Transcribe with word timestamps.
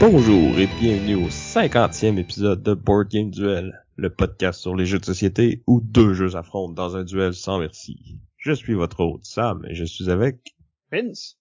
Bonjour 0.00 0.58
et 0.58 0.68
bienvenue 0.80 1.16
au 1.16 1.28
50e 1.28 2.18
épisode 2.18 2.62
de 2.62 2.74
Board 2.74 3.08
Game 3.08 3.30
Duel, 3.30 3.84
le 3.98 4.10
podcast 4.10 4.60
sur 4.60 4.76
les 4.76 4.86
jeux 4.86 5.00
de 5.00 5.04
société 5.04 5.62
où 5.66 5.80
deux 5.80 6.14
jeux 6.14 6.36
affrontent 6.36 6.72
dans 6.72 6.96
un 6.96 7.02
duel 7.02 7.34
sans 7.34 7.58
merci. 7.58 8.16
Je 8.36 8.52
suis 8.52 8.74
votre 8.74 9.00
hôte 9.00 9.24
Sam 9.24 9.66
et 9.68 9.74
je 9.74 9.84
suis 9.84 10.08
avec 10.08 10.54
Vince. 10.92 11.36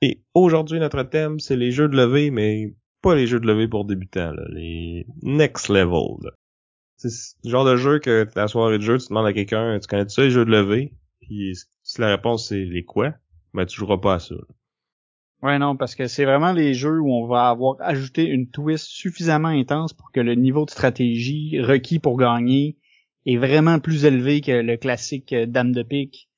Et 0.00 0.22
aujourd'hui 0.32 0.80
notre 0.80 1.02
thème 1.02 1.38
c'est 1.38 1.56
les 1.56 1.70
jeux 1.70 1.88
de 1.88 1.96
levée 1.96 2.30
mais 2.30 2.74
pas 3.02 3.14
les 3.14 3.26
jeux 3.26 3.40
de 3.40 3.46
levée 3.46 3.68
pour 3.68 3.84
débutants, 3.84 4.32
là, 4.32 4.42
les 4.48 5.06
next 5.22 5.68
level. 5.68 6.32
C'est 6.96 7.36
le 7.44 7.50
genre 7.50 7.66
de 7.66 7.76
jeu 7.76 7.98
que 7.98 8.26
la 8.34 8.48
soirée 8.48 8.78
de 8.78 8.82
jeu 8.82 8.96
tu 8.96 9.08
demandes 9.08 9.26
à 9.26 9.34
quelqu'un 9.34 9.78
tu 9.78 9.86
connais 9.86 10.04
-tu 10.04 10.14
ça 10.14 10.22
les 10.22 10.30
jeux 10.30 10.46
de 10.46 10.50
levée? 10.50 10.94
Puis 11.20 11.58
si 11.82 12.00
la 12.00 12.08
réponse 12.08 12.48
c'est 12.48 12.64
les 12.64 12.84
quoi? 12.84 13.12
Ben 13.52 13.66
tu 13.66 13.76
joueras 13.76 13.98
pas 13.98 14.14
à 14.14 14.18
ça. 14.18 14.34
Ouais, 15.42 15.58
non, 15.58 15.76
parce 15.76 15.94
que 15.94 16.06
c'est 16.06 16.24
vraiment 16.24 16.52
les 16.52 16.74
jeux 16.74 16.98
où 16.98 17.12
on 17.12 17.26
va 17.26 17.48
avoir 17.48 17.76
ajouté 17.80 18.24
une 18.24 18.48
twist 18.48 18.86
suffisamment 18.86 19.48
intense 19.48 19.92
pour 19.92 20.10
que 20.10 20.20
le 20.20 20.34
niveau 20.34 20.64
de 20.64 20.70
stratégie 20.70 21.60
requis 21.60 21.98
pour 21.98 22.16
gagner 22.16 22.78
est 23.26 23.36
vraiment 23.36 23.78
plus 23.78 24.04
élevé 24.04 24.40
que 24.40 24.52
le 24.52 24.76
classique 24.76 25.32
euh, 25.32 25.46
Dame 25.46 25.72
de 25.72 25.82
pique. 25.82 26.30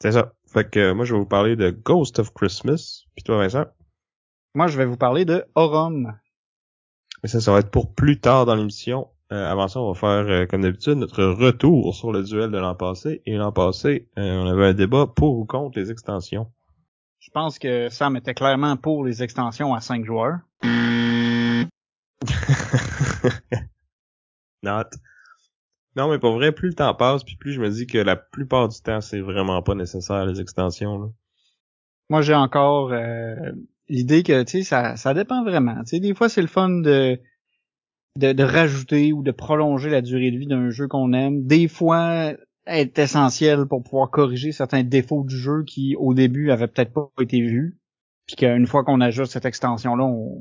C'est 0.00 0.12
ça. 0.12 0.32
Fait 0.46 0.68
que 0.68 0.78
euh, 0.78 0.94
moi, 0.94 1.04
je 1.04 1.14
vais 1.14 1.18
vous 1.18 1.26
parler 1.26 1.56
de 1.56 1.70
Ghost 1.70 2.18
of 2.18 2.32
Christmas. 2.32 3.04
Puis 3.16 3.24
toi, 3.24 3.38
Vincent? 3.38 3.66
Moi, 4.54 4.68
je 4.68 4.78
vais 4.78 4.86
vous 4.86 4.96
parler 4.96 5.24
de 5.24 5.44
Aurum. 5.54 6.14
Mais 7.22 7.28
ça, 7.28 7.40
ça 7.40 7.52
va 7.52 7.58
être 7.58 7.70
pour 7.70 7.94
plus 7.94 8.20
tard 8.20 8.46
dans 8.46 8.54
l'émission. 8.54 9.08
Euh, 9.32 9.50
avant 9.50 9.66
ça, 9.66 9.80
on 9.80 9.92
va 9.92 9.98
faire, 9.98 10.30
euh, 10.30 10.46
comme 10.46 10.62
d'habitude, 10.62 10.94
notre 10.94 11.24
retour 11.24 11.94
sur 11.94 12.12
le 12.12 12.22
duel 12.22 12.50
de 12.50 12.58
l'an 12.58 12.74
passé. 12.74 13.22
Et 13.26 13.36
l'an 13.36 13.50
passé, 13.50 14.08
on 14.16 14.46
avait 14.46 14.66
un 14.66 14.74
débat 14.74 15.06
pour 15.06 15.38
ou 15.38 15.44
contre 15.44 15.78
les 15.78 15.90
extensions. 15.90 16.46
Je 17.24 17.30
pense 17.30 17.58
que 17.58 17.88
Sam 17.88 18.16
était 18.16 18.34
clairement 18.34 18.76
pour 18.76 19.02
les 19.02 19.22
extensions 19.22 19.72
à 19.72 19.80
5 19.80 20.04
joueurs. 20.04 20.40
Not. 24.62 24.90
Non, 25.96 26.10
mais 26.10 26.18
pour 26.18 26.34
vrai, 26.34 26.52
plus 26.52 26.68
le 26.68 26.74
temps 26.74 26.92
passe, 26.92 27.24
puis 27.24 27.36
plus 27.36 27.54
je 27.54 27.62
me 27.62 27.70
dis 27.70 27.86
que 27.86 27.96
la 27.96 28.16
plupart 28.16 28.68
du 28.68 28.78
temps, 28.82 29.00
c'est 29.00 29.20
vraiment 29.20 29.62
pas 29.62 29.74
nécessaire, 29.74 30.26
les 30.26 30.42
extensions. 30.42 30.98
Là. 30.98 31.06
Moi, 32.10 32.20
j'ai 32.20 32.34
encore 32.34 32.92
euh, 32.92 33.52
l'idée 33.88 34.22
que, 34.22 34.42
tu 34.42 34.58
sais, 34.58 34.62
ça, 34.62 34.96
ça 34.96 35.14
dépend 35.14 35.44
vraiment. 35.44 35.78
Tu 35.84 35.86
sais, 35.86 36.00
des 36.00 36.12
fois, 36.12 36.28
c'est 36.28 36.42
le 36.42 36.46
fun 36.46 36.68
de, 36.68 37.18
de, 38.18 38.32
de 38.32 38.44
rajouter 38.44 39.14
ou 39.14 39.22
de 39.22 39.30
prolonger 39.30 39.88
la 39.88 40.02
durée 40.02 40.30
de 40.30 40.36
vie 40.36 40.46
d'un 40.46 40.68
jeu 40.68 40.88
qu'on 40.88 41.14
aime. 41.14 41.46
Des 41.46 41.68
fois, 41.68 42.34
est 42.66 42.98
essentiel 42.98 43.66
pour 43.66 43.82
pouvoir 43.82 44.10
corriger 44.10 44.52
certains 44.52 44.82
défauts 44.82 45.24
du 45.24 45.36
jeu 45.36 45.64
qui 45.64 45.96
au 45.96 46.14
début 46.14 46.50
avaient 46.50 46.68
peut-être 46.68 46.92
pas 46.92 47.10
été 47.20 47.40
vus. 47.40 47.78
Puis 48.26 48.36
qu'une 48.36 48.66
fois 48.66 48.84
qu'on 48.84 49.02
ajoute 49.02 49.26
cette 49.26 49.44
extension 49.44 49.96
là 49.96 50.04
on, 50.04 50.38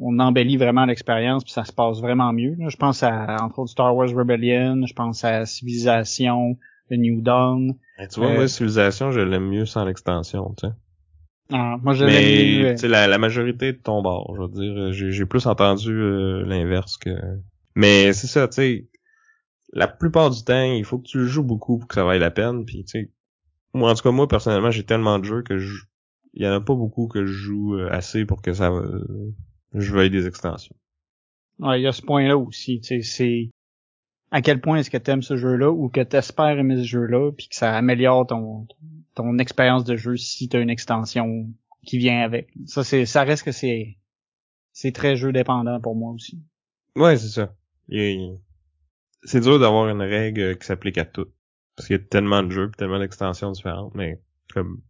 on 0.00 0.18
embellit 0.18 0.56
vraiment 0.56 0.86
l'expérience 0.86 1.44
puis 1.44 1.52
ça 1.52 1.64
se 1.64 1.72
passe 1.72 2.00
vraiment 2.00 2.32
mieux 2.32 2.56
je 2.66 2.76
pense 2.76 3.02
à 3.02 3.36
entre 3.42 3.58
autres 3.58 3.72
Star 3.72 3.94
Wars 3.94 4.08
Rebellion 4.08 4.86
je 4.86 4.94
pense 4.94 5.22
à 5.22 5.44
Civilization 5.44 6.56
The 6.90 6.94
New 6.94 7.20
Dawn. 7.20 7.74
Tu 8.10 8.20
vois 8.20 8.30
euh, 8.30 8.36
moi 8.36 8.48
Civilization 8.48 9.10
je 9.10 9.20
l'aime 9.20 9.48
mieux 9.48 9.66
sans 9.66 9.84
l'extension 9.84 10.54
tu 10.56 10.66
sais. 10.66 10.72
Ah, 11.52 11.76
moi 11.82 11.92
je 11.92 12.06
mais 12.06 12.72
tu 12.72 12.78
sais 12.78 12.88
la, 12.88 13.06
la, 13.06 13.18
majorité 13.18 13.74
de 13.74 13.78
ton 13.78 14.00
bord 14.00 14.34
je 14.34 14.40
veux 14.40 14.92
dire. 14.92 15.12
J'ai 15.12 15.26
plus 15.26 15.46
entendu 15.46 15.92
euh, 15.92 16.42
l'inverse 16.46 16.96
que 16.96 17.10
mais 17.74 18.14
c'est 18.14 18.28
ça 18.28 18.48
tu 18.48 18.54
sais 18.54 18.86
la 19.72 19.88
plupart 19.88 20.30
du 20.30 20.42
temps, 20.44 20.62
il 20.62 20.84
faut 20.84 20.98
que 20.98 21.08
tu 21.08 21.26
joues 21.26 21.42
beaucoup 21.44 21.78
pour 21.78 21.88
que 21.88 21.94
ça 21.94 22.04
vaille 22.04 22.20
la 22.20 22.30
peine. 22.30 22.64
Puis, 22.64 22.84
tu 22.84 23.00
sais, 23.00 23.10
moi, 23.74 23.90
en 23.90 23.94
tout 23.94 24.02
cas, 24.02 24.10
moi, 24.10 24.28
personnellement, 24.28 24.70
j'ai 24.70 24.84
tellement 24.84 25.18
de 25.18 25.24
jeux 25.24 25.42
que 25.42 25.58
je... 25.58 25.84
il 26.34 26.44
y 26.44 26.48
en 26.48 26.52
a 26.52 26.60
pas 26.60 26.74
beaucoup 26.74 27.08
que 27.08 27.24
je 27.26 27.32
joue 27.32 27.76
euh, 27.76 27.88
assez 27.90 28.24
pour 28.24 28.42
que 28.42 28.52
ça 28.52 28.70
euh, 28.70 29.34
je 29.74 29.92
veuille 29.92 30.10
des 30.10 30.26
extensions. 30.26 30.76
Ouais, 31.58 31.80
il 31.80 31.84
y 31.84 31.86
a 31.86 31.92
ce 31.92 32.02
point-là 32.02 32.36
aussi. 32.36 32.80
Tu 32.80 33.02
sais, 33.02 33.02
c'est 33.02 33.50
à 34.30 34.42
quel 34.42 34.60
point 34.60 34.78
est-ce 34.78 34.90
que 34.90 34.98
tu 34.98 35.10
aimes 35.10 35.22
ce 35.22 35.36
jeu-là 35.36 35.70
ou 35.70 35.88
que 35.88 36.02
tu 36.02 36.16
espères 36.16 36.58
aimer 36.58 36.76
ce 36.76 36.84
jeu-là, 36.84 37.32
puis 37.32 37.48
que 37.48 37.54
ça 37.56 37.74
améliore 37.76 38.26
ton 38.26 38.66
ton 39.14 39.38
expérience 39.38 39.84
de 39.84 39.96
jeu 39.96 40.16
si 40.16 40.48
tu 40.48 40.56
as 40.58 40.60
une 40.60 40.68
extension 40.68 41.48
qui 41.86 41.96
vient 41.96 42.22
avec. 42.22 42.50
Ça, 42.66 42.84
c'est 42.84 43.06
ça 43.06 43.22
reste 43.22 43.44
que 43.44 43.52
c'est 43.52 43.96
c'est 44.72 44.92
très 44.92 45.16
jeu 45.16 45.32
dépendant 45.32 45.80
pour 45.80 45.96
moi 45.96 46.12
aussi. 46.12 46.42
Ouais, 46.96 47.16
c'est 47.16 47.28
ça. 47.28 47.54
Il, 47.88 48.38
c'est 49.26 49.40
dur 49.40 49.58
d'avoir 49.58 49.88
une 49.88 50.02
règle 50.02 50.56
qui 50.58 50.66
s'applique 50.66 50.98
à 50.98 51.04
tout. 51.04 51.26
Parce 51.76 51.86
qu'il 51.86 51.96
y 51.96 52.00
a 52.00 52.02
tellement 52.02 52.42
de 52.42 52.50
jeux, 52.50 52.70
tellement 52.76 52.98
d'extensions 52.98 53.50
différentes, 53.52 53.94
mais 53.94 54.20
comme 54.52 54.80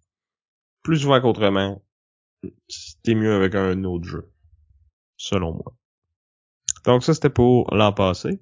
plus 0.82 0.98
souvent 0.98 1.20
qu'autrement, 1.20 1.82
c'était 2.68 3.16
mieux 3.16 3.34
avec 3.34 3.54
un 3.56 3.82
autre 3.84 4.04
jeu. 4.04 4.30
Selon 5.16 5.54
moi. 5.54 5.76
Donc 6.84 7.02
ça 7.02 7.14
c'était 7.14 7.30
pour 7.30 7.74
l'an 7.74 7.92
passé. 7.92 8.40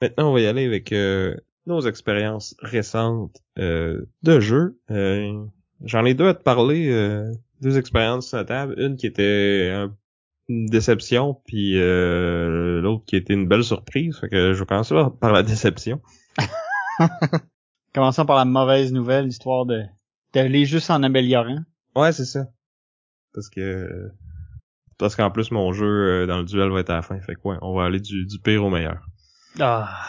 Maintenant 0.00 0.30
on 0.30 0.32
va 0.32 0.40
y 0.40 0.46
aller 0.46 0.64
avec 0.64 0.92
euh, 0.92 1.36
nos 1.66 1.80
expériences 1.80 2.56
récentes 2.60 3.42
euh, 3.58 4.06
de 4.22 4.40
jeux. 4.40 4.80
Euh, 4.90 5.44
J'en 5.84 6.04
ai 6.04 6.14
deux 6.14 6.28
à 6.28 6.34
te 6.34 6.42
parler, 6.42 6.90
euh, 6.90 7.32
deux 7.60 7.76
expériences 7.76 8.30
table. 8.46 8.74
Une 8.78 8.96
qui 8.96 9.06
était 9.06 9.70
un 9.72 9.94
une 10.52 10.66
déception, 10.66 11.40
puis 11.46 11.78
euh, 11.78 12.80
l'autre 12.80 13.04
qui 13.06 13.16
était 13.16 13.34
une 13.34 13.48
belle 13.48 13.64
surprise. 13.64 14.18
Fait 14.18 14.28
que 14.28 14.52
je 14.52 14.58
vais 14.58 14.66
commencer 14.66 14.94
par 15.20 15.32
la 15.32 15.42
déception. 15.42 16.00
Commençons 17.94 18.26
par 18.26 18.36
la 18.36 18.44
mauvaise 18.44 18.92
nouvelle, 18.92 19.26
histoire 19.26 19.66
de 19.66 19.82
d'aller 20.32 20.64
juste 20.64 20.90
en 20.90 21.02
améliorant. 21.02 21.60
Ouais, 21.94 22.12
c'est 22.12 22.24
ça. 22.24 22.46
Parce 23.34 23.48
que 23.48 24.10
parce 24.98 25.16
qu'en 25.16 25.30
plus 25.30 25.50
mon 25.50 25.72
jeu 25.72 25.86
euh, 25.86 26.26
dans 26.26 26.38
le 26.38 26.44
duel 26.44 26.70
va 26.70 26.80
être 26.80 26.90
à 26.90 26.96
la 26.96 27.02
fin. 27.02 27.20
Fait 27.20 27.34
que 27.34 27.40
ouais, 27.44 27.56
on 27.62 27.74
va 27.74 27.84
aller 27.84 28.00
du, 28.00 28.26
du 28.26 28.38
pire 28.38 28.64
au 28.64 28.70
meilleur. 28.70 29.06
Ah. 29.58 30.08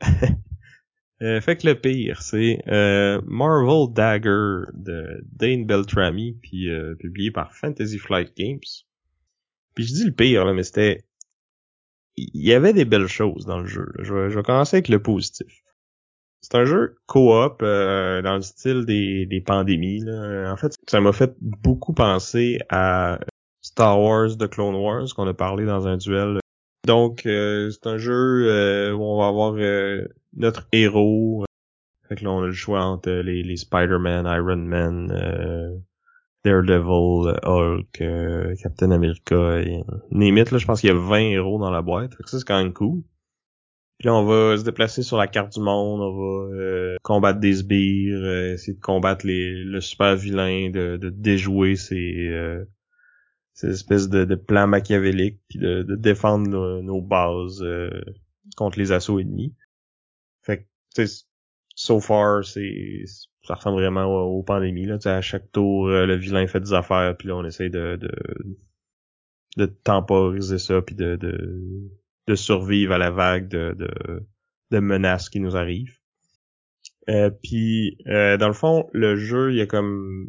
euh, 1.22 1.40
fait 1.40 1.56
que 1.56 1.66
le 1.66 1.74
pire, 1.74 2.20
c'est 2.22 2.62
euh, 2.68 3.20
Marvel 3.26 3.92
Dagger 3.92 4.70
de 4.74 5.24
Dane 5.32 5.66
Beltrami, 5.66 6.38
puis 6.42 6.68
publié 6.98 7.30
par 7.30 7.54
Fantasy 7.54 7.98
Flight 7.98 8.36
Games. 8.36 8.60
Puis 9.74 9.84
je 9.84 9.94
dis 9.94 10.04
le 10.04 10.12
pire, 10.12 10.44
là, 10.44 10.52
mais 10.52 10.62
c'était... 10.62 11.04
Il 12.16 12.44
y 12.44 12.52
avait 12.52 12.72
des 12.72 12.84
belles 12.84 13.08
choses 13.08 13.44
dans 13.44 13.58
le 13.58 13.66
jeu. 13.66 13.92
Je, 13.98 14.14
vais, 14.14 14.30
je, 14.30 14.36
vais, 14.36 14.42
commencer 14.44 14.76
avec 14.76 14.88
le 14.88 15.02
positif. 15.02 15.62
C'est 16.42 16.54
un 16.54 16.64
jeu 16.64 16.96
coop 17.06 17.60
euh, 17.62 18.22
dans 18.22 18.36
le 18.36 18.42
style 18.42 18.84
des, 18.84 19.26
des 19.26 19.40
pandémies. 19.40 20.00
Là. 20.00 20.52
En 20.52 20.56
fait, 20.56 20.74
ça 20.86 21.00
m'a 21.00 21.12
fait 21.12 21.34
beaucoup 21.40 21.92
penser 21.92 22.60
à 22.68 23.18
Star 23.62 24.00
Wars 24.00 24.36
The 24.38 24.46
Clone 24.46 24.76
Wars 24.76 25.06
qu'on 25.16 25.26
a 25.26 25.34
parlé 25.34 25.64
dans 25.64 25.88
un 25.88 25.96
duel. 25.96 26.38
Donc, 26.86 27.24
euh, 27.24 27.70
c'est 27.70 27.86
un 27.86 27.96
jeu 27.96 28.46
euh, 28.46 28.92
où 28.92 29.02
on 29.02 29.18
va 29.18 29.28
avoir 29.28 29.54
euh, 29.56 30.06
notre 30.36 30.68
héros. 30.72 31.44
Fait 32.08 32.16
que 32.16 32.24
là, 32.24 32.30
on 32.30 32.42
a 32.42 32.46
le 32.46 32.52
choix 32.52 32.84
entre 32.84 33.10
les, 33.10 33.42
les 33.42 33.56
Spider-Man, 33.56 34.26
Iron 34.26 34.56
Man, 34.56 35.82
Daredevil, 36.44 37.38
Hulk, 37.42 38.00
euh, 38.00 38.54
Captain 38.62 38.90
America, 38.90 39.60
et 39.60 39.82
là, 40.10 40.58
je 40.58 40.66
pense 40.66 40.80
qu'il 40.80 40.88
y 40.88 40.92
a 40.92 40.96
20 40.96 41.18
héros 41.18 41.58
dans 41.58 41.70
la 41.70 41.82
boîte. 41.82 42.14
Fait 42.14 42.22
que 42.22 42.30
ça, 42.30 42.38
c'est 42.38 42.44
quand 42.46 42.62
même 42.62 42.72
cool. 42.72 43.02
Puis 43.98 44.06
là, 44.06 44.14
on 44.14 44.24
va 44.24 44.56
se 44.56 44.64
déplacer 44.64 45.02
sur 45.02 45.16
la 45.16 45.26
carte 45.26 45.54
du 45.54 45.60
monde, 45.60 46.00
on 46.00 46.16
va 46.16 46.54
euh, 46.56 46.96
combattre 47.02 47.40
des 47.40 47.54
sbires, 47.54 48.22
euh, 48.22 48.54
essayer 48.54 48.74
de 48.74 48.80
combattre 48.80 49.26
les, 49.26 49.64
le 49.64 49.80
super 49.80 50.16
vilain, 50.16 50.68
de, 50.70 50.96
de 50.96 51.10
déjouer 51.10 51.76
ces, 51.76 52.30
ces 53.54 53.68
espèces 53.68 54.08
de, 54.08 54.24
de 54.24 54.34
plans 54.34 54.66
machiavéliques, 54.66 55.40
puis 55.48 55.58
de, 55.58 55.82
de 55.82 55.94
défendre 55.94 56.48
nos, 56.48 56.82
nos 56.82 57.00
bases 57.00 57.64
contre 58.56 58.78
les 58.78 58.92
assauts 58.92 59.18
ennemis. 59.18 59.54
Fait 60.42 60.66
que, 60.94 61.04
so 61.74 62.00
far, 62.00 62.44
c'est 62.44 63.04
ça 63.44 63.54
ressemble 63.54 63.80
vraiment 63.80 64.04
aux, 64.06 64.42
pandémies. 64.42 64.86
Là. 64.86 64.98
à 65.04 65.20
chaque 65.20 65.52
tour, 65.52 65.88
euh, 65.88 66.06
le 66.06 66.16
vilain 66.16 66.46
fait 66.46 66.60
des 66.60 66.72
affaires, 66.72 67.16
puis 67.16 67.28
là, 67.28 67.36
on 67.36 67.44
essaye 67.44 67.70
de, 67.70 67.96
de, 67.96 68.10
de 69.56 69.66
temporiser 69.66 70.58
ça, 70.58 70.80
puis 70.82 70.94
de, 70.94 71.16
de, 71.16 71.90
de 72.26 72.34
survivre 72.34 72.94
à 72.94 72.98
la 72.98 73.10
vague 73.10 73.48
de, 73.48 73.74
de, 73.78 74.26
de 74.70 74.78
menaces 74.78 75.28
qui 75.28 75.40
nous 75.40 75.56
arrivent. 75.56 75.98
Euh, 77.10 77.30
puis, 77.30 77.98
euh, 78.06 78.38
dans 78.38 78.48
le 78.48 78.54
fond, 78.54 78.88
le 78.92 79.16
jeu, 79.16 79.52
il 79.52 79.58
y 79.58 79.60
a 79.60 79.66
comme 79.66 80.26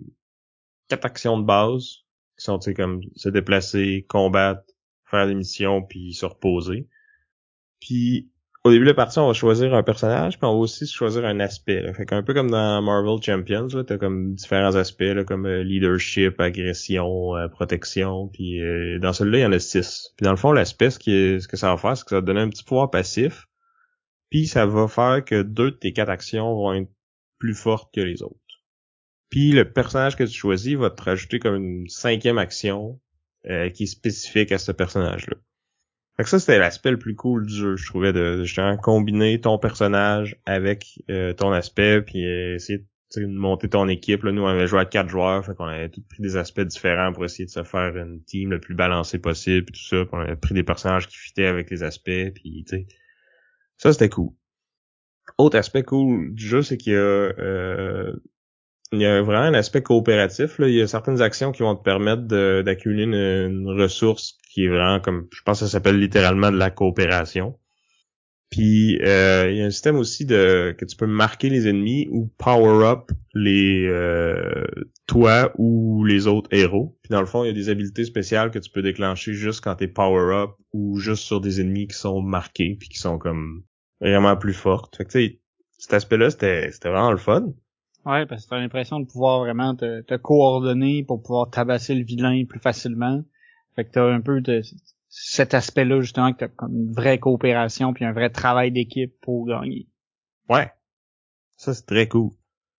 quatre 0.89 1.05
actions 1.05 1.39
de 1.39 1.45
base 1.45 2.03
qui 2.37 2.43
sont, 2.43 2.59
tu 2.59 2.65
sais, 2.65 2.73
comme 2.73 3.01
se 3.15 3.29
déplacer, 3.29 4.05
combattre, 4.09 4.63
faire 5.05 5.25
des 5.27 5.35
missions, 5.35 5.81
puis 5.81 6.13
se 6.13 6.25
reposer. 6.25 6.89
Puis, 7.79 8.29
au 8.65 8.71
début 8.71 8.83
de 8.83 8.89
la 8.89 8.95
partie, 8.95 9.19
on 9.19 9.27
va 9.27 9.33
choisir 9.33 9.75
un 9.75 9.83
personnage, 9.83 10.39
puis 10.39 10.47
on 10.47 10.53
va 10.53 10.57
aussi 10.57 10.87
choisir 10.87 11.23
un 11.23 11.39
aspect. 11.39 11.81
Là. 11.81 11.93
Fait 11.93 12.05
peu 12.23 12.33
comme 12.33 12.49
dans 12.49 12.81
Marvel 12.81 13.21
Champions, 13.21 13.67
là, 13.67 13.83
t'as 13.83 13.99
comme 13.99 14.33
différents 14.33 14.73
aspects, 14.73 15.23
comme 15.27 15.45
euh, 15.45 15.61
leadership, 15.61 16.39
agression, 16.41 17.35
euh, 17.35 17.47
protection, 17.47 18.27
puis 18.27 18.59
euh, 18.63 18.97
dans 18.97 19.13
celui-là, 19.13 19.37
il 19.37 19.41
y 19.41 19.45
en 19.45 19.51
a 19.51 19.59
six. 19.59 20.11
Puis 20.17 20.23
dans 20.23 20.31
le 20.31 20.37
fond, 20.37 20.51
l'aspect, 20.51 20.89
ce, 20.89 20.99
ce 20.99 21.47
que 21.47 21.57
ça 21.57 21.69
va 21.69 21.77
faire, 21.77 21.95
c'est 21.95 22.05
que 22.05 22.09
ça 22.09 22.15
va 22.15 22.21
donner 22.21 22.41
un 22.41 22.49
petit 22.49 22.63
pouvoir 22.63 22.89
passif, 22.89 23.45
puis 24.31 24.47
ça 24.47 24.65
va 24.65 24.87
faire 24.87 25.23
que 25.23 25.43
deux 25.43 25.69
de 25.69 25.77
tes 25.77 25.93
quatre 25.93 26.09
actions 26.09 26.55
vont 26.55 26.73
être 26.73 26.89
plus 27.37 27.53
fortes 27.53 27.93
que 27.93 28.01
les 28.01 28.23
autres. 28.23 28.39
Puis 29.29 29.51
le 29.51 29.71
personnage 29.71 30.15
que 30.15 30.23
tu 30.23 30.33
choisis 30.33 30.73
va 30.73 30.89
te 30.89 31.03
rajouter 31.03 31.37
comme 31.37 31.55
une 31.55 31.87
cinquième 31.87 32.39
action 32.39 32.99
qui 33.43 33.83
est 33.83 33.85
spécifique 33.85 34.51
à 34.51 34.57
ce 34.57 34.71
personnage-là. 34.71 35.35
Fait 36.17 36.23
que 36.23 36.29
ça, 36.29 36.39
c'était 36.39 36.59
l'aspect 36.59 36.91
le 36.91 36.99
plus 36.99 37.15
cool 37.15 37.45
du 37.45 37.53
jeu, 37.53 37.75
je 37.75 37.85
trouvais, 37.87 38.13
de, 38.13 38.43
justement 38.43 38.77
combiner 38.77 39.41
ton 39.41 39.57
personnage 39.57 40.37
avec 40.45 41.03
euh, 41.09 41.33
ton 41.33 41.51
aspect, 41.51 42.01
puis 42.01 42.23
essayer 42.23 42.79
de 42.79 43.25
monter 43.25 43.69
ton 43.69 43.87
équipe. 43.87 44.23
Là, 44.23 44.31
nous, 44.31 44.41
on 44.41 44.47
avait 44.47 44.67
joué 44.67 44.79
à 44.79 44.85
quatre 44.85 45.09
joueurs, 45.09 45.45
fait 45.45 45.55
qu'on 45.55 45.65
avait 45.65 45.89
tous 45.89 46.01
pris 46.01 46.21
des 46.21 46.37
aspects 46.37 46.61
différents 46.61 47.11
pour 47.11 47.25
essayer 47.25 47.45
de 47.45 47.51
se 47.51 47.63
faire 47.63 47.95
une 47.97 48.23
team 48.23 48.51
le 48.51 48.59
plus 48.59 48.75
balancée 48.75 49.19
possible, 49.19 49.65
puis 49.65 49.73
tout 49.73 49.87
ça. 49.87 50.05
Puis 50.05 50.13
on 50.13 50.19
avait 50.19 50.35
pris 50.35 50.53
des 50.53 50.63
personnages 50.63 51.07
qui 51.07 51.17
fitaient 51.17 51.47
avec 51.47 51.69
les 51.69 51.83
aspects, 51.83 52.31
puis 52.33 52.63
tu 52.67 52.77
sais, 52.77 52.87
ça 53.77 53.91
c'était 53.91 54.09
cool. 54.09 54.31
Autre 55.37 55.57
aspect 55.57 55.83
cool 55.83 56.33
du 56.33 56.47
jeu, 56.47 56.61
c'est 56.61 56.77
qu'il 56.77 56.93
y 56.93 56.95
a 56.95 56.99
euh, 56.99 58.15
il 58.91 59.01
y 59.01 59.05
a 59.05 59.21
vraiment 59.21 59.43
un 59.43 59.53
aspect 59.53 59.81
coopératif. 59.81 60.59
Là. 60.59 60.67
Il 60.67 60.75
y 60.75 60.81
a 60.81 60.87
certaines 60.87 61.21
actions 61.21 61.51
qui 61.51 61.63
vont 61.63 61.75
te 61.75 61.83
permettre 61.83 62.23
d'accumuler 62.61 63.03
une, 63.03 63.67
ressource 63.79 64.37
qui 64.51 64.65
est 64.65 64.69
vraiment 64.69 64.99
comme, 64.99 65.27
je 65.33 65.41
pense 65.41 65.59
que 65.59 65.65
ça 65.65 65.71
s'appelle 65.71 65.99
littéralement 65.99 66.51
de 66.51 66.57
la 66.57 66.71
coopération. 66.71 67.57
Puis 68.51 68.99
euh, 69.01 69.49
il 69.51 69.57
y 69.57 69.61
a 69.61 69.65
un 69.65 69.71
système 69.71 69.97
aussi 69.97 70.23
de 70.23 70.73
que 70.77 70.85
tu 70.85 70.95
peux 70.95 71.07
marquer 71.07 71.49
les 71.49 71.67
ennemis 71.67 72.07
ou 72.11 72.31
power 72.37 72.85
up 72.85 73.11
les 73.33 73.85
euh, 73.87 74.63
toi 75.07 75.51
ou 75.57 76.05
les 76.05 76.27
autres 76.27 76.47
héros. 76.53 76.97
Puis 77.01 77.09
dans 77.09 77.19
le 77.19 77.25
fond, 77.25 77.43
il 77.43 77.47
y 77.47 77.49
a 77.49 77.53
des 77.53 77.69
habiletés 77.69 78.05
spéciales 78.05 78.51
que 78.51 78.59
tu 78.59 78.69
peux 78.69 78.81
déclencher 78.81 79.33
juste 79.33 79.61
quand 79.61 79.75
t'es 79.75 79.87
power 79.87 80.33
up 80.33 80.51
ou 80.71 80.99
juste 80.99 81.23
sur 81.23 81.41
des 81.41 81.59
ennemis 81.59 81.87
qui 81.87 81.97
sont 81.97 82.21
marqués 82.21 82.77
puis 82.79 82.87
qui 82.87 82.99
sont 82.99 83.17
comme 83.17 83.63
vraiment 83.99 84.37
plus 84.37 84.53
fortes. 84.53 84.95
Fait 84.95 85.05
que 85.05 85.11
tu 85.11 85.19
sais, 85.19 85.41
cet 85.77 85.93
aspect-là, 85.93 86.29
c'était 86.29 86.71
c'était 86.71 86.89
vraiment 86.89 87.11
le 87.11 87.17
fun. 87.17 87.47
Ouais, 88.05 88.27
parce 88.27 88.45
que 88.45 88.49
t'as 88.49 88.59
l'impression 88.59 88.99
de 88.99 89.05
pouvoir 89.05 89.39
vraiment 89.39 89.75
te, 89.75 90.01
te, 90.01 90.13
coordonner 90.15 91.03
pour 91.03 91.23
pouvoir 91.23 91.49
tabasser 91.49 91.95
le 91.95 92.03
vilain 92.03 92.45
plus 92.45 92.59
facilement. 92.59 93.23
Fait 93.75 93.83
que 93.83 93.91
t'as 93.91 94.05
un 94.05 94.21
peu 94.21 94.41
de 94.41 94.61
cet 95.09 95.55
aspect-là, 95.55 96.01
justement, 96.01 96.31
que 96.31 96.39
t'as 96.39 96.47
comme 96.47 96.75
une 96.75 96.93
vraie 96.93 97.19
coopération 97.19 97.93
puis 97.93 98.05
un 98.05 98.13
vrai 98.13 98.29
travail 98.29 98.71
d'équipe 98.71 99.19
pour 99.21 99.47
gagner. 99.47 99.87
Ouais. 100.49 100.71
Ça, 101.55 101.73
c'est 101.73 101.85
très 101.85 102.07
cool. 102.07 102.31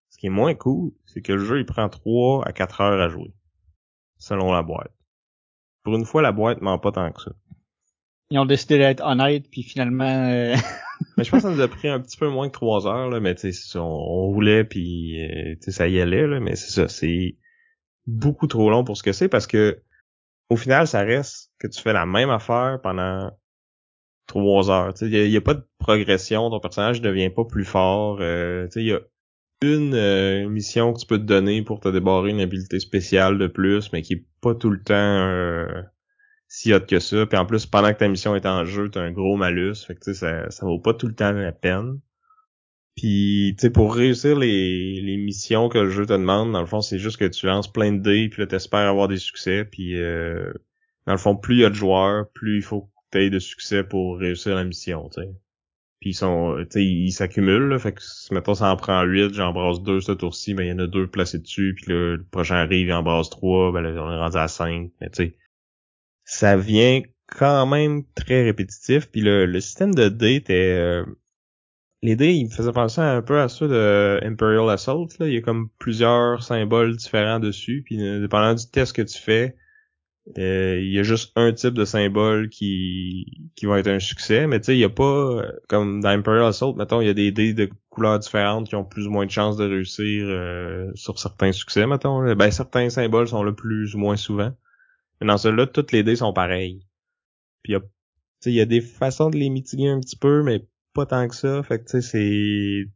Ce 0.09 0.17
qui 0.17 0.27
est 0.27 0.31
moins 0.31 0.55
cool, 0.55 0.91
c'est 1.05 1.21
que 1.21 1.33
le 1.33 1.43
jeu, 1.43 1.59
il 1.59 1.65
prend 1.65 1.89
3 1.89 2.47
à 2.47 2.53
4 2.53 2.81
heures 2.81 3.01
à 3.01 3.09
jouer. 3.09 3.33
Selon 4.17 4.53
la 4.53 4.63
boîte. 4.63 4.93
Pour 5.83 5.95
une 5.95 6.05
fois, 6.05 6.21
la 6.21 6.31
boîte 6.31 6.61
ment 6.61 6.79
pas 6.79 6.91
tant 6.91 7.11
que 7.11 7.21
ça. 7.21 7.31
Ils 8.29 8.39
ont 8.39 8.45
décidé 8.45 8.77
d'être 8.77 9.03
honnêtes, 9.03 9.49
puis 9.49 9.63
finalement... 9.63 10.05
Euh, 10.05 10.55
mais 11.17 11.23
je 11.23 11.31
pense 11.31 11.43
que 11.43 11.49
ça 11.49 11.55
nous 11.55 11.61
a 11.61 11.67
pris 11.67 11.87
un 11.87 11.99
petit 11.99 12.17
peu 12.17 12.29
moins 12.29 12.47
que 12.47 12.53
trois 12.53 12.87
heures, 12.87 13.09
là, 13.09 13.19
mais 13.19 13.35
tu 13.35 13.51
sais, 13.53 13.79
on, 13.79 14.27
roulait 14.27 14.63
puis 14.63 15.23
euh, 15.23 15.55
ça 15.67 15.87
y 15.87 15.99
allait, 15.99 16.27
là, 16.27 16.39
mais 16.39 16.55
c'est 16.55 16.71
ça, 16.71 16.87
c'est 16.87 17.35
beaucoup 18.05 18.47
trop 18.47 18.69
long 18.69 18.83
pour 18.83 18.97
ce 18.97 19.03
que 19.03 19.13
c'est 19.13 19.27
parce 19.27 19.47
que 19.47 19.81
au 20.49 20.55
final, 20.55 20.87
ça 20.87 21.01
reste 21.01 21.51
que 21.59 21.67
tu 21.67 21.81
fais 21.81 21.93
la 21.93 22.05
même 22.05 22.29
affaire 22.29 22.79
pendant 22.81 23.31
trois 24.27 24.69
heures. 24.69 24.93
Il 25.01 25.29
y, 25.29 25.37
a, 25.37 25.41
pas 25.41 25.55
de 25.55 25.67
progression, 25.79 26.49
ton 26.49 26.59
personnage 26.59 27.01
ne 27.01 27.07
devient 27.07 27.29
pas 27.29 27.45
plus 27.45 27.65
fort. 27.65 28.19
Euh, 28.21 28.67
il 28.75 28.83
y 28.83 28.93
a 28.93 28.99
une 29.61 29.93
euh, 29.93 30.47
mission 30.47 30.93
que 30.93 30.99
tu 30.99 31.05
peux 31.05 31.17
te 31.17 31.23
donner 31.23 31.63
pour 31.63 31.79
te 31.79 31.89
débarrer 31.89 32.29
une 32.29 32.41
habilité 32.41 32.79
spéciale 32.79 33.37
de 33.37 33.47
plus, 33.47 33.91
mais 33.91 34.01
qui 34.01 34.13
est 34.13 34.25
pas 34.41 34.53
tout 34.53 34.69
le 34.69 34.81
temps 34.81 34.93
euh, 34.93 35.81
si 36.47 36.73
hot 36.73 36.81
que 36.81 36.99
ça. 36.99 37.25
Puis 37.25 37.37
en 37.37 37.45
plus, 37.45 37.65
pendant 37.65 37.93
que 37.93 37.99
ta 37.99 38.07
mission 38.07 38.35
est 38.35 38.45
en 38.45 38.65
jeu, 38.65 38.89
t'as 38.89 39.01
un 39.01 39.11
gros 39.11 39.37
malus. 39.37 39.75
Fait 39.85 39.95
que 39.95 40.13
ça, 40.13 40.49
ça 40.49 40.65
vaut 40.65 40.79
pas 40.79 40.93
tout 40.93 41.07
le 41.07 41.15
temps 41.15 41.31
la 41.31 41.51
peine. 41.51 41.99
Puis, 42.97 43.53
tu 43.57 43.61
sais, 43.61 43.69
pour 43.69 43.93
réussir 43.93 44.37
les, 44.39 44.99
les 45.01 45.17
missions 45.17 45.69
que 45.69 45.77
le 45.77 45.89
jeu 45.91 46.07
te 46.07 46.13
demande, 46.13 46.51
dans 46.51 46.61
le 46.61 46.65
fond, 46.65 46.81
c'est 46.81 46.97
juste 46.97 47.17
que 47.17 47.25
tu 47.25 47.45
lances 47.45 47.71
plein 47.71 47.91
de 47.91 47.99
dés, 47.99 48.27
puis 48.27 48.41
là, 48.41 48.47
t'espères 48.47 48.89
avoir 48.89 49.07
des 49.07 49.19
succès, 49.19 49.65
puis 49.65 49.95
euh, 50.01 50.51
dans 51.05 51.13
le 51.13 51.19
fond, 51.19 51.35
plus 51.35 51.57
il 51.57 51.61
y 51.61 51.65
a 51.65 51.69
de 51.69 51.75
joueurs, 51.75 52.27
plus 52.33 52.57
il 52.57 52.63
faut 52.63 52.81
que 52.81 52.87
t'aies 53.11 53.29
de 53.29 53.37
succès 53.37 53.83
pour 53.83 54.17
réussir 54.17 54.55
la 54.55 54.63
mission, 54.63 55.09
tu. 55.09 55.21
Puis 55.99 56.11
ils 56.11 56.15
sont, 56.15 56.55
tu 56.61 56.65
sais, 56.71 56.83
ils 56.83 57.11
s'accumulent, 57.11 57.79
fait 57.79 57.91
que 57.93 58.01
mettons, 58.33 58.55
ça 58.55 58.71
en 58.71 58.75
prend 58.77 59.03
8, 59.03 59.31
j'embrasse 59.33 59.81
deux 59.83 60.01
ce 60.01 60.11
tour-ci, 60.11 60.55
ben 60.55 60.63
il 60.63 60.69
y 60.69 60.73
en 60.73 60.79
a 60.79 60.87
deux 60.87 61.07
placés 61.07 61.39
dessus, 61.39 61.75
puis 61.75 61.85
le 61.89 62.25
prochain 62.31 62.55
arrive, 62.55 62.87
il 62.87 62.93
embrasse 62.93 63.29
trois, 63.29 63.71
ben 63.71 63.81
là, 63.81 63.89
on 64.03 64.11
est 64.11 64.17
rendu 64.17 64.37
à 64.37 64.47
5, 64.47 64.89
mais 65.01 65.09
tu 65.11 65.23
sais, 65.23 65.37
ça 66.27 66.57
vient 66.57 67.01
quand 67.37 67.65
même 67.65 68.03
très 68.15 68.43
répétitif. 68.43 69.09
Puis 69.09 69.21
le, 69.21 69.45
le 69.45 69.59
système 69.61 69.95
de 69.95 70.09
dés 70.09 70.35
était... 70.35 70.75
Euh, 70.77 71.05
les 72.03 72.15
dés, 72.15 72.33
ils 72.33 72.45
me 72.45 72.49
faisaient 72.51 72.73
penser 72.73 73.01
un 73.01 73.21
peu 73.21 73.39
à 73.39 73.47
ceux 73.47 73.67
de 73.69 74.19
Imperial 74.23 74.69
Assault. 74.69 75.07
Là. 75.19 75.27
Il 75.27 75.33
y 75.33 75.37
a 75.37 75.41
comme 75.41 75.69
plusieurs 75.79 76.43
symboles 76.43 76.97
différents 76.97 77.39
dessus. 77.39 77.81
Puis 77.85 78.05
euh, 78.05 78.19
dépendant 78.19 78.53
du 78.53 78.69
test 78.69 78.93
que 78.93 79.01
tu 79.01 79.17
fais, 79.17 79.55
euh, 80.37 80.77
il 80.81 80.91
y 80.91 80.99
a 80.99 81.03
juste 81.03 81.31
un 81.37 81.53
type 81.53 81.73
de 81.73 81.85
symbole 81.85 82.49
qui, 82.49 83.49
qui 83.55 83.65
va 83.65 83.79
être 83.79 83.87
un 83.87 83.99
succès. 83.99 84.47
Mais 84.47 84.59
tu 84.59 84.65
sais, 84.65 84.75
il 84.75 84.79
y 84.79 84.83
a 84.83 84.89
pas... 84.89 85.43
Comme 85.69 86.01
dans 86.01 86.09
Imperial 86.09 86.45
Assault, 86.45 86.75
mettons, 86.75 86.99
il 86.99 87.07
y 87.07 87.09
a 87.09 87.13
des 87.13 87.31
dés 87.31 87.53
de 87.53 87.69
couleurs 87.89 88.19
différentes 88.19 88.67
qui 88.67 88.75
ont 88.75 88.83
plus 88.83 89.07
ou 89.07 89.11
moins 89.11 89.25
de 89.25 89.31
chances 89.31 89.55
de 89.55 89.63
réussir 89.63 90.27
sur 90.95 91.19
certains 91.19 91.53
succès, 91.53 91.87
mettons. 91.87 92.35
Ben, 92.35 92.51
certains 92.51 92.89
symboles 92.89 93.29
sont 93.29 93.43
là 93.43 93.53
plus 93.53 93.95
ou 93.95 93.97
moins 93.97 94.17
souvent. 94.17 94.51
Mais 95.19 95.27
dans 95.27 95.37
celui-là, 95.37 95.67
toutes 95.67 95.91
les 95.91 96.03
dés 96.03 96.15
sont 96.15 96.33
pareilles. 96.33 96.87
Puis 97.63 97.73
il 98.45 98.53
y 98.53 98.61
a 98.61 98.65
des 98.65 98.81
façons 98.81 99.29
de 99.29 99.37
les 99.37 99.49
mitiguer 99.49 99.89
un 99.89 99.99
petit 99.99 100.15
peu, 100.15 100.43
mais 100.43 100.65
pas 100.93 101.05
tant 101.05 101.27
que 101.27 101.35
ça. 101.35 101.63
Fait 101.63 101.79
que 101.79 101.85
tu 101.85 102.01
sais, 102.01 102.01
c'est. 102.01 102.91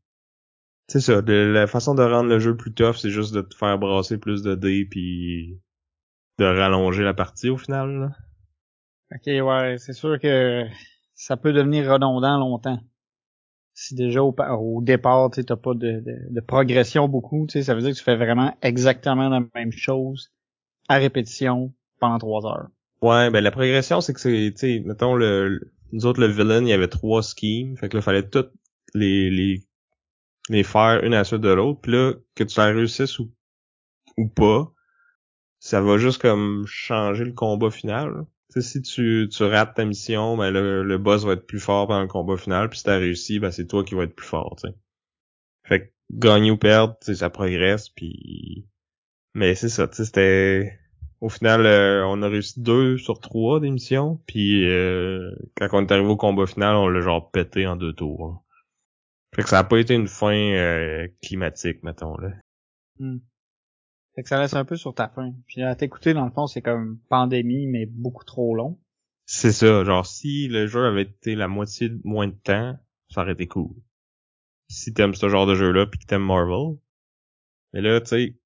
C'est 0.88 1.00
ça, 1.00 1.22
la 1.22 1.68
façon 1.68 1.96
de 1.96 2.04
rendre 2.04 2.28
le 2.28 2.40
jeu 2.40 2.58
plus 2.58 2.74
tough, 2.74 2.96
c'est 2.98 3.12
juste 3.12 3.34
de 3.34 3.40
te 3.40 3.56
faire 3.56 3.80
brasser 3.80 4.18
plus 4.18 4.42
de 4.42 4.56
dés 4.56 4.86
puis 4.86 5.62
de 6.38 6.44
rallonger 6.44 7.04
la 7.04 7.14
partie 7.14 7.50
au 7.50 7.56
final. 7.56 7.98
Là. 7.98 8.10
Ok, 9.14 9.28
ouais, 9.28 9.78
c'est 9.78 9.94
sûr 9.94 10.20
que 10.20 10.66
ça 11.16 11.38
peut 11.38 11.54
devenir 11.54 11.90
redondant 11.90 12.38
longtemps. 12.38 12.80
Si 13.74 13.96
déjà 13.96 14.22
au, 14.22 14.82
départ, 14.82 15.32
tu 15.32 15.46
t'as 15.46 15.56
pas 15.56 15.74
de, 15.76 16.02
de, 16.02 16.18
de, 16.30 16.42
progression 16.42 17.08
beaucoup, 17.08 17.48
ça 17.48 17.74
veut 17.74 17.82
dire 17.82 17.92
que 17.92 17.98
tu 17.98 18.04
fais 18.04 18.18
vraiment 18.18 18.54
exactement 18.62 19.30
la 19.30 19.42
même 19.56 19.72
chose 19.72 20.34
à 20.90 20.98
répétition 20.98 21.74
pendant 22.01 22.17
trois 22.17 22.46
heures. 22.46 22.67
Ouais, 23.01 23.29
ben 23.31 23.41
la 23.41 23.51
progression, 23.51 24.01
c'est 24.01 24.13
que 24.13 24.20
c'est, 24.20 24.51
tu 24.53 24.58
sais, 24.58 24.84
mettons 24.86 25.15
le, 25.15 25.72
nous 25.93 26.05
autres 26.05 26.20
le 26.20 26.27
villain, 26.27 26.62
il 26.62 26.67
y 26.67 26.74
avait 26.74 26.89
trois 26.89 27.22
schemes, 27.24 27.77
fait 27.77 27.89
que 27.89 27.98
là, 27.98 28.01
fallait 28.01 28.27
toutes 28.29 28.51
les 28.93 29.29
les 29.29 29.63
les 30.50 30.63
faire 30.63 31.03
une 31.03 31.13
à 31.13 31.24
suite 31.24 31.41
de 31.41 31.50
l'autre, 31.50 31.79
puis 31.81 31.93
là 31.93 32.13
que 32.36 32.43
tu 32.43 32.60
la 32.60 32.65
réussisses 32.67 33.20
ou 33.20 33.31
ou 34.17 34.27
pas, 34.27 34.72
ça 35.60 35.81
va 35.81 35.98
juste 35.98 36.22
comme 36.22 36.65
changer 36.67 37.24
le 37.25 37.34
combat 37.34 37.72
final. 37.72 38.25
Tu 38.53 38.62
sais, 38.62 38.70
si 38.70 38.81
tu, 38.81 39.29
tu 39.31 39.43
rates 39.43 39.75
ta 39.75 39.86
mission, 39.86 40.36
ben 40.38 40.51
le, 40.51 40.84
le 40.84 40.98
boss 40.98 41.24
va 41.24 41.34
être 41.34 41.48
plus 41.48 41.60
fort 41.60 41.88
pendant 41.88 42.01
le 42.01 42.08
combat 42.08 42.38
final, 42.38 42.70
puis 42.70 42.79
si 42.79 42.86
t'as 42.86 42.98
réussi, 42.98 43.39
ben 43.39 43.51
c'est 43.51 43.67
toi 43.67 43.84
qui 43.84 43.96
vas 43.96 44.03
être 44.03 44.15
plus 44.15 44.27
fort, 44.27 44.58
tu 44.58 44.67
sais. 44.67 44.75
Fait 45.63 45.88
que 45.88 45.93
gagner 46.12 46.51
ou 46.51 46.58
perdre, 46.58 46.98
ça 47.01 47.29
progresse, 47.29 47.89
puis 47.89 48.67
mais 49.34 49.55
c'est 49.55 49.70
ça, 49.70 49.88
tu 49.88 49.96
sais, 49.98 50.05
c'était 50.05 50.81
au 51.22 51.30
final, 51.30 51.68
euh, 51.68 52.04
on 52.08 52.24
a 52.24 52.28
réussi 52.28 52.60
deux 52.60 52.98
sur 52.98 53.20
trois 53.20 53.60
d'émissions, 53.60 54.20
puis 54.25 54.68
euh, 54.68 55.32
quand 55.56 55.68
on 55.74 55.82
est 55.82 55.92
arrivé 55.92 56.10
au 56.10 56.18
combat 56.18 56.48
final, 56.48 56.75
on 56.75 56.88
l'a 56.88 57.01
genre 57.01 57.30
pété 57.30 57.68
en 57.68 57.75
deux 57.75 57.94
tours. 57.94 58.44
Fait 59.36 59.44
que 59.44 59.50
ça 59.50 59.60
a 59.60 59.63
pas 59.63 59.80
été 59.80 59.94
une 59.94 60.08
fin 60.08 60.36
euh, 60.36 61.08
climatique, 61.22 61.84
mettons 61.84 62.18
là. 62.18 62.32
Hmm. 63.00 63.20
Fait 64.16 64.24
que 64.24 64.30
ça 64.30 64.42
laisse 64.42 64.56
un 64.56 64.66
peu 64.66 64.75
sur 64.75 64.94
ta 64.94 65.08
fin. 65.08 65.32
Puis 65.48 65.62
à 65.62 65.75
t'écouter, 65.75 66.13
dans 66.13 66.25
le 66.25 66.32
fond, 66.32 66.48
c'est 66.48 66.62
comme 66.62 67.00
pandémie, 67.08 67.68
mais 67.68 67.86
beaucoup 67.86 68.25
trop 68.25 68.56
long. 68.56 68.80
C'est 69.25 69.54
ça, 69.54 69.86
genre 69.86 70.06
si 70.06 70.48
le 70.48 70.68
jeu 70.68 70.86
avait 70.86 71.04
été 71.04 71.36
la 71.36 71.48
moitié 71.48 71.88
de 71.88 72.01
moins 72.04 72.28
de 72.28 72.36
temps, 72.44 72.78
ça 73.10 73.22
aurait 73.22 73.34
été 73.34 73.48
cool. 73.48 73.75
Si 74.70 74.92
t'aimes 74.94 75.13
ce 75.13 75.30
genre 75.30 75.46
de 75.46 75.56
jeu-là, 75.56 75.86
puis 75.86 76.00
que 76.00 76.06
t'aimes 76.06 76.25
Marvel. 76.25 76.78
Mais 77.74 77.82
là, 77.82 78.01
tu 78.01 78.08
sais, 78.08 78.40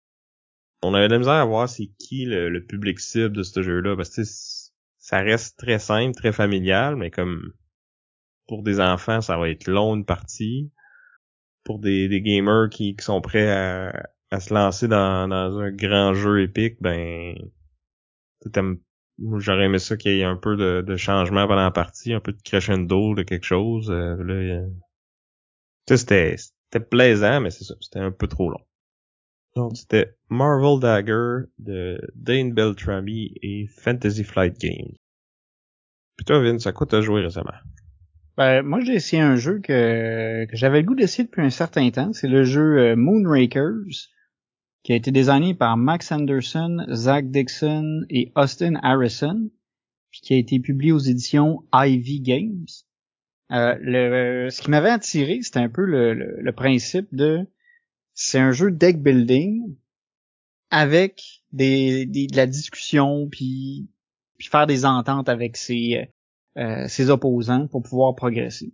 on 0.86 0.94
avait 0.94 1.08
de 1.08 1.13
la 1.13 1.20
misère 1.20 1.34
à 1.34 1.46
voir 1.46 1.70
c'est 1.70 1.88
qui 2.00 2.25
le, 2.25 2.63
public 2.65 3.00
cible 3.00 3.36
de 3.36 3.44
ce 3.44 3.62
jeu-là, 3.62 3.96
parce 3.96 4.15
que 4.15 4.24
ça 4.98 5.20
reste 5.20 5.58
très 5.58 5.80
simple, 5.80 6.15
très 6.15 6.32
familial, 6.32 6.96
mais 6.96 7.12
comme 7.12 7.54
pour 8.48 8.63
des 8.63 8.80
enfants, 8.80 9.22
ça 9.22 9.38
va 9.38 9.50
être 9.50 9.68
long 9.68 9.96
une 9.96 10.06
partie. 10.06 10.72
Pour 11.63 11.80
des, 11.80 12.22
gamers 12.22 12.70
qui, 12.70 12.96
sont 13.00 13.22
prêts 13.22 13.50
à, 13.50 14.39
se 14.39 14.54
lancer 14.54 14.88
dans, 14.88 15.32
un 15.32 15.72
grand 15.72 16.13
jeu 16.13 16.42
épique, 16.44 16.77
ben 16.80 17.36
J'aurais 19.38 19.65
aimé 19.65 19.80
ça 19.80 19.96
qu'il 19.96 20.12
y 20.12 20.20
ait 20.20 20.25
un 20.25 20.36
peu 20.36 20.58
de, 20.58 20.84
de, 20.86 20.98
changement 20.98 21.48
pendant 21.48 21.63
la 21.63 21.72
partie, 21.72 22.13
un 22.13 22.20
peu 22.20 22.34
de 22.34 22.42
crescendo 22.42 23.15
de 23.15 23.24
quelque 23.24 23.46
chose. 23.46 23.89
Euh, 23.89 24.15
là, 24.24 24.68
c'était 25.88 26.36
plaisant, 26.89 27.39
mais 27.39 27.50
c'est 27.50 27.63
ça, 27.63 27.75
c'était 27.80 28.00
un 28.00 28.12
peu 28.12 28.27
trop 28.27 28.50
long. 28.50 28.60
Donc 29.55 29.77
c'était 29.77 30.15
Marvel 30.29 30.79
Dagger 30.79 31.47
de 31.59 32.00
Dane 32.15 32.53
Beltrami 32.53 33.33
et 33.41 33.67
Fantasy 33.67 34.24
Flight 34.24 34.59
Games. 34.59 34.95
Puis 36.17 36.25
toi, 36.25 36.39
Vince, 36.39 36.65
à 36.67 36.71
quoi 36.71 36.88
t'as 36.88 37.01
joué 37.01 37.21
récemment? 37.21 37.51
Ben, 38.38 38.63
moi, 38.63 38.81
j'ai 38.81 38.95
essayé 38.95 39.21
un 39.21 39.38
jeu 39.38 39.59
que, 39.59 40.45
que 40.45 40.55
j'avais 40.57 40.81
le 40.81 40.85
goût 40.85 40.95
d'essayer 40.95 41.24
depuis 41.24 41.41
un 41.41 41.50
certain 41.50 41.89
temps. 41.89 42.12
C'est 42.12 42.27
le 42.27 42.43
jeu 42.43 42.79
euh, 42.79 42.95
Moonrakers, 42.97 44.09
qui 44.83 44.91
a 44.91 44.95
été 44.95 45.12
designé 45.12 45.53
par 45.53 45.77
Max 45.77 46.12
Anderson, 46.12 46.85
Zach 46.93 47.29
Dixon 47.31 48.05
et 48.09 48.31
Austin 48.35 48.75
Harrison, 48.83 49.50
puis 50.12 50.21
qui 50.21 50.33
a 50.33 50.38
été 50.38 50.59
publié 50.59 50.91
aux 50.91 51.00
éditions 51.00 51.63
Ivy 51.74 52.21
Games. 52.21 52.65
Euh, 53.51 53.75
le, 53.79 54.50
ce 54.50 54.62
qui 54.62 54.69
m'avait 54.69 54.89
attiré, 54.89 55.39
c'était 55.41 55.59
un 55.59 55.69
peu 55.69 55.85
le, 55.85 56.13
le, 56.13 56.51
principe 56.51 57.07
de... 57.13 57.47
C'est 58.15 58.39
un 58.39 58.51
jeu 58.51 58.72
deck 58.72 59.03
building 59.03 59.75
avec 60.72 61.43
des, 61.51 62.05
des 62.05 62.27
de 62.27 62.36
la 62.36 62.48
discussion, 62.48 63.27
puis, 63.29 63.89
faire 64.39 64.67
des 64.67 64.86
ententes 64.86 65.29
avec 65.29 65.57
ses, 65.57 66.10
euh, 66.57 66.88
ses 66.88 67.10
opposants 67.10 67.67
pour 67.67 67.84
pouvoir 67.84 68.15
progresser. 68.15 68.74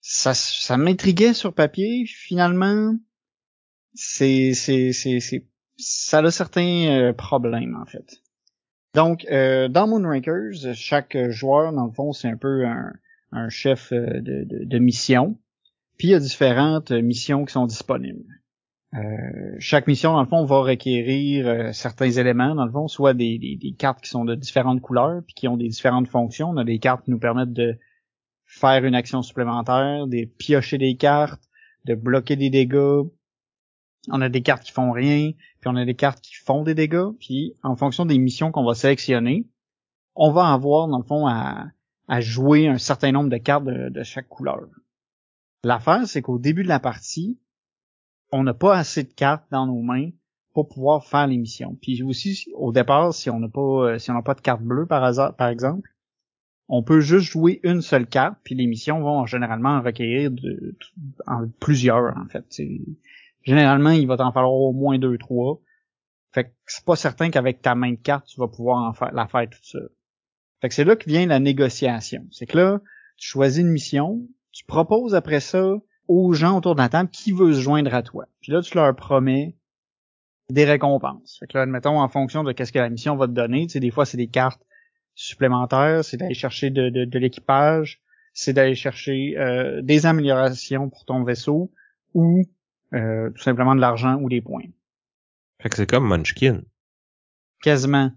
Ça, 0.00 0.34
ça 0.34 0.76
m'intriguait 0.76 1.34
sur 1.34 1.54
papier. 1.54 2.04
Finalement, 2.06 2.94
c'est, 3.94 4.52
c'est, 4.54 4.92
c'est, 4.92 5.20
c'est, 5.20 5.46
ça 5.78 6.18
a 6.18 6.30
certains 6.30 6.88
euh, 6.88 7.12
problèmes 7.12 7.76
en 7.80 7.86
fait. 7.86 8.22
Donc, 8.94 9.24
euh, 9.30 9.68
dans 9.68 9.86
Moonrakers, 9.86 10.74
chaque 10.74 11.16
joueur, 11.30 11.72
dans 11.72 11.86
le 11.86 11.92
fond, 11.92 12.12
c'est 12.12 12.28
un 12.28 12.36
peu 12.36 12.66
un, 12.66 12.92
un 13.30 13.48
chef 13.48 13.92
de, 13.92 14.20
de, 14.20 14.64
de, 14.64 14.78
mission. 14.78 15.38
Puis 15.96 16.08
il 16.08 16.10
y 16.10 16.14
a 16.14 16.20
différentes 16.20 16.90
missions 16.90 17.44
qui 17.46 17.52
sont 17.52 17.66
disponibles. 17.66 18.41
Euh, 18.94 19.56
chaque 19.58 19.86
mission, 19.86 20.12
dans 20.12 20.22
le 20.22 20.28
fond, 20.28 20.44
va 20.44 20.60
requérir 20.60 21.46
euh, 21.46 21.72
certains 21.72 22.10
éléments, 22.10 22.54
dans 22.54 22.66
le 22.66 22.72
fond, 22.72 22.88
soit 22.88 23.14
des, 23.14 23.38
des, 23.38 23.72
cartes 23.72 24.02
qui 24.02 24.10
sont 24.10 24.24
de 24.24 24.34
différentes 24.34 24.82
couleurs, 24.82 25.22
puis 25.24 25.34
qui 25.34 25.48
ont 25.48 25.56
des 25.56 25.68
différentes 25.68 26.08
fonctions. 26.08 26.50
On 26.50 26.58
a 26.58 26.64
des 26.64 26.78
cartes 26.78 27.04
qui 27.04 27.10
nous 27.10 27.18
permettent 27.18 27.54
de 27.54 27.78
faire 28.44 28.84
une 28.84 28.94
action 28.94 29.22
supplémentaire, 29.22 30.06
de 30.06 30.24
piocher 30.24 30.76
des 30.76 30.96
cartes, 30.96 31.42
de 31.86 31.94
bloquer 31.94 32.36
des 32.36 32.50
dégâts. 32.50 33.06
On 34.10 34.20
a 34.20 34.28
des 34.28 34.42
cartes 34.42 34.64
qui 34.64 34.72
font 34.72 34.92
rien, 34.92 35.30
puis 35.60 35.70
on 35.70 35.76
a 35.76 35.86
des 35.86 35.94
cartes 35.94 36.20
qui 36.20 36.34
font 36.34 36.62
des 36.62 36.74
dégâts, 36.74 37.12
puis 37.18 37.54
en 37.62 37.76
fonction 37.76 38.04
des 38.04 38.18
missions 38.18 38.52
qu'on 38.52 38.64
va 38.64 38.74
sélectionner, 38.74 39.46
on 40.14 40.32
va 40.32 40.52
avoir, 40.52 40.88
dans 40.88 40.98
le 40.98 41.04
fond, 41.04 41.26
à, 41.26 41.68
à 42.08 42.20
jouer 42.20 42.68
un 42.68 42.78
certain 42.78 43.12
nombre 43.12 43.30
de 43.30 43.38
cartes 43.38 43.64
de, 43.64 43.88
de 43.88 44.02
chaque 44.02 44.28
couleur. 44.28 44.60
L'affaire, 45.64 46.06
c'est 46.06 46.20
qu'au 46.20 46.38
début 46.38 46.64
de 46.64 46.68
la 46.68 46.80
partie, 46.80 47.38
on 48.32 48.42
n'a 48.42 48.54
pas 48.54 48.76
assez 48.76 49.04
de 49.04 49.12
cartes 49.12 49.44
dans 49.50 49.66
nos 49.66 49.82
mains 49.82 50.10
pour 50.54 50.68
pouvoir 50.68 51.04
faire 51.04 51.26
les 51.26 51.38
missions. 51.38 51.76
Puis 51.80 52.02
aussi, 52.02 52.46
au 52.54 52.72
départ, 52.72 53.14
si 53.14 53.30
on 53.30 53.38
n'a 53.38 53.48
pas, 53.48 53.60
euh, 53.60 53.98
si 53.98 54.10
on 54.10 54.14
n'a 54.14 54.22
pas 54.22 54.34
de 54.34 54.40
carte 54.40 54.62
bleue 54.62 54.86
par 54.86 55.04
hasard, 55.04 55.36
par 55.36 55.48
exemple, 55.48 55.90
on 56.68 56.82
peut 56.82 57.00
juste 57.00 57.30
jouer 57.30 57.60
une 57.64 57.82
seule 57.82 58.06
carte, 58.06 58.38
puis 58.44 58.54
les 58.54 58.66
missions 58.66 59.00
vont 59.00 59.26
généralement 59.26 59.76
en 59.76 59.82
requérir 59.82 60.30
de, 60.30 60.76
plusieurs, 61.60 62.16
en 62.16 62.26
fait. 62.28 62.46
généralement, 63.42 63.90
il 63.90 64.06
va 64.06 64.16
t'en 64.16 64.32
falloir 64.32 64.54
au 64.54 64.72
moins 64.72 64.98
deux, 64.98 65.18
trois. 65.18 65.60
Fait 66.32 66.44
que 66.44 66.50
c'est 66.66 66.84
pas 66.84 66.96
certain 66.96 67.30
qu'avec 67.30 67.60
ta 67.60 67.74
main 67.74 67.92
de 67.92 67.96
carte, 67.96 68.26
tu 68.26 68.40
vas 68.40 68.48
pouvoir 68.48 68.96
faire, 68.96 69.12
la 69.12 69.26
faire 69.26 69.48
toute 69.50 69.64
seule. 69.64 69.90
Fait 70.60 70.68
que 70.68 70.74
c'est 70.74 70.84
là 70.84 70.96
que 70.96 71.08
vient 71.08 71.26
la 71.26 71.40
négociation. 71.40 72.26
C'est 72.30 72.46
que 72.46 72.56
là, 72.56 72.80
tu 73.16 73.28
choisis 73.28 73.60
une 73.60 73.70
mission, 73.70 74.22
tu 74.52 74.64
proposes 74.64 75.14
après 75.14 75.40
ça 75.40 75.76
aux 76.12 76.32
gens 76.32 76.58
autour 76.58 76.74
de 76.74 76.80
la 76.80 76.88
table 76.88 77.10
qui 77.10 77.32
veut 77.32 77.52
se 77.52 77.60
joindre 77.60 77.94
à 77.94 78.02
toi. 78.02 78.26
Puis 78.40 78.52
là, 78.52 78.60
tu 78.60 78.76
leur 78.76 78.94
promets 78.94 79.56
des 80.50 80.64
récompenses. 80.64 81.38
Fait 81.40 81.46
que 81.46 81.56
là, 81.56 81.62
admettons, 81.62 81.98
en 82.00 82.08
fonction 82.08 82.44
de 82.44 82.52
qu'est-ce 82.52 82.72
que 82.72 82.78
la 82.78 82.90
mission 82.90 83.16
va 83.16 83.26
te 83.26 83.32
donner, 83.32 83.66
tu 83.66 83.72
sais, 83.72 83.80
des 83.80 83.90
fois, 83.90 84.04
c'est 84.04 84.16
des 84.18 84.28
cartes 84.28 84.62
supplémentaires, 85.14 86.04
c'est 86.04 86.16
d'aller 86.16 86.34
chercher 86.34 86.70
de, 86.70 86.88
de, 86.90 87.18
l'équipage, 87.18 88.00
c'est 88.32 88.52
d'aller 88.52 88.74
chercher 88.74 89.38
euh, 89.38 89.80
des 89.82 90.06
améliorations 90.06 90.90
pour 90.90 91.04
ton 91.04 91.22
vaisseau 91.22 91.72
ou 92.14 92.42
euh, 92.94 93.30
tout 93.30 93.42
simplement 93.42 93.74
de 93.74 93.80
l'argent 93.80 94.16
ou 94.20 94.28
des 94.28 94.40
points. 94.40 94.64
Fait 95.60 95.68
que 95.68 95.76
c'est 95.76 95.88
comme 95.88 96.08
Munchkin. 96.08 96.62
Quasiment. 97.62 98.10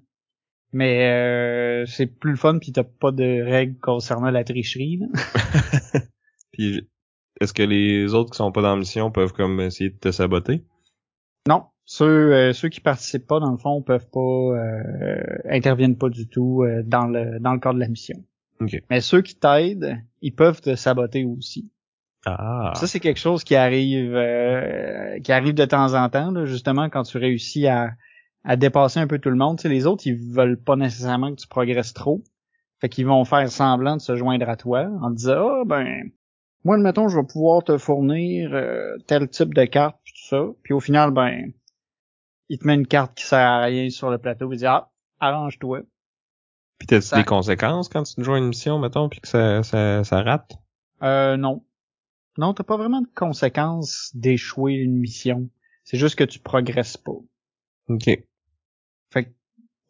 Mais 0.74 1.10
euh, 1.10 1.86
c'est 1.86 2.08
plus 2.08 2.32
le 2.32 2.38
fun 2.38 2.60
puis 2.60 2.72
t'as 2.74 2.84
pas 2.84 3.12
de 3.12 3.42
règles 3.44 3.78
concernant 3.80 4.32
la 4.32 4.44
tricherie. 4.44 5.00
puis 6.52 6.90
est-ce 7.42 7.54
que 7.54 7.64
les 7.64 8.14
autres 8.14 8.32
qui 8.32 8.38
sont 8.38 8.52
pas 8.52 8.62
dans 8.62 8.72
la 8.72 8.80
mission 8.80 9.12
peuvent 9.12 9.34
comme 9.34 9.60
essayer 9.60 9.90
de 9.90 9.98
te 9.98 10.12
saboter? 10.12 10.64
Non. 11.48 11.66
Ceux, 11.86 12.34
euh, 12.34 12.54
ceux 12.54 12.70
qui 12.70 12.82
participent 12.82 13.28
pas, 13.28 13.40
dans 13.40 13.52
le 13.52 13.58
fond, 13.58 13.82
peuvent 13.84 14.10
pas 14.10 14.20
euh, 14.20 15.22
interviennent 15.50 15.98
pas 15.98 16.10
du 16.10 16.28
tout 16.28 16.64
euh, 16.64 16.82
dans 16.84 17.06
le 17.06 17.40
dans 17.40 17.54
le 17.54 17.60
cadre 17.60 17.76
de 17.76 17.82
la 17.82 17.88
mission. 17.88 18.18
Mais 18.90 19.02
ceux 19.02 19.22
qui 19.22 19.36
t'aident, 19.36 20.02
ils 20.22 20.34
peuvent 20.34 20.62
te 20.62 20.76
saboter 20.76 21.26
aussi. 21.26 21.70
Ah. 22.26 22.74
Ça, 22.76 22.88
c'est 22.88 23.00
quelque 23.00 23.20
chose 23.20 23.44
qui 23.44 23.56
arrive 23.56 24.16
euh, 24.16 25.20
qui 25.20 25.32
arrive 25.32 25.54
de 25.54 25.66
temps 25.66 25.94
en 25.94 26.10
temps, 26.10 26.32
là, 26.32 26.46
justement, 26.46 26.90
quand 26.90 27.04
tu 27.04 27.18
réussis 27.18 27.68
à, 27.68 27.92
à 28.44 28.56
dépasser 28.56 29.00
un 29.00 29.08
peu 29.08 29.20
tout 29.20 29.30
le 29.30 29.36
monde. 29.36 29.58
Tu 29.58 29.64
sais, 29.64 29.70
les 29.70 29.86
autres, 29.86 30.08
ils 30.08 30.16
veulent 30.16 30.60
pas 30.60 30.76
nécessairement 30.76 31.32
que 31.36 31.42
tu 31.42 31.48
progresses 31.48 31.94
trop. 31.94 32.24
Fait 32.82 32.90
qu'ils 32.90 33.06
vont 33.06 33.24
faire 33.26 33.50
semblant 33.52 33.98
de 33.98 34.02
se 34.02 34.16
joindre 34.16 34.50
à 34.50 34.56
toi 34.56 34.88
en 35.02 35.12
disant 35.12 35.48
Ah 35.62 35.64
ben 35.66 36.10
moi, 36.66 36.76
admettons, 36.76 37.08
je 37.08 37.18
vais 37.18 37.26
pouvoir 37.26 37.64
te 37.64 37.78
fournir 37.78 38.50
euh, 38.54 38.98
tel 39.06 39.30
type 39.30 39.54
de 39.54 39.66
carte, 39.66 39.98
puis 40.04 40.14
tout 40.14 40.28
ça. 40.28 40.44
Puis 40.64 40.74
au 40.74 40.80
final, 40.80 41.12
ben, 41.12 41.52
il 42.50 42.58
te 42.58 42.66
met 42.66 42.74
une 42.74 42.88
carte 42.88 43.16
qui 43.16 43.24
sert 43.24 43.40
à 43.40 43.62
rien 43.62 43.90
sur 43.92 44.10
le 44.10 44.18
plateau, 44.18 44.52
il 44.52 44.58
dit 44.58 44.66
ah, 44.66 44.90
arrange-toi. 45.20 45.82
Puis 46.80 46.88
t'as 46.88 47.18
des 47.18 47.24
conséquences 47.24 47.88
quand 47.88 48.04
tu 48.04 48.22
joues 48.24 48.36
une 48.36 48.48
mission, 48.48 48.80
mettons, 48.80 49.10
puis 49.10 49.22
que 49.22 49.28
ça, 49.28 49.62
ça, 49.62 50.04
ça 50.04 50.24
rate? 50.24 50.58
Euh, 51.04 51.38
non. 51.38 51.64
Non, 52.38 52.54
t'as 52.54 52.64
pas 52.64 52.78
vraiment 52.78 53.02
de 53.02 53.08
conséquences 53.14 54.12
d'échouer 54.16 54.74
une 54.74 54.98
mission. 54.98 55.50
C'est 55.84 55.98
juste 55.98 56.16
que 56.16 56.24
tu 56.24 56.40
progresses 56.40 56.98
pas. 56.98 57.16
OK. 57.90 58.10
Fait 59.12 59.36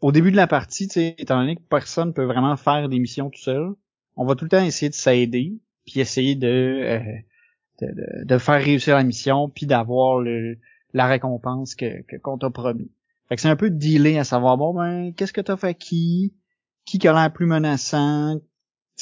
au 0.01 0.11
début 0.11 0.29
de 0.29 0.35
la 0.35 0.45
partie, 0.45 0.87
tu 0.87 0.95
sais, 0.95 1.15
étant 1.17 1.39
donné 1.39 1.55
que 1.55 1.61
personne 1.61 2.13
peut 2.13 2.25
vraiment 2.25 2.57
faire 2.57 2.89
des 2.89 2.99
missions 2.99 3.29
tout 3.29 3.41
seul, 3.41 3.73
on 4.17 4.25
va 4.25 4.35
tout 4.35 4.43
le 4.43 4.49
temps 4.49 4.63
essayer 4.63 4.89
de 4.89 4.95
s'aider 4.95 5.57
puis 5.85 5.99
essayer 5.99 6.37
euh, 6.43 6.99
de, 7.81 7.87
de, 7.87 8.25
de, 8.25 8.37
faire 8.37 8.61
réussir 8.61 8.95
la 8.95 9.03
mission, 9.03 9.49
puis 9.49 9.65
d'avoir 9.65 10.19
le 10.19 10.57
la 10.93 11.07
récompense 11.07 11.75
que 11.75 12.03
qu'on 12.19 12.37
t'a 12.37 12.49
promis. 12.49 12.89
Fait 13.27 13.35
que 13.35 13.41
c'est 13.41 13.49
un 13.49 13.55
peu 13.55 13.69
de 13.69 13.75
dealer 13.75 14.17
à 14.17 14.23
savoir 14.23 14.57
bon 14.57 14.73
ben 14.73 15.13
qu'est-ce 15.13 15.33
que 15.33 15.41
t'as 15.41 15.57
fait 15.57 15.75
qui, 15.75 16.33
qui 16.85 17.05
a 17.07 17.13
l'air 17.13 17.33
plus 17.33 17.47
menaçant, 17.47 18.39
tu 18.39 18.43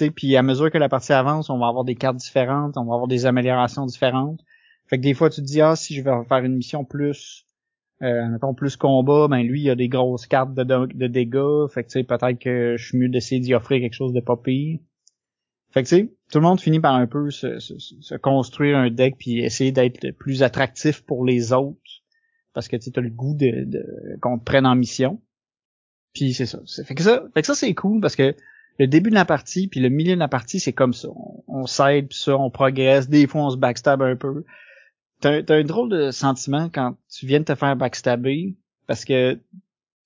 sais, 0.05 0.11
puis 0.11 0.35
à 0.35 0.41
mesure 0.41 0.71
que 0.71 0.77
la 0.77 0.89
partie 0.89 1.13
avance, 1.13 1.49
on 1.49 1.59
va 1.59 1.67
avoir 1.67 1.83
des 1.83 1.95
cartes 1.95 2.17
différentes, 2.17 2.77
on 2.77 2.85
va 2.85 2.93
avoir 2.93 3.07
des 3.07 3.25
améliorations 3.25 3.85
différentes. 3.85 4.39
Fait 4.87 4.97
que 4.97 5.03
des 5.03 5.13
fois 5.13 5.29
tu 5.29 5.41
te 5.41 5.45
dis 5.45 5.61
ah 5.61 5.75
si 5.75 5.93
je 5.93 6.01
vais 6.01 6.11
faire 6.27 6.43
une 6.43 6.55
mission 6.55 6.83
plus 6.83 7.45
euh, 8.01 8.27
mettons 8.27 8.53
plus 8.53 8.75
combat, 8.75 9.27
ben 9.27 9.43
lui 9.43 9.61
il 9.61 9.69
a 9.69 9.75
des 9.75 9.87
grosses 9.87 10.25
cartes 10.25 10.53
de, 10.53 10.63
de, 10.63 11.07
dégâts, 11.07 11.67
fait 11.69 11.83
que 11.83 11.89
tu 11.89 11.99
sais 11.99 12.03
peut-être 12.03 12.39
que 12.39 12.75
je 12.77 12.85
suis 12.85 12.97
mieux 12.97 13.09
d'essayer 13.09 13.39
d'y 13.39 13.53
offrir 13.53 13.79
quelque 13.81 13.93
chose 13.93 14.13
de 14.13 14.19
pas 14.19 14.35
pire. 14.35 14.79
Fait 15.71 15.83
que 15.83 15.87
tu 15.87 15.95
sais, 15.95 16.13
tout 16.33 16.39
le 16.39 16.45
monde 16.45 16.59
finit 16.59 16.79
par 16.79 16.95
un 16.95 17.05
peu 17.05 17.29
se, 17.29 17.59
se, 17.59 18.15
construire 18.15 18.75
un 18.75 18.89
deck 18.89 19.17
puis 19.19 19.41
essayer 19.41 19.71
d'être 19.71 20.09
plus 20.17 20.41
attractif 20.41 21.03
pour 21.03 21.23
les 21.23 21.53
autres 21.53 22.01
parce 22.53 22.67
que 22.67 22.75
tu 22.75 22.89
as 22.95 23.01
le 23.01 23.11
goût 23.11 23.35
de, 23.35 23.65
de 23.65 24.17
qu'on 24.19 24.39
te 24.39 24.43
prenne 24.43 24.65
en 24.65 24.73
mission. 24.73 25.21
Puis 26.11 26.33
c'est 26.33 26.47
ça. 26.47 26.59
Fait 26.87 26.95
que 26.95 27.03
ça, 27.03 27.21
fait 27.35 27.41
que 27.41 27.45
ça 27.45 27.53
c'est 27.53 27.75
cool 27.75 28.01
parce 28.01 28.15
que 28.15 28.35
le 28.79 28.87
début 28.87 29.11
de 29.11 29.15
la 29.15 29.25
partie 29.25 29.67
puis 29.67 29.79
le 29.79 29.89
milieu 29.89 30.15
de 30.15 30.19
la 30.19 30.27
partie 30.27 30.59
c'est 30.59 30.73
comme 30.73 30.93
ça. 30.93 31.09
On, 31.47 31.67
s'aide 31.67 32.07
puis 32.07 32.17
ça, 32.17 32.35
on 32.35 32.49
progresse. 32.49 33.07
Des 33.07 33.27
fois 33.27 33.43
on 33.43 33.51
se 33.51 33.57
backstab 33.57 34.01
un 34.01 34.15
peu. 34.15 34.43
T'as, 35.21 35.43
t'as 35.43 35.57
un 35.57 35.63
drôle 35.63 35.91
de 35.91 36.09
sentiment 36.09 36.67
quand 36.73 36.97
tu 37.11 37.27
viens 37.27 37.41
de 37.41 37.45
te 37.45 37.53
faire 37.53 37.75
backstabber 37.75 38.55
parce 38.87 39.05
que 39.05 39.39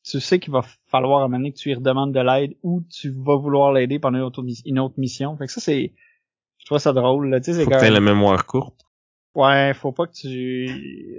tu 0.03 0.19
sais 0.19 0.39
qu'il 0.39 0.51
va 0.51 0.63
falloir 0.87 1.23
à 1.23 1.29
que 1.29 1.49
tu 1.51 1.69
lui 1.69 1.75
redemandes 1.75 2.13
de 2.13 2.19
l'aide 2.19 2.53
ou 2.63 2.83
tu 2.89 3.11
vas 3.11 3.37
vouloir 3.37 3.71
l'aider 3.71 3.97
pendant 3.97 4.17
une 4.17 4.79
autre, 4.79 4.99
mission. 4.99 5.37
Fait 5.37 5.47
que 5.47 5.51
ça, 5.53 5.61
c'est, 5.61 5.93
trouve 6.67 6.79
ça 6.79 6.93
drôle, 6.93 7.29
là. 7.29 7.39
Tu 7.39 7.53
sais, 7.53 7.63
faut 7.63 7.69
que 7.69 7.75
la 7.75 7.99
mémoire 7.99 8.45
courte. 8.45 8.85
Ouais, 9.35 9.73
faut 9.75 9.91
pas 9.91 10.07
que 10.07 10.13
tu, 10.13 10.67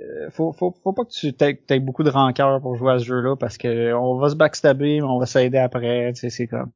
euh, 0.02 0.28
faut, 0.30 0.52
faut, 0.52 0.74
faut 0.82 0.92
pas 0.92 1.04
que 1.04 1.10
tu 1.10 1.72
aies 1.72 1.78
beaucoup 1.78 2.02
de 2.02 2.10
rancœur 2.10 2.60
pour 2.60 2.74
jouer 2.74 2.94
à 2.94 2.98
ce 2.98 3.04
jeu-là 3.04 3.36
parce 3.36 3.56
que 3.56 3.92
on 3.92 4.18
va 4.18 4.28
se 4.30 4.34
backstabber, 4.34 5.00
mais 5.00 5.06
on 5.06 5.20
va 5.20 5.26
s'aider 5.26 5.58
après, 5.58 6.12
tu 6.14 6.20
sais, 6.20 6.30
c'est 6.30 6.48
comme, 6.48 6.72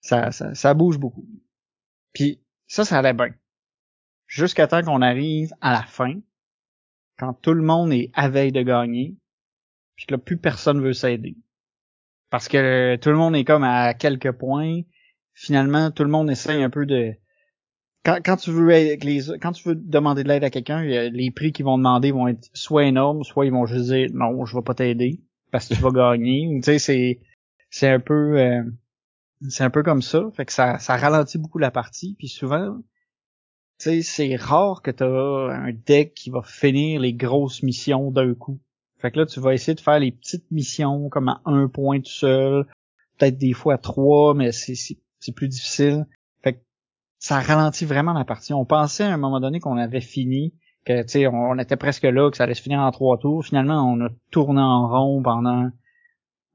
ça, 0.00 0.32
ça, 0.32 0.54
ça 0.54 0.74
bouge 0.74 0.98
beaucoup. 0.98 1.24
Puis, 2.12 2.42
ça, 2.66 2.84
ça 2.84 2.98
allait 2.98 3.12
bien. 3.12 3.32
Jusqu'à 4.26 4.66
temps 4.66 4.82
qu'on 4.82 5.02
arrive 5.02 5.52
à 5.60 5.72
la 5.72 5.82
fin, 5.82 6.14
quand 7.16 7.34
tout 7.34 7.54
le 7.54 7.62
monde 7.62 7.92
est 7.92 8.10
à 8.14 8.28
veille 8.28 8.52
de 8.52 8.62
gagner, 8.62 9.16
puis 9.94 10.06
que 10.06 10.14
là, 10.14 10.18
plus 10.18 10.36
personne 10.36 10.80
veut 10.80 10.92
s'aider. 10.92 11.36
Parce 12.30 12.48
que 12.48 12.96
tout 12.96 13.10
le 13.10 13.16
monde 13.16 13.36
est 13.36 13.44
comme 13.44 13.62
à 13.62 13.94
quelques 13.94 14.32
points. 14.32 14.80
Finalement, 15.34 15.92
tout 15.92 16.02
le 16.02 16.10
monde 16.10 16.30
essaye 16.30 16.62
un 16.62 16.70
peu 16.70 16.86
de 16.86 17.14
quand, 18.04 18.18
quand 18.24 18.36
tu 18.36 18.50
veux 18.50 18.66
les, 18.66 18.98
quand 19.40 19.52
tu 19.52 19.68
veux 19.68 19.74
demander 19.74 20.22
de 20.24 20.28
l'aide 20.28 20.44
à 20.44 20.50
quelqu'un, 20.50 20.82
les 20.82 21.30
prix 21.30 21.52
qu'ils 21.52 21.64
vont 21.64 21.78
demander 21.78 22.12
vont 22.12 22.28
être 22.28 22.50
soit 22.52 22.84
énormes, 22.84 23.24
soit 23.24 23.46
ils 23.46 23.52
vont 23.52 23.66
juste 23.66 23.86
dire 23.86 24.10
non, 24.12 24.44
je 24.44 24.56
vais 24.56 24.62
pas 24.62 24.74
t'aider 24.74 25.20
parce 25.50 25.68
que 25.68 25.74
tu 25.74 25.80
vas 25.80 25.90
gagner. 26.16 26.50
Tu 26.56 26.62
sais, 26.64 26.78
c'est 26.78 27.20
c'est 27.70 27.88
un 27.88 28.00
peu 28.00 28.38
euh, 28.38 28.62
c'est 29.48 29.64
un 29.64 29.70
peu 29.70 29.82
comme 29.82 30.02
ça, 30.02 30.22
fait 30.36 30.44
que 30.44 30.52
ça 30.52 30.78
ça 30.78 30.96
ralentit 30.96 31.38
beaucoup 31.38 31.58
la 31.58 31.70
partie, 31.70 32.14
puis 32.18 32.28
souvent 32.28 32.78
tu 33.78 33.90
sais, 33.90 34.02
c'est 34.02 34.36
rare 34.36 34.82
que 34.82 34.90
tu 34.90 35.02
as 35.02 35.06
un 35.06 35.72
deck 35.72 36.14
qui 36.14 36.30
va 36.30 36.42
finir 36.42 37.00
les 37.00 37.12
grosses 37.12 37.62
missions 37.62 38.12
d'un 38.12 38.34
coup. 38.34 38.60
Fait 38.98 39.10
que 39.10 39.18
là, 39.18 39.26
tu 39.26 39.40
vas 39.40 39.52
essayer 39.52 39.74
de 39.74 39.80
faire 39.80 39.98
les 39.98 40.12
petites 40.12 40.48
missions 40.52 41.08
comme 41.08 41.28
à 41.28 41.42
un 41.44 41.66
point 41.66 42.00
tout 42.00 42.06
seul, 42.06 42.66
peut-être 43.18 43.36
des 43.36 43.52
fois 43.52 43.74
à 43.74 43.78
trois, 43.78 44.34
mais 44.34 44.52
c'est 44.52 44.74
c'est 44.76 45.32
plus 45.32 45.48
difficile 45.48 46.06
ça 47.24 47.40
ralentit 47.40 47.86
vraiment 47.86 48.12
la 48.12 48.26
partie. 48.26 48.52
On 48.52 48.66
pensait 48.66 49.04
à 49.04 49.14
un 49.14 49.16
moment 49.16 49.40
donné 49.40 49.58
qu'on 49.58 49.78
avait 49.78 50.02
fini, 50.02 50.52
que 50.84 51.00
tu 51.04 51.08
sais, 51.08 51.26
on, 51.26 51.58
était 51.58 51.78
presque 51.78 52.02
là, 52.02 52.30
que 52.30 52.36
ça 52.36 52.44
allait 52.44 52.52
se 52.52 52.60
finir 52.60 52.80
en 52.80 52.90
trois 52.90 53.16
tours. 53.16 53.46
Finalement, 53.46 53.82
on 53.90 53.98
a 54.04 54.10
tourné 54.30 54.60
en 54.60 54.86
rond 54.86 55.22
pendant 55.22 55.70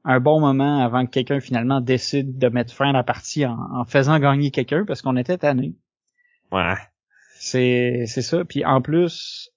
un 0.03 0.19
bon 0.19 0.39
moment 0.39 0.85
avant 0.85 1.07
que 1.07 1.09
quelqu'un 1.09 1.39
finalement 1.39 1.81
décide 1.81 2.37
de 2.37 2.49
mettre 2.49 2.71
fin 2.71 2.89
à 2.89 2.91
la 2.91 3.01
partie 3.01 3.47
en, 3.47 3.83
faisant 3.87 4.19
gagner 4.19 4.51
quelqu'un 4.51 4.85
parce 4.85 5.01
qu'on 5.01 5.17
était 5.17 5.39
tanné. 5.39 5.73
Ouais. 6.51 6.77
C'est 7.39 8.03
c'est 8.05 8.21
ça. 8.21 8.45
Puis 8.45 8.63
en 8.63 8.79
plus, 8.83 9.49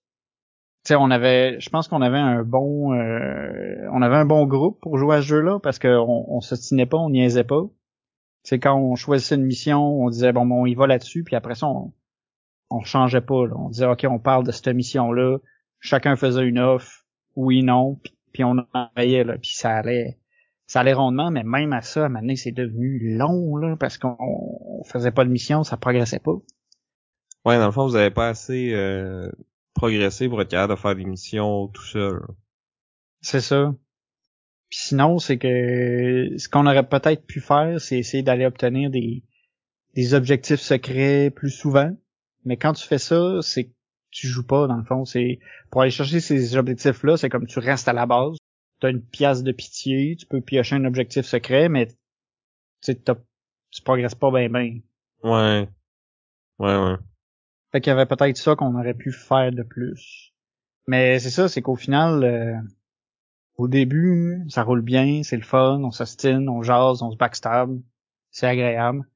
tu 0.83 0.89
sais, 0.89 0.95
on 0.95 1.11
avait, 1.11 1.61
je 1.61 1.69
pense 1.69 1.89
qu'on 1.89 2.01
avait 2.01 2.17
un 2.17 2.43
bon, 2.43 2.95
euh, 2.95 3.87
on 3.93 4.01
avait 4.01 4.17
un 4.17 4.25
bon 4.25 4.47
groupe 4.47 4.81
pour 4.81 4.97
jouer 4.97 5.17
à 5.17 5.21
ce 5.21 5.27
jeu-là 5.27 5.59
parce 5.63 5.79
qu'on 5.79 6.25
on, 6.27 6.41
se 6.41 6.55
tinait 6.55 6.87
pas, 6.87 6.97
on 6.97 7.11
niaisait 7.11 7.45
pas 7.45 7.65
c'est 8.43 8.59
quand 8.59 8.77
on 8.77 8.97
choisissait 8.97 9.37
une 9.37 9.45
mission, 9.45 10.03
on 10.03 10.11
disait 10.11 10.33
bon, 10.33 10.47
bon 10.47 10.63
on 10.63 10.67
y 10.67 10.75
va 10.75 10.87
là-dessus, 10.87 11.25
puis 11.25 11.37
après 11.37 11.55
ça 11.55 11.67
on, 11.67 11.93
on 12.73 12.83
changeait 12.83 13.21
pas. 13.21 13.47
Là. 13.47 13.55
On 13.57 13.69
disait 13.69 13.87
ok, 13.87 14.07
on 14.09 14.19
parle 14.19 14.45
de 14.45 14.53
cette 14.53 14.69
mission-là. 14.69 15.39
Chacun 15.81 16.17
faisait 16.17 16.47
une 16.47 16.59
offre, 16.59 17.05
oui, 17.37 17.63
non, 17.63 17.99
puis, 18.33 18.45
on 18.45 18.57
envoyait 18.73 19.25
là, 19.25 19.37
puis 19.37 19.53
ça 19.55 19.77
allait, 19.77 20.19
ça 20.67 20.81
allait 20.81 20.93
rondement. 20.93 21.31
Mais 21.31 21.43
même 21.43 21.73
à 21.73 21.83
ça, 21.83 22.07
à 22.07 22.09
un 22.09 22.37
c'est 22.37 22.53
devenu 22.53 23.17
long 23.17 23.57
là, 23.57 23.77
parce 23.77 23.99
qu'on 23.99 24.83
faisait 24.87 25.11
pas 25.11 25.25
de 25.25 25.31
mission, 25.31 25.65
ça 25.65 25.77
progressait 25.77 26.21
pas. 26.21 26.37
Ouais, 27.45 27.59
dans 27.59 27.67
le 27.67 27.73
fond, 27.73 27.87
vous 27.87 27.97
avez 27.97 28.11
pas 28.11 28.29
assez 28.29 28.73
euh, 28.73 29.31
progressé 29.75 30.29
pour 30.29 30.41
être 30.41 30.51
capable 30.51 30.75
de 30.75 30.79
faire 30.79 30.95
des 30.95 31.05
missions 31.05 31.69
tout 31.69 31.85
seul. 31.85 32.23
C'est 33.21 33.41
ça 33.41 33.75
sinon, 34.73 35.19
c'est 35.19 35.39
que 35.39 36.35
ce 36.37 36.49
qu'on 36.49 36.67
aurait 36.67 36.89
peut-être 36.89 37.27
pu 37.27 37.41
faire, 37.41 37.81
c'est 37.81 37.99
essayer 37.99 38.23
d'aller 38.23 38.47
obtenir 38.47 38.91
des, 38.91 39.23
des 39.95 40.15
objectifs 40.15 40.61
secrets 40.61 41.31
plus 41.31 41.51
souvent. 41.51 41.95
Mais 42.45 42.57
quand 42.57 42.73
tu 42.73 42.87
fais 42.87 42.99
ça, 42.99 43.41
c'est 43.43 43.65
que 43.65 43.73
tu 44.11 44.27
joues 44.27 44.47
pas, 44.47 44.67
dans 44.67 44.77
le 44.77 44.85
fond. 44.85 45.05
C'est 45.05 45.39
Pour 45.71 45.83
aller 45.83 45.91
chercher 45.91 46.21
ces 46.21 46.57
objectifs-là, 46.57 47.17
c'est 47.17 47.29
comme 47.29 47.47
tu 47.47 47.59
restes 47.59 47.89
à 47.89 47.93
la 47.93 48.07
base. 48.07 48.37
Tu 48.81 48.87
as 48.87 48.91
une 48.91 49.03
pièce 49.03 49.43
de 49.43 49.53
pitié, 49.53 50.17
tu 50.17 50.27
peux 50.27 50.41
piocher 50.41 50.77
un 50.77 50.85
objectif 50.85 51.25
secret, 51.25 51.69
mais 51.69 51.89
tu 52.83 52.97
tu 53.71 53.83
progresses 53.83 54.15
pas 54.15 54.31
bien 54.31 54.49
bien. 54.49 54.81
Ouais. 55.23 55.69
Ouais, 56.59 56.77
ouais. 56.77 56.97
Fait 57.73 57.81
qu'il 57.81 57.91
y 57.91 57.95
avait 57.95 58.07
peut-être 58.07 58.37
ça 58.37 58.55
qu'on 58.55 58.79
aurait 58.79 58.95
pu 58.95 59.13
faire 59.13 59.51
de 59.51 59.63
plus. 59.63 60.35
Mais 60.87 61.19
c'est 61.19 61.31
ça, 61.31 61.49
c'est 61.49 61.63
qu'au 61.63 61.77
final, 61.77 62.25
euh, 62.25 62.55
au 63.57 63.69
début, 63.69 64.45
ça 64.49 64.63
roule 64.63 64.83
bien, 64.83 65.23
c'est 65.23 65.37
le 65.37 65.43
fun, 65.43 65.81
on 65.83 65.91
s'ostine, 65.91 66.49
on 66.49 66.63
jase, 66.63 67.03
on 67.03 67.11
se 67.11 67.17
backstab, 67.17 67.79
c'est 68.31 68.47
agréable. 68.47 69.07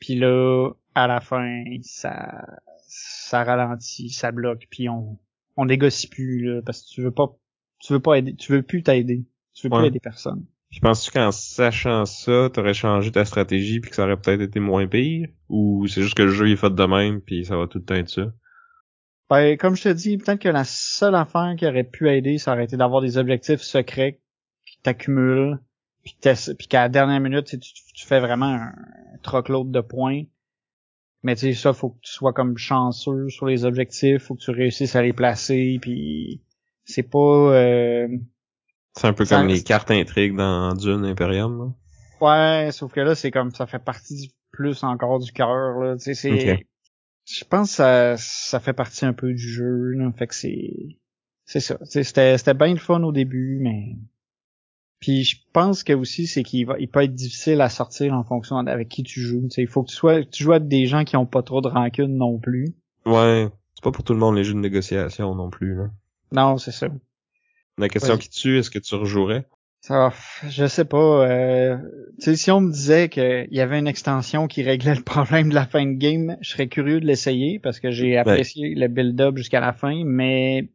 Puis 0.00 0.14
là, 0.16 0.70
à 0.94 1.06
la 1.06 1.20
fin, 1.20 1.64
ça 1.82 2.46
ça 2.88 3.44
ralentit, 3.44 4.10
ça 4.10 4.32
bloque, 4.32 4.66
puis 4.70 4.88
on 4.88 5.18
on 5.56 5.66
négocie 5.66 6.08
plus 6.08 6.44
là, 6.44 6.62
parce 6.62 6.82
que 6.82 6.88
tu 6.88 7.02
veux 7.02 7.10
pas 7.10 7.36
tu 7.80 7.92
veux 7.92 8.00
pas 8.00 8.14
aider, 8.14 8.34
tu 8.34 8.52
veux 8.52 8.62
plus 8.62 8.82
t'aider, 8.82 9.24
tu 9.54 9.68
veux 9.68 9.76
plus 9.76 9.86
aider 9.86 10.00
personne. 10.00 10.44
Je 10.70 10.80
penses-tu 10.80 11.10
qu'en 11.10 11.32
sachant 11.32 12.06
ça, 12.06 12.48
t'aurais 12.50 12.72
changé 12.72 13.12
ta 13.12 13.26
stratégie 13.26 13.80
puis 13.80 13.90
que 13.90 13.96
ça 13.96 14.04
aurait 14.04 14.16
peut-être 14.16 14.40
été 14.40 14.58
moins 14.58 14.86
pire? 14.86 15.28
Ou 15.50 15.86
c'est 15.86 16.00
juste 16.00 16.14
que 16.14 16.22
le 16.22 16.30
jeu 16.30 16.50
est 16.50 16.56
fait 16.56 16.74
de 16.74 16.84
même 16.84 17.20
puis 17.20 17.44
ça 17.44 17.58
va 17.58 17.66
tout 17.66 17.78
le 17.78 17.84
temps 17.84 17.94
être 17.94 18.08
ça? 18.08 18.32
Ben, 19.32 19.56
comme 19.56 19.74
je 19.74 19.84
te 19.84 19.88
dis, 19.88 20.18
peut-être 20.18 20.40
que 20.40 20.50
la 20.50 20.64
seule 20.64 21.14
affaire 21.14 21.54
qui 21.56 21.66
aurait 21.66 21.84
pu 21.84 22.10
aider, 22.10 22.36
ça 22.36 22.52
aurait 22.52 22.64
été 22.64 22.76
d'avoir 22.76 23.00
des 23.00 23.16
objectifs 23.16 23.62
secrets 23.62 24.20
qui 24.66 24.78
t'accumulent, 24.82 25.58
puis, 26.04 26.14
qu'à 26.68 26.82
la 26.82 26.88
dernière 26.90 27.18
minute, 27.18 27.46
tu, 27.46 27.58
tu, 27.58 28.06
fais 28.06 28.20
vraiment 28.20 28.52
un, 28.52 28.72
troc-load 29.22 29.70
de 29.70 29.80
points. 29.80 30.24
Mais 31.22 31.34
tu 31.34 31.46
sais, 31.46 31.54
ça, 31.54 31.72
faut 31.72 31.88
que 31.88 32.00
tu 32.02 32.12
sois 32.12 32.34
comme 32.34 32.58
chanceux 32.58 33.30
sur 33.30 33.46
les 33.46 33.64
objectifs, 33.64 34.24
faut 34.24 34.34
que 34.34 34.42
tu 34.42 34.50
réussisses 34.50 34.96
à 34.96 35.02
les 35.02 35.14
placer, 35.14 35.78
puis 35.80 36.42
c'est 36.84 37.02
pas... 37.02 37.18
Euh, 37.18 38.08
c'est 38.96 39.06
un 39.06 39.14
peu 39.14 39.24
comme 39.24 39.46
les 39.46 39.62
cartes 39.62 39.90
intrigues 39.90 40.36
dans 40.36 40.74
Dune 40.74 41.06
Imperium. 41.06 41.72
Ouais, 42.20 42.68
sauf 42.70 42.92
que 42.92 43.00
là, 43.00 43.14
c'est 43.14 43.30
comme 43.30 43.50
ça 43.50 43.66
fait 43.66 43.82
partie 43.82 44.34
plus 44.50 44.84
encore 44.84 45.20
du 45.20 45.32
cœur. 45.32 45.78
Là. 45.78 45.96
Tu 45.96 46.14
sais, 46.14 46.14
c'est 46.14 46.66
je 47.24 47.44
pense 47.44 47.70
que 47.70 47.74
ça, 47.76 48.16
ça 48.16 48.60
fait 48.60 48.72
partie 48.72 49.04
un 49.04 49.12
peu 49.12 49.32
du 49.32 49.38
jeu. 49.38 49.92
Là. 49.92 50.10
Fait 50.12 50.26
que 50.26 50.34
c'est. 50.34 50.98
C'est 51.44 51.60
ça. 51.60 51.78
C'était, 51.84 52.38
c'était 52.38 52.54
bien 52.54 52.72
le 52.72 52.78
fun 52.78 53.02
au 53.02 53.12
début, 53.12 53.58
mais. 53.60 53.96
Puis 55.00 55.24
je 55.24 55.36
pense 55.52 55.82
que 55.82 55.92
aussi 55.92 56.28
c'est 56.28 56.44
qu'il 56.44 56.64
va 56.64 56.78
il 56.78 56.88
peut 56.88 57.02
être 57.02 57.14
difficile 57.14 57.60
à 57.60 57.68
sortir 57.68 58.14
en 58.14 58.22
fonction 58.22 58.56
avec 58.56 58.88
qui 58.88 59.02
tu 59.02 59.20
joues. 59.20 59.48
il 59.56 59.66
faut 59.66 59.82
que 59.82 59.90
tu 59.90 59.96
sois 59.96 60.24
tu 60.24 60.44
joues 60.44 60.52
avec 60.52 60.68
des 60.68 60.86
gens 60.86 61.02
qui 61.02 61.16
ont 61.16 61.26
pas 61.26 61.42
trop 61.42 61.60
de 61.60 61.66
rancune 61.66 62.16
non 62.16 62.38
plus. 62.38 62.72
Ouais, 63.04 63.50
c'est 63.74 63.82
pas 63.82 63.90
pour 63.90 64.04
tout 64.04 64.12
le 64.12 64.20
monde 64.20 64.36
les 64.36 64.44
jeux 64.44 64.54
de 64.54 64.60
négociation 64.60 65.34
non 65.34 65.50
plus 65.50 65.74
là. 65.74 65.90
Non, 66.30 66.56
c'est 66.56 66.70
ça. 66.70 66.86
La 67.78 67.88
question 67.88 68.16
qui 68.16 68.30
tue, 68.30 68.58
est-ce 68.58 68.70
que 68.70 68.78
tu 68.78 68.94
rejouerais? 68.94 69.44
Ça, 69.82 70.12
je 70.48 70.66
sais 70.66 70.84
pas. 70.84 71.28
Euh, 71.28 71.76
si 72.18 72.50
on 72.52 72.60
me 72.60 72.70
disait 72.70 73.08
qu'il 73.08 73.48
y 73.50 73.60
avait 73.60 73.80
une 73.80 73.88
extension 73.88 74.46
qui 74.46 74.62
réglait 74.62 74.94
le 74.94 75.02
problème 75.02 75.48
de 75.48 75.54
la 75.54 75.66
fin 75.66 75.84
de 75.84 75.98
game, 75.98 76.36
je 76.40 76.50
serais 76.50 76.68
curieux 76.68 77.00
de 77.00 77.06
l'essayer 77.06 77.58
parce 77.58 77.80
que 77.80 77.90
j'ai 77.90 78.12
ben, 78.12 78.20
apprécié 78.20 78.76
le 78.76 78.86
build-up 78.86 79.36
jusqu'à 79.36 79.58
la 79.58 79.72
fin, 79.72 80.04
mais 80.04 80.68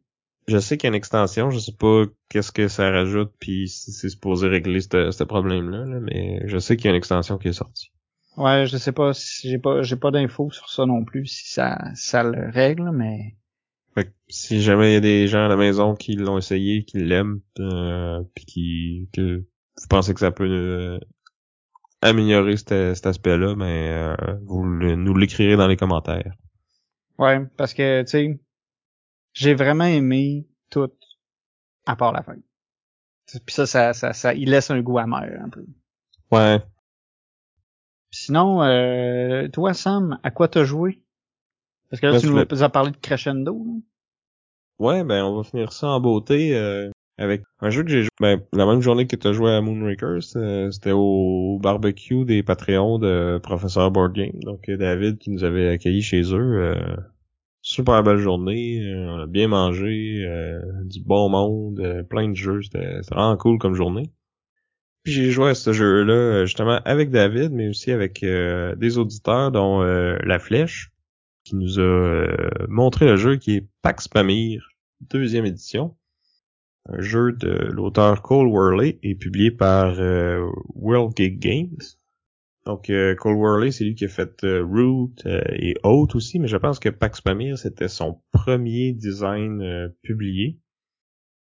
je 0.46 0.58
sais 0.58 0.76
qu'il 0.76 0.88
y 0.88 0.88
a 0.88 0.90
une 0.90 0.94
extension, 0.94 1.50
je 1.50 1.58
sais 1.58 1.72
pas 1.72 2.04
qu'est-ce 2.28 2.52
que 2.52 2.68
ça 2.68 2.90
rajoute 2.90 3.32
puis 3.40 3.68
si 3.68 3.92
c'est 3.92 4.10
supposé 4.10 4.46
régler 4.46 4.80
ce 4.80 5.24
problème-là, 5.24 5.86
mais 6.02 6.42
je 6.46 6.58
sais 6.58 6.76
qu'il 6.76 6.86
y 6.86 6.88
a 6.88 6.90
une 6.90 6.96
extension 6.96 7.38
qui 7.38 7.48
est 7.48 7.52
sortie. 7.54 7.90
Ouais, 8.36 8.66
je 8.66 8.76
sais 8.76 8.92
pas 8.92 9.14
si 9.14 9.48
j'ai 9.48 9.58
pas 9.58 9.82
j'ai 9.82 9.96
pas 9.96 10.10
d'infos 10.10 10.50
sur 10.50 10.68
ça 10.68 10.84
non 10.84 11.04
plus 11.04 11.26
si 11.26 11.50
ça 11.52 11.78
ça 11.94 12.22
le 12.22 12.50
règle, 12.50 12.90
mais 12.92 13.36
si 14.28 14.60
jamais 14.60 14.90
il 14.90 14.94
y 14.94 14.96
a 14.96 15.00
des 15.00 15.28
gens 15.28 15.46
à 15.46 15.48
la 15.48 15.56
maison 15.56 15.94
qui 15.94 16.14
l'ont 16.14 16.38
essayé, 16.38 16.84
qui 16.84 16.98
l'aiment, 16.98 17.40
euh, 17.58 18.22
puis 18.34 18.44
qui 18.44 19.08
que 19.12 19.38
vous 19.38 19.88
pensez 19.88 20.14
que 20.14 20.20
ça 20.20 20.30
peut 20.30 20.48
euh, 20.48 20.98
améliorer 22.02 22.56
cet, 22.56 22.72
aspect-là, 23.06 23.54
mais 23.56 23.88
euh, 23.90 24.16
vous 24.44 24.64
nous 24.64 25.14
l'écrirez 25.14 25.56
dans 25.56 25.66
les 25.66 25.76
commentaires. 25.76 26.34
Ouais, 27.18 27.44
parce 27.56 27.74
que 27.74 28.02
tu 28.02 28.08
sais, 28.08 28.40
j'ai 29.32 29.54
vraiment 29.54 29.84
aimé 29.84 30.46
tout 30.70 30.92
à 31.86 31.96
part 31.96 32.12
la 32.12 32.22
fin. 32.22 32.36
Puis 33.26 33.54
ça, 33.54 33.66
ça, 33.66 33.92
ça, 33.92 34.12
ça, 34.12 34.34
il 34.34 34.50
laisse 34.50 34.70
un 34.70 34.80
goût 34.80 34.98
amer 34.98 35.40
un 35.42 35.48
peu. 35.48 35.64
Ouais. 36.30 36.60
Sinon, 38.10 38.62
euh, 38.62 39.48
toi, 39.48 39.74
Sam, 39.74 40.18
à 40.22 40.30
quoi 40.30 40.48
t'as 40.48 40.64
joué? 40.64 41.02
Parce 41.90 42.00
que 42.00 42.06
là, 42.06 42.20
tu 42.20 42.28
nous 42.28 42.62
as 42.62 42.68
parlé 42.68 42.90
de 42.90 42.96
Crescendo. 42.96 43.82
Ouais, 44.78 45.02
ben 45.02 45.24
on 45.24 45.36
va 45.36 45.42
finir 45.42 45.72
ça 45.72 45.88
en 45.88 46.00
beauté 46.00 46.56
euh, 46.56 46.90
avec 47.16 47.42
un 47.60 47.70
jeu 47.70 47.82
que 47.82 47.90
j'ai 47.90 48.02
joué 48.02 48.10
ben, 48.20 48.40
la 48.52 48.64
même 48.64 48.80
journée 48.80 49.08
que 49.08 49.16
tu 49.16 49.26
as 49.26 49.32
joué 49.32 49.50
à 49.50 49.60
Moonrakers. 49.60 50.22
C'était 50.70 50.92
au 50.92 51.58
barbecue 51.60 52.24
des 52.24 52.44
Patreons 52.44 52.98
de 52.98 53.40
Professeur 53.42 53.90
Board 53.90 54.12
Game. 54.12 54.38
Donc 54.42 54.70
David 54.70 55.18
qui 55.18 55.30
nous 55.30 55.42
avait 55.42 55.68
accueillis 55.68 56.02
chez 56.02 56.22
eux. 56.32 56.62
Euh, 56.62 56.96
super 57.60 58.04
belle 58.04 58.18
journée, 58.18 58.80
euh, 58.84 59.08
on 59.08 59.22
a 59.22 59.26
bien 59.26 59.48
mangé, 59.48 60.24
du 60.84 61.00
bon 61.00 61.28
monde, 61.28 62.06
plein 62.08 62.28
de 62.28 62.36
jeux. 62.36 62.62
C'était 62.62 63.00
vraiment 63.10 63.36
cool 63.36 63.58
comme 63.58 63.74
journée. 63.74 64.12
Puis 65.02 65.12
j'ai 65.12 65.30
joué 65.30 65.50
à 65.50 65.54
ce 65.54 65.72
jeu-là 65.72 66.44
justement 66.44 66.80
avec 66.84 67.10
David, 67.10 67.50
mais 67.50 67.68
aussi 67.68 67.90
avec 67.90 68.20
des 68.20 68.98
auditeurs 68.98 69.50
dont 69.50 69.80
La 69.80 70.38
Flèche 70.38 70.92
qui 71.48 71.56
nous 71.56 71.78
a 71.78 71.82
euh, 71.82 72.48
montré 72.68 73.06
le 73.06 73.16
jeu 73.16 73.36
qui 73.36 73.56
est 73.56 73.68
Pax 73.82 74.08
Pamir, 74.08 74.68
deuxième 75.00 75.46
édition. 75.46 75.96
Un 76.88 77.00
jeu 77.00 77.32
de 77.32 77.48
l'auteur 77.48 78.22
Cole 78.22 78.48
Worley 78.48 78.98
et 79.02 79.14
publié 79.14 79.50
par 79.50 79.98
euh, 79.98 80.46
World 80.74 81.14
Gig 81.16 81.38
Games. 81.38 81.78
Donc 82.64 82.90
euh, 82.90 83.14
Cole 83.14 83.36
Worley, 83.36 83.70
c'est 83.70 83.84
lui 83.84 83.94
qui 83.94 84.04
a 84.04 84.08
fait 84.08 84.40
Root 84.42 85.14
et 85.26 85.76
Oath 85.84 86.14
aussi, 86.14 86.38
mais 86.38 86.48
je 86.48 86.56
pense 86.56 86.78
que 86.78 86.88
Pax 86.88 87.20
Pamir, 87.20 87.58
c'était 87.58 87.88
son 87.88 88.20
premier 88.32 88.92
design 88.92 89.92
publié. 90.02 90.58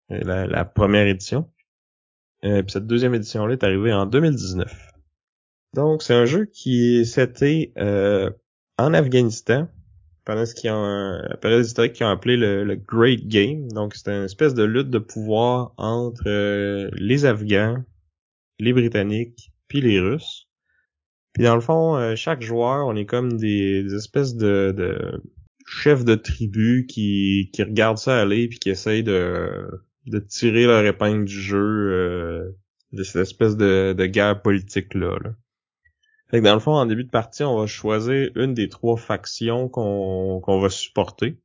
La, 0.10 0.48
la, 0.48 0.64
première 0.64 1.06
édition. 1.06 1.50
Euh, 2.44 2.62
puis 2.62 2.72
cette 2.72 2.88
deuxième 2.88 3.14
édition-là 3.14 3.54
est 3.54 3.64
arrivée 3.64 3.94
en 3.94 4.06
2019. 4.06 4.94
Donc, 5.74 6.02
c'est 6.02 6.14
un 6.14 6.26
jeu 6.26 6.46
qui 6.46 7.06
s'était 7.06 7.74
euh, 7.78 8.30
en 8.78 8.94
Afghanistan, 8.94 9.68
pendant 10.28 10.46
ce 10.46 10.54
qui 10.54 10.68
la 10.68 11.38
période 11.40 11.66
historique 11.66 11.94
qui 11.94 12.04
ont 12.04 12.10
appelé 12.10 12.36
le, 12.36 12.76
Great 12.76 13.30
Game. 13.30 13.70
Donc, 13.70 13.96
c'était 13.96 14.12
une 14.12 14.26
espèce 14.26 14.54
de 14.54 14.64
lutte 14.64 14.90
de 14.90 15.00
pouvoir 15.00 15.74
entre 15.78 16.24
euh, 16.28 16.90
les 16.96 17.26
Afghans, 17.26 17.82
les 18.60 18.74
Britanniques, 18.74 19.54
puis 19.70 19.80
les 19.80 20.02
Russes. 20.02 20.50
Puis 21.32 21.44
dans 21.44 21.56
le 21.56 21.62
fond, 21.62 21.96
euh, 21.96 22.16
chaque 22.18 22.42
joueur, 22.42 22.88
on 22.88 22.96
est 22.98 23.06
comme 23.06 23.38
des, 23.38 23.96
espèces 23.96 24.36
de, 24.36 24.74
de, 24.76 25.24
chefs 25.66 26.04
de 26.04 26.16
tribu 26.16 26.88
qui, 26.90 27.50
qui 27.54 27.64
regardent 27.64 27.98
ça 27.98 28.20
aller 28.20 28.50
puis 28.50 28.60
qui 28.60 28.70
essayent 28.70 29.04
de, 29.04 29.50
de 30.08 30.20
tirer 30.20 30.66
leur 30.66 30.86
épingle 30.86 31.24
du 31.24 31.40
jeu 31.40 31.58
euh, 31.58 32.50
de 32.92 33.04
cette 33.04 33.22
espèce 33.22 33.56
de, 33.56 33.94
de 33.98 34.06
guerre 34.06 34.42
politique 34.42 34.94
là. 34.94 35.18
là. 35.24 35.32
Fait 36.30 36.40
que 36.40 36.44
dans 36.44 36.54
le 36.54 36.60
fond, 36.60 36.74
en 36.74 36.86
début 36.86 37.06
de 37.06 37.10
partie, 37.10 37.44
on 37.44 37.58
va 37.58 37.68
choisir 37.68 38.30
une 38.36 38.54
des 38.54 38.68
trois 38.68 38.98
factions 38.98 39.70
qu'on 39.70 40.60
va 40.60 40.70
supporter. 40.70 41.40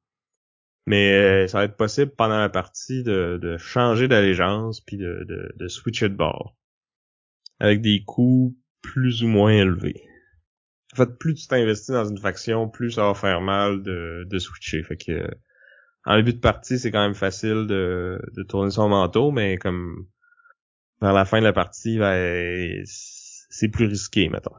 Mais 0.87 1.13
euh, 1.13 1.47
ça 1.47 1.59
va 1.59 1.65
être 1.65 1.77
possible 1.77 2.11
pendant 2.17 2.39
la 2.39 2.49
partie 2.49 3.05
de, 3.05 3.39
de 3.41 3.57
changer 3.57 4.09
d'allégeance 4.09 4.81
puis 4.81 4.97
de, 4.97 5.25
de, 5.29 5.55
de, 5.57 5.69
switcher 5.69 6.09
de 6.09 6.17
bord. 6.17 6.57
Avec 7.61 7.81
des 7.81 8.03
coûts 8.05 8.57
plus 8.81 9.23
ou 9.23 9.29
moins 9.29 9.53
élevés. 9.53 10.03
En 10.93 10.97
fait, 10.97 11.17
plus 11.19 11.35
tu 11.35 11.47
t'investis 11.47 11.91
dans 11.91 12.05
une 12.05 12.19
faction, 12.19 12.69
plus 12.69 12.93
ça 12.93 13.05
va 13.05 13.15
faire 13.15 13.41
mal 13.41 13.85
de, 13.85 14.27
de 14.29 14.39
switcher. 14.41 14.83
Fait 14.83 14.97
que 14.97 15.31
en 16.05 16.17
début 16.17 16.33
de 16.33 16.41
partie, 16.41 16.81
c'est 16.81 16.91
quand 16.91 17.03
même 17.03 17.15
facile 17.15 17.69
de, 17.69 18.21
de 18.37 18.43
tourner 18.43 18.73
son 18.73 18.89
manteau, 18.89 19.31
mais 19.31 19.57
comme 19.57 20.09
vers 21.01 21.13
la 21.13 21.25
fin 21.25 21.39
de 21.39 21.45
la 21.45 21.53
partie, 21.53 21.99
ben, 21.99 22.83
c'est 22.85 23.69
plus 23.69 23.87
risqué, 23.87 24.29
mettons. 24.29 24.51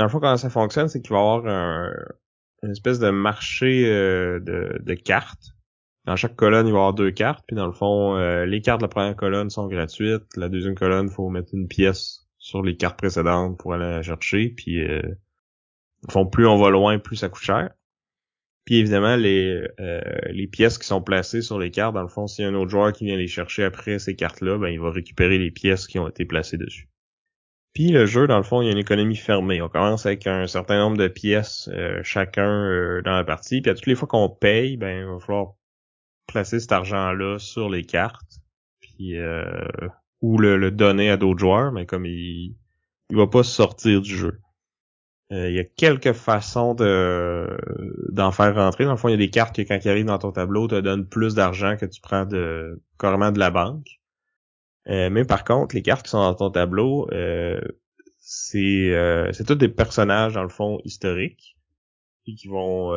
Dans 0.00 0.06
le 0.06 0.10
fond, 0.10 0.18
comment 0.18 0.38
ça 0.38 0.48
fonctionne, 0.48 0.88
c'est 0.88 1.02
qu'il 1.02 1.10
va 1.10 1.18
y 1.18 1.20
avoir 1.20 1.46
un, 1.46 1.92
une 2.62 2.70
espèce 2.70 2.98
de 3.00 3.10
marché 3.10 3.84
euh, 3.86 4.40
de, 4.40 4.78
de, 4.82 4.94
cartes. 4.94 5.54
Dans 6.06 6.16
chaque 6.16 6.36
colonne, 6.36 6.66
il 6.66 6.72
va 6.72 6.78
y 6.78 6.80
avoir 6.80 6.94
deux 6.94 7.10
cartes, 7.10 7.44
puis 7.46 7.54
dans 7.54 7.66
le 7.66 7.74
fond, 7.74 8.16
euh, 8.16 8.46
les 8.46 8.62
cartes 8.62 8.80
de 8.80 8.86
la 8.86 8.88
première 8.88 9.14
colonne 9.14 9.50
sont 9.50 9.66
gratuites. 9.66 10.24
La 10.36 10.48
deuxième 10.48 10.74
colonne, 10.74 11.08
il 11.10 11.12
faut 11.12 11.28
mettre 11.28 11.50
une 11.52 11.68
pièce 11.68 12.26
sur 12.38 12.62
les 12.62 12.78
cartes 12.78 12.98
précédentes 12.98 13.58
pour 13.58 13.74
aller 13.74 13.90
la 13.90 14.00
chercher, 14.00 14.48
puis 14.48 14.80
euh, 14.80 15.02
fond, 16.08 16.24
plus 16.24 16.46
on 16.46 16.56
va 16.56 16.70
loin, 16.70 16.98
plus 16.98 17.16
ça 17.16 17.28
coûte 17.28 17.42
cher. 17.42 17.68
Puis 18.64 18.76
évidemment, 18.76 19.16
les, 19.16 19.62
euh, 19.80 20.00
les 20.30 20.46
pièces 20.46 20.78
qui 20.78 20.86
sont 20.86 21.02
placées 21.02 21.42
sur 21.42 21.58
les 21.58 21.70
cartes, 21.70 21.92
dans 21.92 22.00
le 22.00 22.08
fond, 22.08 22.26
s'il 22.26 22.46
y 22.46 22.48
a 22.48 22.50
un 22.50 22.54
autre 22.54 22.70
joueur 22.70 22.94
qui 22.94 23.04
vient 23.04 23.18
les 23.18 23.28
chercher 23.28 23.64
après 23.64 23.98
ces 23.98 24.16
cartes-là, 24.16 24.56
ben 24.56 24.68
il 24.68 24.80
va 24.80 24.90
récupérer 24.90 25.36
les 25.36 25.50
pièces 25.50 25.86
qui 25.86 25.98
ont 25.98 26.08
été 26.08 26.24
placées 26.24 26.56
dessus. 26.56 26.89
Puis 27.72 27.90
le 27.90 28.04
jeu, 28.06 28.26
dans 28.26 28.36
le 28.36 28.42
fond, 28.42 28.62
il 28.62 28.66
y 28.66 28.68
a 28.68 28.72
une 28.72 28.78
économie 28.78 29.16
fermée. 29.16 29.62
On 29.62 29.68
commence 29.68 30.04
avec 30.04 30.26
un 30.26 30.46
certain 30.46 30.78
nombre 30.78 30.96
de 30.96 31.08
pièces 31.08 31.68
euh, 31.72 32.00
chacun 32.02 32.48
euh, 32.48 33.02
dans 33.02 33.14
la 33.14 33.24
partie. 33.24 33.60
Puis 33.60 33.70
à 33.70 33.74
toutes 33.74 33.86
les 33.86 33.94
fois 33.94 34.08
qu'on 34.08 34.28
paye, 34.28 34.76
ben 34.76 35.00
il 35.00 35.04
va 35.06 35.20
falloir 35.20 35.54
placer 36.26 36.58
cet 36.58 36.72
argent-là 36.72 37.38
sur 37.38 37.68
les 37.68 37.84
cartes. 37.84 38.40
Puis 38.80 39.18
euh, 39.18 39.44
ou 40.20 40.38
le, 40.38 40.70
donner 40.70 41.10
à 41.10 41.16
d'autres 41.16 41.38
joueurs, 41.38 41.72
mais 41.72 41.86
comme 41.86 42.06
il 42.06 42.56
il 43.10 43.16
va 43.16 43.26
pas 43.26 43.42
sortir 43.42 44.00
du 44.00 44.16
jeu. 44.16 44.40
Il 45.32 45.52
y 45.52 45.60
a 45.60 45.64
quelques 45.64 46.12
façons 46.12 46.74
de 46.74 47.46
d'en 48.10 48.32
faire 48.32 48.54
rentrer. 48.54 48.84
Dans 48.84 48.92
le 48.92 48.96
fond, 48.96 49.08
il 49.08 49.12
y 49.12 49.14
a 49.14 49.16
des 49.16 49.30
cartes 49.30 49.54
qui, 49.54 49.64
quand 49.64 49.78
ils 49.84 49.88
arrivent 49.88 50.06
dans 50.06 50.18
ton 50.18 50.32
tableau, 50.32 50.66
te 50.66 50.80
donnent 50.80 51.06
plus 51.08 51.34
d'argent 51.34 51.76
que 51.76 51.86
tu 51.86 52.00
prends 52.00 52.24
de 52.24 52.80
carrément 52.98 53.30
de 53.30 53.38
la 53.38 53.50
banque. 53.50 53.99
Euh, 54.90 55.08
mais 55.10 55.24
par 55.24 55.44
contre, 55.44 55.74
les 55.74 55.82
cartes 55.82 56.04
qui 56.04 56.10
sont 56.10 56.20
dans 56.20 56.34
ton 56.34 56.50
tableau, 56.50 57.08
euh, 57.12 57.60
c'est 58.18 58.90
euh, 58.92 59.32
c'est 59.32 59.44
tous 59.44 59.54
des 59.54 59.68
personnages 59.68 60.34
dans 60.34 60.42
le 60.42 60.48
fond 60.48 60.80
historiques 60.84 61.56
et 62.26 62.34
qui 62.34 62.48
vont 62.48 62.94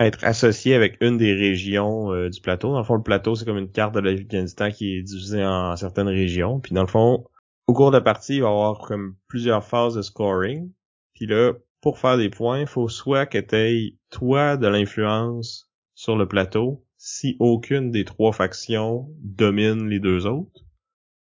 être 0.00 0.24
associés 0.24 0.74
avec 0.74 0.96
une 1.00 1.16
des 1.18 1.32
régions 1.32 2.28
du 2.28 2.40
plateau. 2.40 2.72
Dans 2.72 2.78
le 2.78 2.84
fond, 2.84 2.94
le 2.94 3.02
plateau 3.02 3.34
c'est 3.34 3.44
comme 3.44 3.58
une 3.58 3.70
carte 3.70 3.94
de 3.94 4.00
l'Afghanistan 4.00 4.70
qui 4.70 4.96
est 4.96 5.02
divisée 5.02 5.44
en, 5.44 5.76
certaines 5.76 6.08
régions. 6.08 6.60
Puis 6.60 6.74
dans 6.74 6.82
le 6.82 6.88
fond, 6.88 7.24
au 7.66 7.72
cours 7.72 7.90
de 7.90 7.96
la 7.96 8.02
partie, 8.02 8.36
il 8.36 8.42
va 8.42 8.48
y 8.48 8.50
avoir 8.50 8.78
comme 8.78 9.16
plusieurs 9.28 9.64
phases 9.64 9.94
de 9.94 10.02
scoring. 10.02 10.72
Puis 11.14 11.26
là, 11.26 11.52
pour 11.80 11.98
faire 11.98 12.16
des 12.16 12.30
points, 12.30 12.60
il 12.60 12.66
faut 12.66 12.88
soit 12.88 13.26
que 13.26 13.38
tu 13.38 13.98
toi 14.10 14.56
de 14.56 14.66
l'influence 14.66 15.70
sur 15.94 16.16
le 16.16 16.26
plateau, 16.26 16.83
si 17.06 17.36
aucune 17.38 17.90
des 17.90 18.06
trois 18.06 18.32
factions 18.32 19.10
domine 19.20 19.90
les 19.90 20.00
deux 20.00 20.26
autres. 20.26 20.64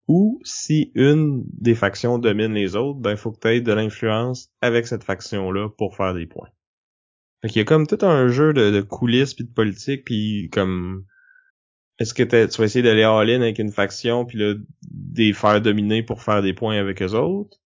Ou 0.08 0.42
si 0.44 0.92
une 0.96 1.44
des 1.54 1.76
factions 1.76 2.18
domine 2.18 2.56
les 2.56 2.76
autres, 2.76 3.00
ben 3.00 3.16
faut 3.16 3.32
que 3.32 3.40
tu 3.40 3.50
aies 3.50 3.62
de 3.62 3.72
l'influence 3.72 4.52
avec 4.62 4.88
cette 4.88 5.04
faction-là 5.04 5.70
pour 5.70 5.96
faire 5.96 6.16
des 6.16 6.26
points. 6.26 6.50
Fait 7.44 7.50
qu'il 7.50 7.60
y 7.60 7.62
a 7.62 7.66
comme 7.66 7.86
tout 7.86 8.04
un 8.04 8.30
jeu 8.30 8.52
de, 8.52 8.82
coulisses 8.82 9.36
puis 9.36 9.44
de 9.44 9.54
politique 9.54 10.06
puis 10.06 10.50
comme 10.52 11.06
est-ce 12.00 12.16
que 12.16 12.24
tu 12.24 12.58
vas 12.58 12.66
essayer 12.66 12.82
d'aller 12.82 13.04
all-in 13.04 13.42
avec 13.42 13.60
une 13.60 13.72
faction 13.72 14.26
puis 14.26 14.40
là 14.40 14.56
des 14.90 15.34
faire 15.34 15.62
dominer 15.62 16.02
pour 16.02 16.24
faire 16.24 16.42
des 16.42 16.54
points 16.54 16.80
avec 16.80 17.04
eux 17.04 17.14
autres 17.14 17.60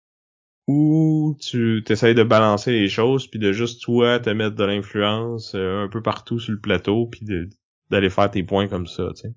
ou 0.67 1.37
tu 1.41 1.85
t'essayes 1.87 2.17
de 2.17 2.25
balancer 2.25 2.73
les 2.73 2.88
choses 2.88 3.29
puis 3.29 3.38
de 3.38 3.53
juste 3.53 3.81
toi 3.81 4.19
te 4.19 4.31
mettre 4.31 4.57
de 4.57 4.65
l'influence 4.65 5.55
euh, 5.55 5.85
un 5.85 5.88
peu 5.88 6.03
partout 6.03 6.41
sur 6.41 6.53
le 6.53 6.61
plateau 6.61 7.07
puis 7.07 7.25
de 7.25 7.49
d'aller 7.92 8.11
faire 8.11 8.31
tes 8.31 8.42
points 8.42 8.66
comme 8.68 8.88
ça, 8.88 9.11
tu 9.14 9.28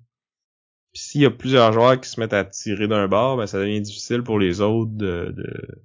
s'il 0.96 1.20
y 1.20 1.26
a 1.26 1.30
plusieurs 1.30 1.72
joueurs 1.72 2.00
qui 2.00 2.08
se 2.08 2.18
mettent 2.18 2.32
à 2.32 2.44
tirer 2.44 2.88
d'un 2.88 3.06
bord, 3.06 3.36
ben 3.36 3.46
ça 3.46 3.58
devient 3.58 3.80
difficile 3.80 4.22
pour 4.22 4.38
les 4.38 4.60
autres 4.62 4.92
de, 4.92 5.32
de, 5.36 5.84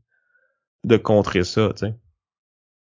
de 0.86 0.98
contrer 0.98 1.44
ça, 1.44 1.74
tu. 1.78 1.86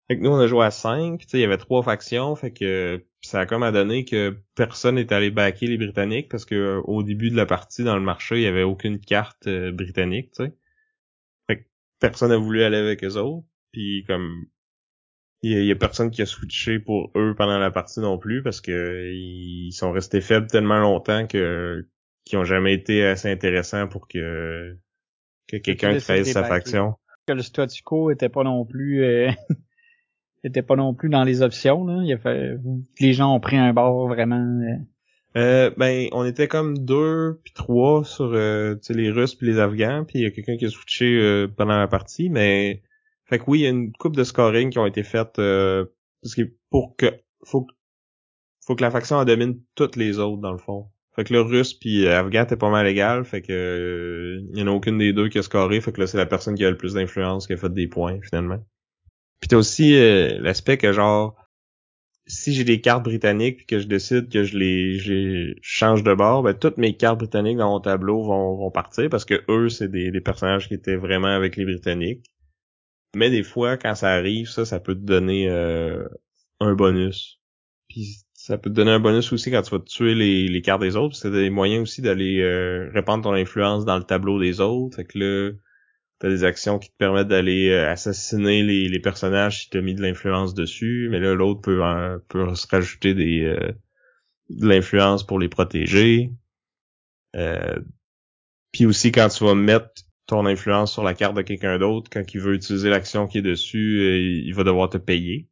Fait 0.09 0.17
que 0.17 0.23
nous, 0.23 0.31
on 0.31 0.39
a 0.39 0.47
joué 0.47 0.65
à 0.65 0.71
5, 0.71 1.21
tu 1.21 1.29
sais, 1.29 1.39
il 1.39 1.43
y 1.43 1.45
avait 1.45 1.59
trois 1.59 1.83
factions, 1.83 2.35
fait 2.35 2.51
que 2.51 3.05
ça 3.21 3.41
a 3.41 3.47
comme 3.47 3.63
à 3.63 3.73
donner 3.73 4.05
que 4.07 4.39
personne 4.55 4.95
n'est 4.95 5.13
allé 5.13 5.31
backer 5.31 5.67
les 5.67 5.77
Britanniques 5.77 6.31
parce 6.31 6.47
que 6.47 6.81
au 6.85 7.03
début 7.03 7.31
de 7.31 7.37
la 7.37 7.47
partie, 7.47 7.85
dans 7.85 7.97
le 7.97 8.03
marché, 8.03 8.37
il 8.37 8.43
y 8.43 8.47
avait 8.47 8.63
aucune 8.63 9.01
carte 9.01 9.47
euh, 9.47 9.73
britannique, 9.73 10.33
tu. 10.33 10.45
Fait 11.47 11.59
que 11.59 11.65
personne 12.01 12.31
n'a 12.31 12.39
voulu 12.39 12.63
aller 12.63 12.79
avec 12.79 13.05
eux 13.05 13.17
autres. 13.17 13.47
Puis 13.73 14.05
comme 14.07 14.47
il 15.43 15.65
y, 15.65 15.71
a 15.71 15.77
personne 15.77 16.11
qui 16.11 16.21
a 16.21 16.27
switché 16.27 16.81
pour 16.81 17.13
eux 17.15 17.35
pendant 17.37 17.59
la 17.59 17.71
partie 17.71 18.01
non 18.01 18.19
plus 18.19 18.43
parce 18.43 18.61
que 18.61 19.13
ils 19.13 19.73
sont 19.73 19.93
restés 19.93 20.21
faibles 20.21 20.49
tellement 20.49 20.81
longtemps 20.81 21.27
que 21.29 21.87
qu'ils 22.25 22.39
ont 22.39 22.45
jamais 22.45 22.75
été 22.75 23.05
assez 23.05 23.31
intéressants 23.31 23.87
pour 23.87 24.09
que 24.09 24.77
que 25.47 25.57
quelqu'un 25.57 25.97
crée 25.99 26.25
sa 26.25 26.43
faction. 26.45 26.95
Que 27.27 27.33
le 27.35 27.43
statu 27.43 27.83
quo 27.83 28.11
était 28.11 28.29
pas 28.29 28.43
non 28.43 28.65
plus 28.65 29.05
euh, 29.05 29.31
était 30.45 30.63
pas 30.63 30.77
non 30.77 30.93
plus 30.95 31.09
dans 31.09 31.25
les 31.25 31.43
options 31.43 31.87
là. 31.87 32.03
Il 32.03 32.13
a 32.13 32.19
fait, 32.19 32.57
les 32.99 33.13
gens 33.13 33.35
ont 33.35 33.41
pris 33.41 33.57
un 33.57 33.73
bord 33.73 34.09
vraiment. 34.09 34.37
Euh... 34.37 34.77
Euh, 35.37 35.71
ben 35.77 36.09
on 36.13 36.25
était 36.25 36.49
comme 36.49 36.79
deux 36.79 37.39
puis 37.45 37.53
trois 37.53 38.03
sur 38.03 38.33
euh, 38.33 38.77
les 38.89 39.11
Russes 39.11 39.35
puis 39.35 39.47
les 39.47 39.59
Afghans 39.59 40.05
puis 40.05 40.21
il 40.21 40.23
y 40.23 40.27
a 40.27 40.31
quelqu'un 40.31 40.57
qui 40.57 40.65
a 40.65 40.71
switché 40.71 41.05
euh, 41.21 41.47
pendant 41.55 41.79
la 41.79 41.87
partie 41.87 42.31
mais 42.31 42.83
fait 43.29 43.39
que 43.39 43.45
oui, 43.47 43.61
il 43.61 43.63
y 43.63 43.67
a 43.67 43.71
une 43.71 43.93
coupe 43.93 44.17
de 44.17 44.25
scoring 44.25 44.71
qui 44.71 44.79
ont 44.79 44.87
été 44.87 45.03
faites 45.03 45.39
euh, 45.39 45.85
parce 46.23 46.35
que 46.35 46.43
pour 46.71 46.97
que 46.97 47.07
faut 47.45 47.67
faut 48.67 48.75
que 48.75 48.83
la 48.83 48.91
faction 48.91 49.17
en 49.17 49.25
domine 49.25 49.61
toutes 49.75 49.97
les 49.97 50.19
autres 50.19 50.41
dans 50.41 50.53
le 50.53 50.59
fond. 50.59 50.89
Fait 51.15 51.25
que 51.25 51.33
le 51.33 51.41
russe 51.41 51.75
puis 51.75 52.07
afghan 52.09 52.47
t'es 52.47 52.57
pas 52.57 52.71
mal 52.71 52.87
égal, 52.87 53.25
fait 53.25 53.43
que 53.43 53.53
euh, 53.53 54.41
il 54.53 54.59
y 54.59 54.63
en 54.63 54.67
a 54.69 54.71
aucune 54.71 54.99
des 54.99 55.13
deux 55.13 55.29
qui 55.29 55.39
a 55.39 55.43
scoré, 55.43 55.81
fait 55.81 55.93
que 55.93 56.01
là 56.01 56.07
c'est 56.07 56.17
la 56.17 56.27
personne 56.27 56.55
qui 56.55 56.65
a 56.65 56.71
le 56.71 56.77
plus 56.77 56.95
d'influence 56.95 57.47
qui 57.47 57.53
a 57.53 57.57
fait 57.57 57.73
des 57.73 57.87
points 57.87 58.19
finalement. 58.23 58.65
Puis 59.41 59.49
t'as 59.49 59.57
aussi 59.57 59.95
euh, 59.97 60.39
l'aspect 60.41 60.79
que 60.79 60.93
genre 60.93 61.37
si 62.27 62.55
j'ai 62.55 62.65
des 62.65 62.81
cartes 62.81 63.05
britanniques 63.05 63.59
puis 63.59 63.67
que 63.67 63.79
je 63.79 63.87
décide 63.87 64.31
que 64.31 64.45
je 64.45 64.57
les 64.57 64.99
je 64.99 65.55
change 65.61 66.03
de 66.03 66.15
bord, 66.15 66.43
ben 66.43 66.55
toutes 66.55 66.79
mes 66.79 66.97
cartes 66.97 67.19
britanniques 67.19 67.59
dans 67.59 67.71
mon 67.71 67.81
tableau 67.81 68.23
vont, 68.23 68.57
vont 68.57 68.71
partir 68.71 69.11
parce 69.11 69.25
que 69.25 69.43
eux 69.51 69.69
c'est 69.69 69.89
des, 69.89 70.11
des 70.11 70.21
personnages 70.21 70.69
qui 70.69 70.75
étaient 70.75 70.97
vraiment 70.97 71.29
avec 71.29 71.57
les 71.57 71.65
britanniques. 71.65 72.25
Mais 73.15 73.31
des 73.31 73.43
fois, 73.43 73.77
quand 73.77 73.95
ça 73.95 74.11
arrive, 74.11 74.49
ça, 74.49 74.65
ça 74.65 74.81
peut 74.81 74.95
te 74.95 75.01
donner 75.01 75.49
euh, 75.49 76.07
un 76.61 76.75
bonus. 76.75 77.41
Puis 77.89 78.19
ça 78.35 78.59
peut 78.59 78.71
te 78.71 78.75
donner 78.75 78.91
un 78.91 79.01
bonus 79.01 79.33
aussi 79.33 79.51
quand 79.51 79.63
tu 79.63 79.71
vas 79.71 79.81
tuer 79.81 80.15
les, 80.15 80.49
les 80.49 80.63
cartes 80.63 80.83
des 80.83 80.97
autres. 80.97 81.17
C'est 81.17 81.31
des 81.31 81.51
moyens 81.51 81.83
aussi 81.83 82.03
d'aller 82.03 82.41
euh, 82.41 82.91
répandre 82.93 83.25
ton 83.25 83.33
influence 83.33 83.85
dans 83.85 83.97
le 83.97 84.05
tableau 84.05 84.39
des 84.39 84.61
autres. 84.61 84.97
Fait 84.97 85.05
que 85.05 85.19
là, 85.19 85.53
t'as 86.19 86.29
des 86.29 86.45
actions 86.45 86.79
qui 86.79 86.91
te 86.91 86.97
permettent 86.99 87.29
d'aller 87.29 87.71
euh, 87.71 87.91
assassiner 87.91 88.63
les, 88.63 88.89
les 88.89 89.01
personnages 89.01 89.63
si 89.63 89.71
t'as 89.71 89.81
mis 89.81 89.95
de 89.95 90.03
l'influence 90.03 90.55
dessus. 90.55 91.09
Mais 91.11 91.21
là, 91.21 91.35
l'autre 91.35 91.63
peut, 91.63 91.81
peut 92.29 92.55
se 92.55 92.67
rajouter 92.69 93.15
des 93.15 93.57
de 94.51 94.67
l'influence 94.67 95.27
pour 95.27 95.39
les 95.39 95.49
protéger. 95.49 96.31
puis 98.73 98.87
aussi 98.87 99.13
quand 99.13 99.29
tu 99.29 99.45
vas 99.45 99.55
mettre 99.55 99.91
ton 100.29 100.47
influence 100.47 100.93
sur 100.93 101.03
la 101.03 101.15
carte 101.15 101.35
de 101.35 101.43
quelqu'un 101.43 101.79
d'autre, 101.79 102.09
quand 102.13 102.23
il 102.33 102.41
veut 102.41 102.55
utiliser 102.55 102.91
l'action 102.91 103.27
qui 103.27 103.39
est 103.39 103.43
dessus, 103.43 104.01
euh, 104.01 104.19
il 104.47 104.55
va 104.55 104.63
devoir 104.63 104.91
te 104.91 104.99
payer. 104.99 105.49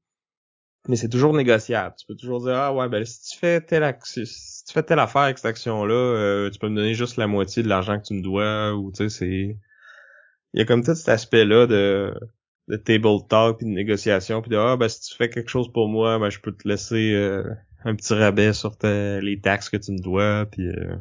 Mais 0.87 0.97
c'est 0.97 1.09
toujours 1.09 1.33
négociable. 1.35 1.97
Tu 1.99 2.07
peux 2.07 2.15
toujours 2.15 2.45
dire 2.45 2.55
ah 2.55 2.73
ouais 2.73 2.89
ben 2.89 3.05
si 3.05 3.33
tu 3.33 3.39
fais 3.39 3.61
telle 3.61 3.83
action, 3.83 4.23
si 4.25 4.65
tu 4.65 4.73
fais 4.73 4.85
telle 4.85 5.01
affaire 5.01 5.23
avec 5.23 5.39
cette 5.39 5.47
action 5.47 5.85
là, 5.85 6.49
tu 6.53 6.59
peux 6.61 6.69
me 6.69 6.77
donner 6.77 6.95
juste 6.95 7.17
la 7.17 7.27
moitié 7.27 7.65
de 7.65 7.69
l'argent 7.69 7.99
que 7.99 8.07
tu 8.07 8.15
me 8.15 8.23
dois 8.23 8.73
ou 8.75 8.93
tu 8.93 8.99
sais 8.99 9.09
c'est 9.09 9.57
il 10.55 10.61
y 10.61 10.63
a 10.63 10.65
comme 10.65 10.85
tout 10.85 10.95
cet 10.95 11.09
aspect 11.09 11.45
là 11.45 11.67
de 11.67 12.15
de 12.69 12.77
table 12.77 13.27
talk 13.29 13.59
puis 13.59 13.67
de 13.67 13.73
négociation 13.73 14.43
puis 14.43 14.51
de 14.51 14.57
ah 14.57 14.77
ben 14.77 14.89
si 14.89 15.01
tu 15.01 15.17
fais 15.17 15.29
quelque 15.29 15.51
chose 15.51 15.73
pour 15.73 15.89
moi 15.89 16.19
ben 16.19 16.31
je 16.31 16.41
peux 16.41 16.53
te 16.53 16.69
laisser 16.69 17.15
euh, 17.15 17.43
un 17.85 17.95
petit 17.97 18.15
rabais 18.15 18.53
sur 18.53 18.77
les 18.83 19.41
taxes 19.43 19.71
que 19.71 19.77
tu 19.77 19.93
me 19.93 19.99
dois 19.99 20.47
puis 20.47 20.69
euh... 20.69 20.97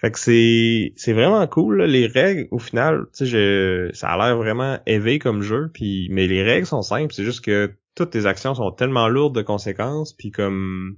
fait 0.00 0.10
que 0.10 0.18
c'est 0.18 0.92
c'est 0.96 1.12
vraiment 1.12 1.46
cool 1.46 1.82
les 1.82 2.06
règles 2.06 2.48
au 2.50 2.58
final 2.58 3.06
tu 3.16 3.26
sais 3.26 3.88
ça 3.92 4.08
a 4.08 4.16
l'air 4.16 4.36
vraiment 4.36 4.78
éveillé 4.86 5.18
comme 5.18 5.42
jeu 5.42 5.70
puis 5.72 6.08
mais 6.10 6.26
les 6.26 6.42
règles 6.42 6.66
sont 6.66 6.82
simples 6.82 7.12
c'est 7.12 7.24
juste 7.24 7.44
que 7.44 7.72
toutes 7.94 8.10
tes 8.10 8.26
actions 8.26 8.54
sont 8.54 8.70
tellement 8.70 9.08
lourdes 9.08 9.34
de 9.34 9.42
conséquences 9.42 10.12
puis 10.12 10.30
comme 10.30 10.96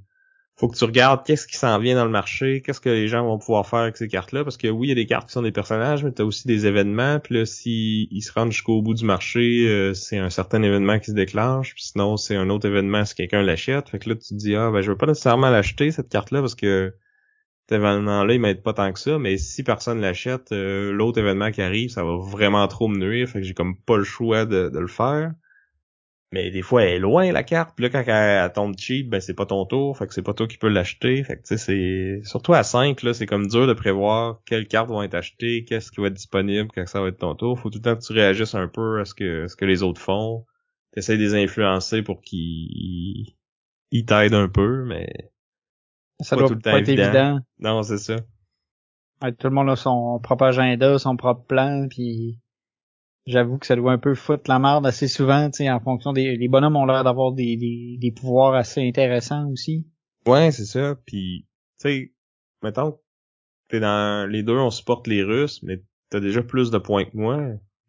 faut 0.57 0.69
que 0.69 0.77
tu 0.77 0.85
regardes 0.85 1.25
qu'est-ce 1.25 1.47
qui 1.47 1.57
s'en 1.57 1.79
vient 1.79 1.97
dans 1.97 2.05
le 2.05 2.11
marché, 2.11 2.62
qu'est-ce 2.62 2.81
que 2.81 2.91
les 2.91 3.09
gens 3.09 3.25
vont 3.25 3.38
pouvoir 3.38 3.67
faire 3.67 3.81
avec 3.81 3.97
ces 3.97 4.07
cartes-là, 4.07 4.45
parce 4.45 4.57
que 4.57 4.69
oui, 4.69 4.87
il 4.87 4.91
y 4.91 4.93
a 4.93 4.95
des 4.95 5.07
cartes 5.07 5.29
qui 5.29 5.33
sont 5.33 5.43
des 5.43 5.51
personnages, 5.53 6.05
mais 6.05 6.12
tu 6.12 6.23
aussi 6.23 6.47
des 6.47 6.67
événements, 6.67 7.19
puis 7.21 7.37
là, 7.37 7.47
s'ils 7.47 8.07
ils 8.11 8.23
se 8.23 8.33
rendent 8.33 8.53
jusqu'au 8.53 8.83
bout 8.83 8.95
du 8.95 9.05
marché, 9.05 9.67
euh, 9.67 9.95
c'est 9.95 10.19
un 10.19 10.31
certain 10.31 10.62
événement 10.62 10.99
qui 10.99 11.07
se 11.07 11.17
déclenche, 11.17 11.75
puis 11.75 11.85
sinon, 11.85 12.17
c'est 12.17 12.37
un 12.37 12.51
autre 12.51 12.69
événement 12.69 13.05
si 13.05 13.15
quelqu'un 13.15 13.43
l'achète. 13.43 13.88
Fait 13.88 13.99
que 13.99 14.11
là, 14.11 14.15
tu 14.15 14.29
te 14.29 14.35
dis, 14.35 14.55
ah, 14.55 14.71
ben, 14.71 14.83
je 14.83 14.91
veux 14.91 14.97
pas 14.97 15.07
nécessairement 15.07 15.51
l'acheter, 15.51 15.91
cette 15.91 16.09
carte-là, 16.09 16.41
parce 16.41 16.55
que 16.55 16.95
cet 17.68 17.79
événement-là, 17.79 18.35
il 18.35 18.40
m'aide 18.40 18.62
pas 18.62 18.72
tant 18.75 18.92
que 18.92 18.98
ça, 18.98 19.18
mais 19.18 19.38
si 19.38 19.62
personne 19.62 20.01
l'achète, 20.01 20.53
euh, 20.53 20.92
l'autre 20.92 21.18
événement 21.18 21.51
qui 21.51 21.62
arrive, 21.62 21.90
ça 21.90 22.05
va 22.05 22.16
vraiment 22.16 22.66
trop 22.68 22.88
me 22.88 22.98
nuire, 22.98 23.29
fait 23.29 23.40
que 23.40 23.46
j'ai 23.46 23.55
comme 23.55 23.77
pas 23.77 23.96
le 23.96 24.05
choix 24.05 24.46
de 24.46 24.70
le 24.79 24.87
faire. 24.88 25.33
Mais 26.33 26.51
des 26.51 26.62
fois, 26.62 26.83
elle 26.85 26.94
est 26.94 26.98
loin, 26.98 27.31
la 27.31 27.42
carte. 27.42 27.77
Puis 27.77 27.85
là, 27.85 27.90
quand 27.90 28.03
elle, 28.07 28.53
tombe 28.53 28.75
cheap, 28.79 29.11
ben 29.11 29.20
c'est 29.20 29.35
pas 29.35 29.44
ton 29.44 29.66
tour. 29.66 29.98
Fait 29.98 30.07
que 30.07 30.14
c'est 30.14 30.22
pas 30.22 30.33
toi 30.33 30.46
qui 30.48 30.57
peux 30.57 30.68
l'acheter. 30.68 31.22
Fait 31.25 31.37
que 31.37 31.42
tu 31.42 31.59
sais, 31.59 31.59
c'est... 31.59 32.20
Surtout 32.25 32.55
à 32.55 32.62
5, 32.62 33.03
là, 33.03 33.12
c'est 33.12 33.27
comme 33.27 33.46
dur 33.48 33.66
de 33.66 33.75
prévoir 33.75 34.40
quelles 34.46 34.66
cartes 34.66 34.88
vont 34.88 35.03
être 35.03 35.14
achetées, 35.14 35.64
qu'est-ce 35.64 35.92
qui 35.92 36.01
va 36.01 36.07
être 36.07 36.14
disponible 36.14 36.70
quand 36.75 36.87
ça 36.87 37.03
va 37.03 37.09
être 37.09 37.18
ton 37.18 37.35
tour. 37.35 37.59
Faut 37.61 37.68
tout 37.68 37.79
le 37.79 37.83
temps 37.83 37.96
que 37.96 38.03
tu 38.03 38.14
réagisses 38.14 38.55
un 38.55 38.66
peu 38.66 39.01
à 39.01 39.05
ce 39.05 39.14
que, 39.14 39.46
ce 39.46 39.57
que 39.57 39.66
les 39.66 39.83
autres 39.83 40.01
font. 40.01 40.46
T'essayes 40.94 41.18
de 41.18 41.22
les 41.22 41.35
influencer 41.35 42.03
pour 42.03 42.22
qu'ils 42.22 43.35
ils 43.90 44.05
t'aident 44.07 44.35
un 44.35 44.48
peu, 44.48 44.85
mais... 44.87 45.32
Ça 46.23 46.37
doit 46.37 46.49
pas 46.63 46.79
être 46.79 46.89
évident. 46.89 47.41
Non, 47.59 47.83
c'est 47.83 47.99
ça. 47.99 48.17
tout 48.17 49.47
le 49.47 49.51
monde 49.51 49.71
a 49.71 49.77
son 49.77 50.19
propre 50.21 50.45
agenda, 50.45 50.99
son 50.99 51.17
propre 51.17 51.45
plan, 51.47 51.87
puis 51.89 52.39
J'avoue 53.27 53.59
que 53.59 53.67
ça 53.67 53.77
doit 53.77 53.93
un 53.93 53.99
peu 53.99 54.15
foutre 54.15 54.45
la 54.49 54.59
merde 54.59 54.85
assez 54.85 55.07
souvent, 55.07 55.49
tu 55.49 55.59
sais, 55.59 55.71
en 55.71 55.79
fonction 55.79 56.13
des 56.13 56.37
les 56.37 56.49
bonhommes 56.49 56.77
ont 56.77 56.87
l'air 56.87 57.05
d'avoir 57.05 57.33
des, 57.33 57.57
des, 57.57 57.97
des 58.01 58.11
pouvoirs 58.11 58.55
assez 58.55 58.87
intéressants 58.87 59.49
aussi. 59.53 59.87
Ouais, 60.27 60.51
c'est 60.51 60.65
ça. 60.65 60.97
Puis, 61.07 61.47
tu 61.81 61.89
sais, 61.89 62.13
mettons, 62.63 62.99
t'es 63.69 63.79
dans 63.79 64.29
les 64.29 64.43
deux, 64.43 64.57
on 64.57 64.71
supporte 64.71 65.07
les 65.07 65.23
Russes, 65.23 65.63
mais 65.63 65.83
t'as 66.11 66.19
déjà 66.19 66.43
plus 66.43 66.73
de 66.73 66.79
points 66.79 67.05
que 67.05 67.17
moi. 67.17 67.41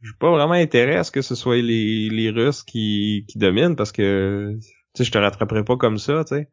J'ai 0.04 0.14
pas 0.20 0.30
vraiment 0.30 0.54
intérêt 0.54 0.98
à 0.98 1.04
ce 1.04 1.12
que 1.12 1.22
ce 1.24 1.34
soit 1.34 1.62
les, 1.62 2.10
les 2.10 2.30
Russes 2.30 2.62
qui, 2.62 3.26
qui 3.28 3.40
dominent 3.40 3.76
parce 3.76 3.92
que, 3.92 4.56
tu 4.60 4.68
sais, 4.96 5.04
je 5.04 5.12
te 5.12 5.18
rattraperai 5.18 5.64
pas 5.64 5.78
comme 5.78 5.98
ça, 5.98 6.24
tu 6.26 6.36
sais. 6.36 6.50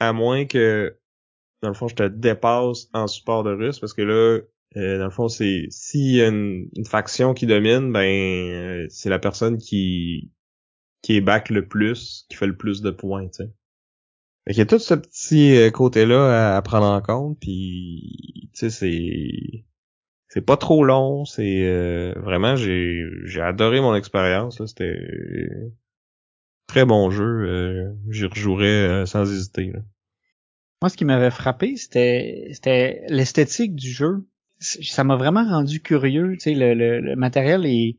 À 0.00 0.12
moins 0.12 0.46
que, 0.46 0.98
dans 1.62 1.68
le 1.68 1.74
fond, 1.74 1.88
je 1.88 1.94
te 1.94 2.08
dépasse 2.08 2.88
en 2.92 3.06
support 3.06 3.44
de 3.44 3.52
Russes 3.52 3.78
parce 3.78 3.94
que 3.94 4.02
là, 4.02 4.40
euh, 4.76 4.98
dans 4.98 5.04
le 5.04 5.10
fond, 5.10 5.28
c'est 5.28 5.66
s'il 5.70 6.16
y 6.16 6.22
a 6.22 6.28
une, 6.28 6.68
faction 6.86 7.34
qui 7.34 7.46
domine, 7.46 7.92
ben 7.92 8.06
euh, 8.06 8.86
c'est 8.88 9.10
la 9.10 9.18
personne 9.18 9.58
qui 9.58 10.32
qui 11.02 11.16
est 11.16 11.20
back 11.20 11.50
le 11.50 11.66
plus, 11.66 12.26
qui 12.28 12.36
fait 12.36 12.46
le 12.46 12.56
plus 12.56 12.82
de 12.82 12.90
points, 12.90 13.28
tu 13.28 13.44
sais. 13.44 13.50
Fait 14.46 14.54
y 14.54 14.60
a 14.60 14.66
tout 14.66 14.78
ce 14.78 14.94
petit 14.94 15.56
euh, 15.56 15.70
côté-là 15.70 16.56
à, 16.56 16.62
prendre 16.62 16.86
en 16.86 17.00
compte, 17.02 17.38
puis 17.40 18.50
tu 18.54 18.70
sais, 18.70 18.70
c'est 18.70 19.64
c'est 20.28 20.42
pas 20.42 20.56
trop 20.56 20.84
long, 20.84 21.24
c'est 21.24 22.12
vraiment 22.16 22.54
j'ai 22.56 23.04
j'ai 23.24 23.40
adoré 23.40 23.80
mon 23.80 23.94
expérience, 23.96 24.64
c'était 24.66 24.98
très 26.70 26.84
bon 26.84 27.10
jeu, 27.10 27.94
j'y 28.08 28.26
rejouerais 28.26 29.04
sans 29.06 29.30
hésiter. 29.30 29.72
Moi, 30.82 30.88
ce 30.88 30.96
qui 30.96 31.04
m'avait 31.04 31.30
frappé, 31.30 31.76
c'était 31.76 32.48
c'était 32.52 33.02
l'esthétique 33.08 33.74
du 33.74 33.90
jeu 33.90 34.24
ça 34.60 35.04
m'a 35.04 35.16
vraiment 35.16 35.44
rendu 35.44 35.80
curieux. 35.80 36.32
Tu 36.34 36.40
sais, 36.40 36.54
le, 36.54 37.00
le, 37.00 37.16
matériel 37.16 37.66
est, 37.66 37.96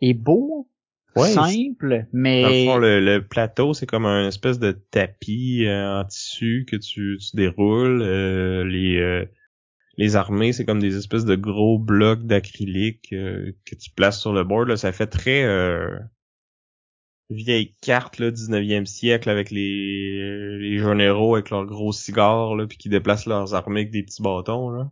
est 0.00 0.14
beau, 0.14 0.68
simple, 1.16 2.06
mais... 2.12 2.42
Dans 2.42 2.48
le 2.48 2.64
fond, 2.64 2.78
le, 2.78 3.18
plateau, 3.20 3.74
c'est 3.74 3.86
comme 3.86 4.06
un 4.06 4.28
espèce 4.28 4.58
de 4.58 4.72
tapis 4.72 5.66
euh, 5.66 6.00
en 6.00 6.04
tissu 6.04 6.66
que 6.68 6.76
tu, 6.76 7.18
tu 7.18 7.36
déroules. 7.36 8.02
Euh, 8.02 8.64
les, 8.64 8.96
euh, 8.96 9.26
les 9.98 10.16
armées, 10.16 10.52
c'est 10.52 10.64
comme 10.64 10.80
des 10.80 10.96
espèces 10.96 11.26
de 11.26 11.36
gros 11.36 11.78
blocs 11.78 12.24
d'acrylique 12.24 13.10
que 13.10 13.74
tu 13.74 13.90
places 13.94 14.20
sur 14.20 14.32
le 14.32 14.44
board. 14.44 14.68
Là. 14.68 14.76
Ça 14.76 14.92
fait 14.92 15.06
très 15.06 15.44
vieille 17.32 17.74
carte 17.80 18.18
là 18.18 18.30
19e 18.30 18.86
siècle 18.86 19.28
avec 19.28 19.50
les 19.50 20.58
les 20.58 20.78
généraux 20.78 21.34
avec 21.34 21.50
leurs 21.50 21.66
gros 21.66 21.92
cigares 21.92 22.54
là 22.54 22.66
puis 22.66 22.78
qui 22.78 22.88
déplacent 22.88 23.26
leurs 23.26 23.54
armées 23.54 23.80
avec 23.80 23.92
des 23.92 24.02
petits 24.02 24.22
bâtons 24.22 24.70
là. 24.70 24.90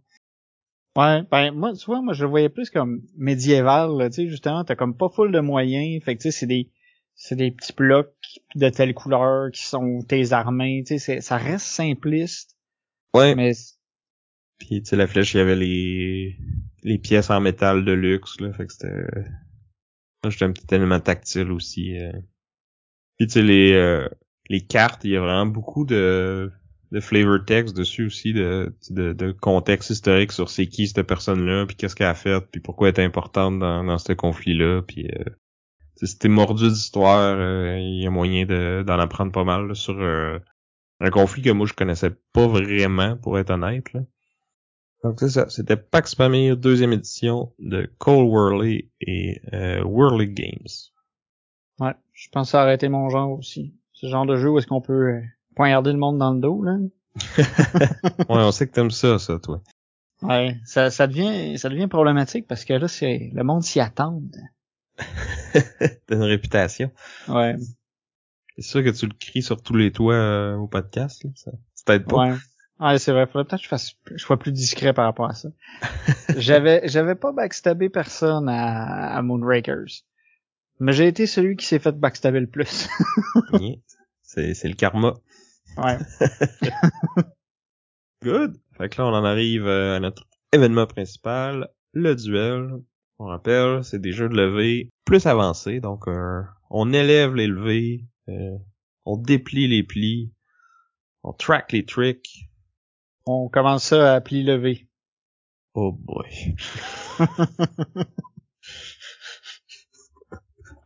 Ouais, 0.96 1.22
ben 1.30 1.52
moi, 1.52 1.72
tu 1.72 1.86
vois, 1.86 2.02
moi 2.02 2.14
je 2.14 2.24
le 2.24 2.30
voyais 2.30 2.48
plus 2.48 2.68
comme 2.68 3.02
médiéval, 3.16 4.08
tu 4.10 4.14
sais, 4.14 4.28
justement, 4.28 4.64
t'as 4.64 4.74
comme 4.74 4.96
pas 4.96 5.08
full 5.08 5.30
de 5.30 5.38
moyens, 5.38 6.02
fait 6.02 6.16
que 6.16 6.22
tu 6.22 6.30
sais, 6.30 6.38
c'est 6.38 6.46
des 6.46 6.68
c'est 7.14 7.36
des 7.36 7.52
petits 7.52 7.72
blocs 7.72 8.40
de 8.56 8.68
telle 8.70 8.94
couleur 8.94 9.52
qui 9.52 9.64
sont 9.64 10.00
tes 10.02 10.32
armées, 10.32 10.82
tu 10.86 10.98
sais, 10.98 11.20
ça 11.20 11.36
reste 11.36 11.66
simpliste. 11.66 12.56
Ouais. 13.14 13.34
Mais 13.36 13.52
puis 14.58 14.82
tu 14.82 14.88
sais 14.88 14.96
la 14.96 15.06
flèche, 15.06 15.34
il 15.34 15.38
y 15.38 15.40
avait 15.40 15.56
les 15.56 16.36
les 16.82 16.98
pièces 16.98 17.30
en 17.30 17.40
métal 17.40 17.84
de 17.84 17.92
luxe 17.92 18.40
là, 18.40 18.52
fait 18.52 18.66
que 18.66 18.72
c'était 18.72 19.06
j'étais 20.28 20.44
un 20.44 20.52
petit 20.52 20.74
élément 20.74 21.00
tactile 21.00 21.50
aussi. 21.52 21.98
Euh. 21.98 22.12
Puis 23.16 23.26
tu 23.26 23.34
sais 23.34 23.42
les 23.42 23.72
euh, 23.72 24.08
les 24.48 24.60
cartes, 24.60 25.04
il 25.04 25.10
y 25.10 25.16
a 25.16 25.20
vraiment 25.20 25.46
beaucoup 25.46 25.84
de 25.84 26.50
de 26.90 27.00
flavor 27.00 27.44
text 27.44 27.76
dessus 27.76 28.06
aussi, 28.06 28.32
de, 28.32 28.74
de, 28.90 29.12
de 29.12 29.32
contexte 29.32 29.90
historique 29.90 30.32
sur 30.32 30.50
c'est 30.50 30.66
qui 30.66 30.88
cette 30.88 31.06
personne-là, 31.06 31.66
puis 31.66 31.76
qu'est-ce 31.76 31.94
qu'elle 31.94 32.08
a 32.08 32.14
fait, 32.14 32.40
puis 32.50 32.60
pourquoi 32.60 32.88
elle 32.88 32.98
est 32.98 33.04
importante 33.04 33.60
dans, 33.60 33.84
dans 33.84 33.98
ce 33.98 34.12
conflit-là, 34.12 34.82
puis 34.82 35.08
euh, 35.08 35.24
t'es 36.18 36.28
mordu 36.28 36.68
d'histoire, 36.68 37.36
euh, 37.38 37.78
il 37.78 38.02
y 38.02 38.06
a 38.06 38.10
moyen 38.10 38.44
d'en 38.82 38.98
apprendre 38.98 39.32
pas 39.32 39.44
mal 39.44 39.74
sur 39.76 40.00
euh, 40.00 40.38
un 41.00 41.10
conflit 41.10 41.42
que 41.42 41.50
moi 41.50 41.66
je 41.66 41.74
connaissais 41.74 42.10
pas 42.32 42.48
vraiment, 42.48 43.16
pour 43.16 43.38
être 43.38 43.50
honnête. 43.50 43.92
Là. 43.92 44.00
Donc 45.02 45.20
c'est 45.20 45.30
ça, 45.30 45.48
c'était 45.48 45.76
Pax 45.76 46.14
Pamir, 46.14 46.56
deuxième 46.56 46.92
édition 46.92 47.52
de 47.58 47.90
Cole 47.98 48.24
Worley 48.24 48.90
et 49.00 49.40
euh, 49.52 49.82
Worley 49.82 50.28
Games. 50.28 50.68
Ouais, 51.78 51.94
je 52.12 52.28
pense 52.28 52.54
arrêter 52.54 52.88
mon 52.88 53.08
genre 53.08 53.30
aussi. 53.30 53.74
Ce 53.92 54.06
genre 54.08 54.26
de 54.26 54.36
jeu 54.36 54.50
où 54.50 54.58
est-ce 54.58 54.66
qu'on 54.66 54.82
peut 54.82 55.08
euh, 55.08 55.20
poignarder 55.56 55.92
le 55.92 55.98
monde 55.98 56.18
dans 56.18 56.32
le 56.32 56.40
dos, 56.40 56.62
là. 56.62 56.76
ouais, 57.38 58.24
on 58.28 58.52
sait 58.52 58.66
que 58.66 58.72
t'aimes 58.72 58.90
ça, 58.90 59.18
ça, 59.18 59.38
toi. 59.38 59.62
Ouais, 60.22 60.58
ça, 60.64 60.90
ça 60.90 61.06
devient, 61.06 61.56
ça 61.58 61.70
devient 61.70 61.86
problématique 61.86 62.46
parce 62.46 62.66
que 62.66 62.74
là, 62.74 62.88
c'est, 62.88 63.30
le 63.32 63.42
monde 63.42 63.62
s'y 63.62 63.80
attend. 63.80 64.20
T'as 65.52 66.14
une 66.14 66.22
réputation. 66.22 66.90
Ouais. 67.28 67.56
C'est 68.56 68.62
sûr 68.62 68.84
que 68.84 68.90
tu 68.90 69.06
le 69.06 69.14
cries 69.18 69.42
sur 69.42 69.62
tous 69.62 69.74
les 69.74 69.92
toits 69.92 70.14
euh, 70.14 70.56
au 70.56 70.66
podcast, 70.66 71.24
là. 71.24 71.30
Ça, 71.34 71.52
t'aide 71.86 72.04
pas. 72.04 72.32
Ouais. 72.32 72.36
Ouais, 72.80 72.98
c'est 72.98 73.12
vrai. 73.12 73.26
Faudrait 73.26 73.44
peut-être 73.44 73.60
que 73.60 73.64
je 73.64 73.68
fasse, 73.68 73.94
je 74.10 74.16
sois 74.16 74.38
plus 74.38 74.52
discret 74.52 74.92
par 74.92 75.04
rapport 75.04 75.28
à 75.28 75.34
ça. 75.34 75.50
j'avais, 76.36 76.88
j'avais 76.88 77.14
pas 77.14 77.32
backstabé 77.32 77.88
personne 77.88 78.48
à, 78.48 79.16
à 79.16 79.22
Moonrakers. 79.22 80.04
Mais 80.80 80.92
j'ai 80.92 81.06
été 81.06 81.26
celui 81.26 81.56
qui 81.56 81.66
s'est 81.66 81.78
fait 81.78 81.92
backstabber 81.92 82.40
le 82.40 82.46
plus. 82.46 82.88
c'est, 84.22 84.54
c'est 84.54 84.68
le 84.68 84.74
karma. 84.74 85.14
Ouais. 85.76 85.98
Good. 88.22 88.56
Fait 88.76 88.88
que 88.88 89.00
là, 89.00 89.08
on 89.08 89.14
en 89.14 89.24
arrive 89.24 89.66
euh, 89.66 89.96
à 89.96 90.00
notre 90.00 90.26
événement 90.52 90.86
principal, 90.86 91.68
le 91.92 92.14
duel. 92.14 92.70
On 93.18 93.26
rappelle, 93.26 93.84
c'est 93.84 94.00
des 94.00 94.12
jeux 94.12 94.30
de 94.30 94.36
levée 94.36 94.88
plus 95.04 95.26
avancés, 95.26 95.80
donc 95.80 96.08
euh, 96.08 96.42
on 96.70 96.92
élève 96.94 97.34
les 97.34 97.46
levées, 97.46 98.06
euh, 98.30 98.56
on 99.04 99.18
déplie 99.18 99.68
les 99.68 99.82
plis, 99.82 100.32
on 101.22 101.34
track 101.34 101.72
les 101.72 101.84
tricks. 101.84 102.49
On 103.32 103.48
commence 103.48 103.84
ça 103.84 104.14
à 104.14 104.20
pli 104.20 104.42
lever. 104.42 104.88
Oh 105.74 105.92
boy. 105.92 106.56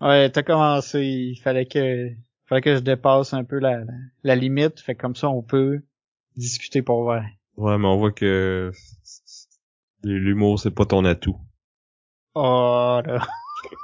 ouais, 0.02 0.30
t'as 0.30 0.42
commencé, 0.42 1.00
il 1.00 1.36
fallait 1.36 1.64
que 1.64 2.10
fallait 2.44 2.60
que 2.60 2.74
je 2.74 2.80
dépasse 2.80 3.32
un 3.32 3.44
peu 3.44 3.58
la, 3.58 3.80
la, 4.22 4.36
limite. 4.36 4.80
Fait 4.80 4.94
comme 4.94 5.16
ça, 5.16 5.30
on 5.30 5.40
peut 5.40 5.80
discuter 6.36 6.82
pour 6.82 7.04
vrai. 7.04 7.22
Ouais, 7.56 7.78
mais 7.78 7.86
on 7.86 7.96
voit 7.96 8.12
que 8.12 8.70
l'humour, 10.02 10.60
c'est 10.60 10.70
pas 10.70 10.84
ton 10.84 11.06
atout. 11.06 11.38
Oh 12.34 13.00
là. 13.06 13.26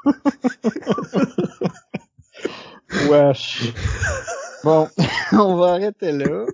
Wesh. 3.08 3.72
Bon, 4.62 4.88
on 5.32 5.56
va 5.56 5.72
arrêter 5.72 6.12
là. 6.12 6.44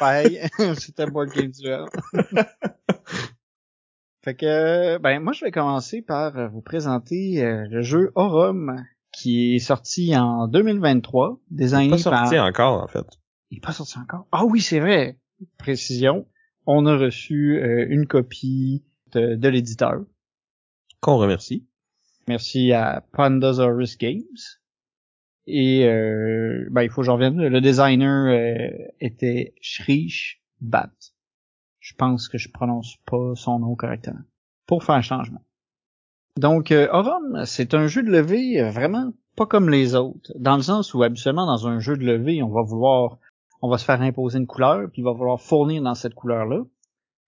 Bye. 0.00 0.50
C'était 0.78 1.06
Board 1.06 1.30
Game 1.30 1.50
Duel. 1.50 1.86
fait 4.22 4.34
que, 4.34 4.98
ben, 4.98 5.20
moi, 5.20 5.32
je 5.32 5.44
vais 5.44 5.50
commencer 5.50 6.02
par 6.02 6.50
vous 6.50 6.60
présenter 6.60 7.42
euh, 7.42 7.66
le 7.70 7.80
jeu 7.80 8.12
Aurum, 8.16 8.84
qui 9.12 9.54
est 9.54 9.60
sorti 9.60 10.14
en 10.16 10.46
2023, 10.46 11.40
designé 11.50 11.90
pas 11.90 11.98
sorti 11.98 12.34
par... 12.34 12.46
encore, 12.46 12.82
en 12.82 12.88
fait. 12.88 13.06
Il 13.50 13.58
est 13.58 13.60
pas 13.60 13.72
sorti 13.72 13.98
encore? 13.98 14.26
Ah 14.30 14.44
oui, 14.44 14.60
c'est 14.60 14.80
vrai. 14.80 15.18
Précision. 15.58 16.26
On 16.66 16.86
a 16.86 16.96
reçu 16.96 17.60
euh, 17.62 17.86
une 17.88 18.06
copie 18.06 18.84
de, 19.12 19.36
de 19.36 19.48
l'éditeur. 19.48 20.02
Qu'on 21.00 21.16
remercie. 21.16 21.66
Merci 22.28 22.72
à 22.72 23.04
Pandasaurus 23.12 23.96
Games. 23.96 24.22
Et 25.46 25.86
euh, 25.86 26.68
ben, 26.70 26.82
il 26.82 26.90
faut 26.90 27.00
que 27.00 27.06
je 27.06 27.10
revienne. 27.10 27.36
Le 27.36 27.60
designer 27.60 28.28
euh, 28.28 28.68
était 29.00 29.54
Shrish 29.60 30.42
Bat. 30.60 30.92
Je 31.80 31.94
pense 31.94 32.28
que 32.28 32.38
je 32.38 32.50
prononce 32.50 32.96
pas 33.06 33.32
son 33.34 33.58
nom 33.58 33.74
correctement. 33.74 34.20
Pour 34.66 34.84
faire 34.84 34.94
un 34.94 35.02
changement. 35.02 35.42
Donc, 36.38 36.70
euh, 36.70 36.88
Aurum, 36.92 37.44
c'est 37.44 37.74
un 37.74 37.88
jeu 37.88 38.02
de 38.02 38.10
levée 38.10 38.60
euh, 38.60 38.70
vraiment 38.70 39.12
pas 39.36 39.46
comme 39.46 39.68
les 39.68 39.94
autres. 39.94 40.32
Dans 40.36 40.56
le 40.56 40.62
sens 40.62 40.94
où 40.94 41.02
habituellement 41.02 41.46
dans 41.46 41.66
un 41.66 41.78
jeu 41.78 41.96
de 41.96 42.04
levée, 42.04 42.42
on 42.42 42.50
va 42.50 42.62
vouloir, 42.62 43.18
on 43.60 43.68
va 43.68 43.78
se 43.78 43.84
faire 43.84 44.00
imposer 44.00 44.38
une 44.38 44.46
couleur, 44.46 44.90
puis 44.90 45.02
il 45.02 45.04
va 45.04 45.12
vouloir 45.12 45.40
fournir 45.40 45.82
dans 45.82 45.94
cette 45.94 46.14
couleur-là. 46.14 46.62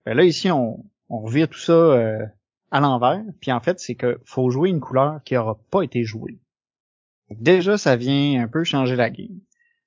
Ben 0.05 0.15
là 0.15 0.25
ici, 0.25 0.51
on, 0.51 0.85
on 1.09 1.21
revient 1.21 1.49
tout 1.51 1.59
ça 1.59 1.73
euh, 1.73 2.25
à 2.71 2.81
l'envers. 2.81 3.23
Puis 3.41 3.53
en 3.53 3.61
fait, 3.61 3.81
c'est 3.81 3.95
que 3.95 4.21
faut 4.25 4.51
jouer 4.51 4.69
une 4.69 4.81
couleur 4.81 5.23
qui 5.25 5.37
aura 5.37 5.59
pas 5.71 5.83
été 5.83 6.05
jouée. 6.05 6.39
Déjà, 7.41 7.79
ça 7.79 7.97
vient 7.97 8.43
un 8.43 8.49
peu 8.49 8.65
changer 8.65 8.97
la 8.97 9.11
game. 9.11 9.41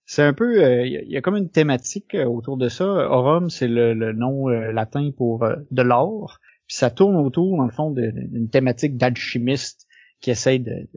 C'est 0.05 0.23
un 0.23 0.33
peu, 0.33 0.85
il 0.85 1.03
y, 1.07 1.13
y, 1.13 1.17
a 1.17 1.21
comme 1.21 1.35
une 1.35 1.49
thématique 1.49 2.15
autour 2.15 2.55
de 2.55 2.69
ça. 2.69 2.85
Aurum, 2.85 3.49
c'est 3.49 3.67
le, 3.67 4.13
nom 4.13 4.49
euh, 4.49 4.71
latin 4.71 5.11
pour 5.15 5.43
euh, 5.43 5.57
de 5.71 5.81
l'or. 5.81 6.39
Puis 6.65 6.77
ça 6.77 6.89
tourne 6.89 7.17
autour, 7.17 7.57
dans 7.57 7.65
le 7.65 7.71
fond, 7.71 7.91
d'une 7.91 8.49
thématique 8.49 8.95
d'alchimiste 8.97 9.87
qui 10.21 10.31
essaye 10.31 10.59
de, 10.59 10.89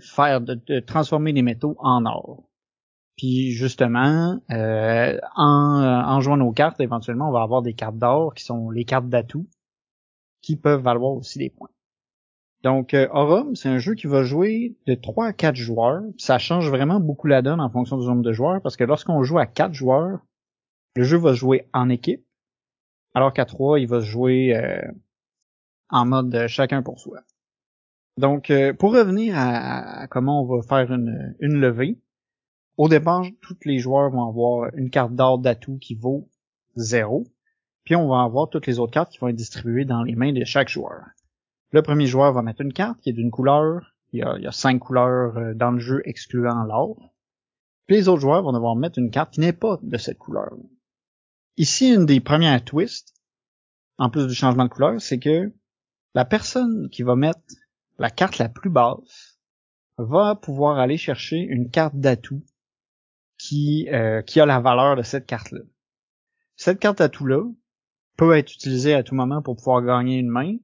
faire, 0.00 0.40
de, 0.40 0.80
transformer 0.80 1.32
les 1.32 1.42
métaux 1.42 1.76
en 1.78 2.04
or. 2.04 2.44
Puis 3.16 3.50
justement, 3.50 4.38
euh, 4.50 5.18
en, 5.34 6.04
en 6.06 6.20
jouant 6.20 6.36
nos 6.36 6.52
cartes, 6.52 6.80
éventuellement, 6.80 7.28
on 7.30 7.32
va 7.32 7.42
avoir 7.42 7.62
des 7.62 7.74
cartes 7.74 7.98
d'or 7.98 8.34
qui 8.34 8.44
sont 8.44 8.70
les 8.70 8.84
cartes 8.84 9.08
d'atout, 9.08 9.48
qui 10.42 10.56
peuvent 10.56 10.82
valoir 10.82 11.12
aussi 11.12 11.38
des 11.38 11.50
points. 11.50 11.70
Donc, 12.62 12.92
euh, 12.92 13.06
Aurum, 13.12 13.54
c'est 13.54 13.68
un 13.68 13.78
jeu 13.78 13.94
qui 13.94 14.08
va 14.08 14.24
jouer 14.24 14.76
de 14.86 14.94
3 14.94 15.26
à 15.26 15.32
4 15.32 15.54
joueurs. 15.54 16.02
Ça 16.16 16.38
change 16.38 16.68
vraiment 16.68 16.98
beaucoup 16.98 17.28
la 17.28 17.40
donne 17.40 17.60
en 17.60 17.70
fonction 17.70 17.98
du 17.98 18.06
nombre 18.06 18.22
de 18.22 18.32
joueurs, 18.32 18.60
parce 18.62 18.76
que 18.76 18.84
lorsqu'on 18.84 19.22
joue 19.22 19.38
à 19.38 19.46
4 19.46 19.72
joueurs, 19.72 20.18
le 20.96 21.04
jeu 21.04 21.18
va 21.18 21.30
se 21.30 21.38
jouer 21.38 21.68
en 21.72 21.88
équipe, 21.88 22.24
alors 23.14 23.32
qu'à 23.32 23.44
3, 23.44 23.78
il 23.78 23.86
va 23.86 24.00
se 24.00 24.06
jouer 24.06 24.56
euh, 24.56 24.82
en 25.90 26.04
mode 26.04 26.46
chacun 26.48 26.82
pour 26.82 26.98
soi. 26.98 27.20
Donc, 28.16 28.50
euh, 28.50 28.72
pour 28.72 28.92
revenir 28.92 29.38
à, 29.38 30.00
à, 30.00 30.06
comment 30.08 30.42
on 30.42 30.56
va 30.56 30.62
faire 30.62 30.92
une, 30.92 31.36
une 31.38 31.60
levée, 31.60 32.00
au 32.76 32.88
départ, 32.88 33.24
tous 33.40 33.58
les 33.64 33.78
joueurs 33.78 34.10
vont 34.10 34.28
avoir 34.28 34.74
une 34.74 34.90
carte 34.90 35.14
d'or 35.14 35.38
d'atout 35.38 35.78
qui 35.78 35.94
vaut 35.94 36.28
0, 36.74 37.24
puis 37.84 37.94
on 37.94 38.08
va 38.08 38.22
avoir 38.22 38.50
toutes 38.50 38.66
les 38.66 38.80
autres 38.80 38.92
cartes 38.92 39.12
qui 39.12 39.18
vont 39.18 39.28
être 39.28 39.36
distribuées 39.36 39.84
dans 39.84 40.02
les 40.02 40.16
mains 40.16 40.32
de 40.32 40.44
chaque 40.44 40.68
joueur. 40.68 41.02
Le 41.70 41.82
premier 41.82 42.06
joueur 42.06 42.32
va 42.32 42.42
mettre 42.42 42.62
une 42.62 42.72
carte 42.72 43.00
qui 43.00 43.10
est 43.10 43.14
d'une 43.14 43.30
couleur. 43.30 43.94
Il 44.12 44.20
y, 44.20 44.22
a, 44.46 44.52
cinq 44.52 44.78
couleurs 44.78 45.36
euh, 45.36 45.54
dans 45.54 45.70
le 45.70 45.78
jeu 45.78 46.00
excluant 46.06 46.64
l'or. 46.64 46.96
Les 47.88 48.08
autres 48.08 48.20
joueurs 48.20 48.42
vont 48.42 48.52
devoir 48.52 48.74
mettre 48.74 48.98
une 48.98 49.10
carte 49.10 49.34
qui 49.34 49.40
n'est 49.40 49.52
pas 49.52 49.78
de 49.82 49.98
cette 49.98 50.18
couleur. 50.18 50.54
Ici, 51.58 51.92
une 51.92 52.06
des 52.06 52.20
premières 52.20 52.64
twists, 52.64 53.14
en 53.98 54.08
plus 54.08 54.26
du 54.26 54.34
changement 54.34 54.64
de 54.64 54.70
couleur, 54.70 55.00
c'est 55.00 55.18
que 55.18 55.52
la 56.14 56.24
personne 56.24 56.88
qui 56.90 57.02
va 57.02 57.16
mettre 57.16 57.40
la 57.98 58.10
carte 58.10 58.38
la 58.38 58.48
plus 58.48 58.70
basse 58.70 59.38
va 59.98 60.36
pouvoir 60.36 60.78
aller 60.78 60.96
chercher 60.96 61.38
une 61.38 61.70
carte 61.70 61.96
d'atout 61.96 62.42
qui, 63.36 63.88
euh, 63.90 64.22
qui 64.22 64.40
a 64.40 64.46
la 64.46 64.60
valeur 64.60 64.96
de 64.96 65.02
cette 65.02 65.26
carte-là. 65.26 65.60
Cette 66.56 66.80
carte 66.80 66.98
d'atout-là 66.98 67.44
peut 68.16 68.36
être 68.36 68.52
utilisée 68.54 68.94
à 68.94 69.02
tout 69.02 69.14
moment 69.14 69.42
pour 69.42 69.56
pouvoir 69.56 69.82
gagner 69.82 70.18
une 70.18 70.28
main, 70.28 70.56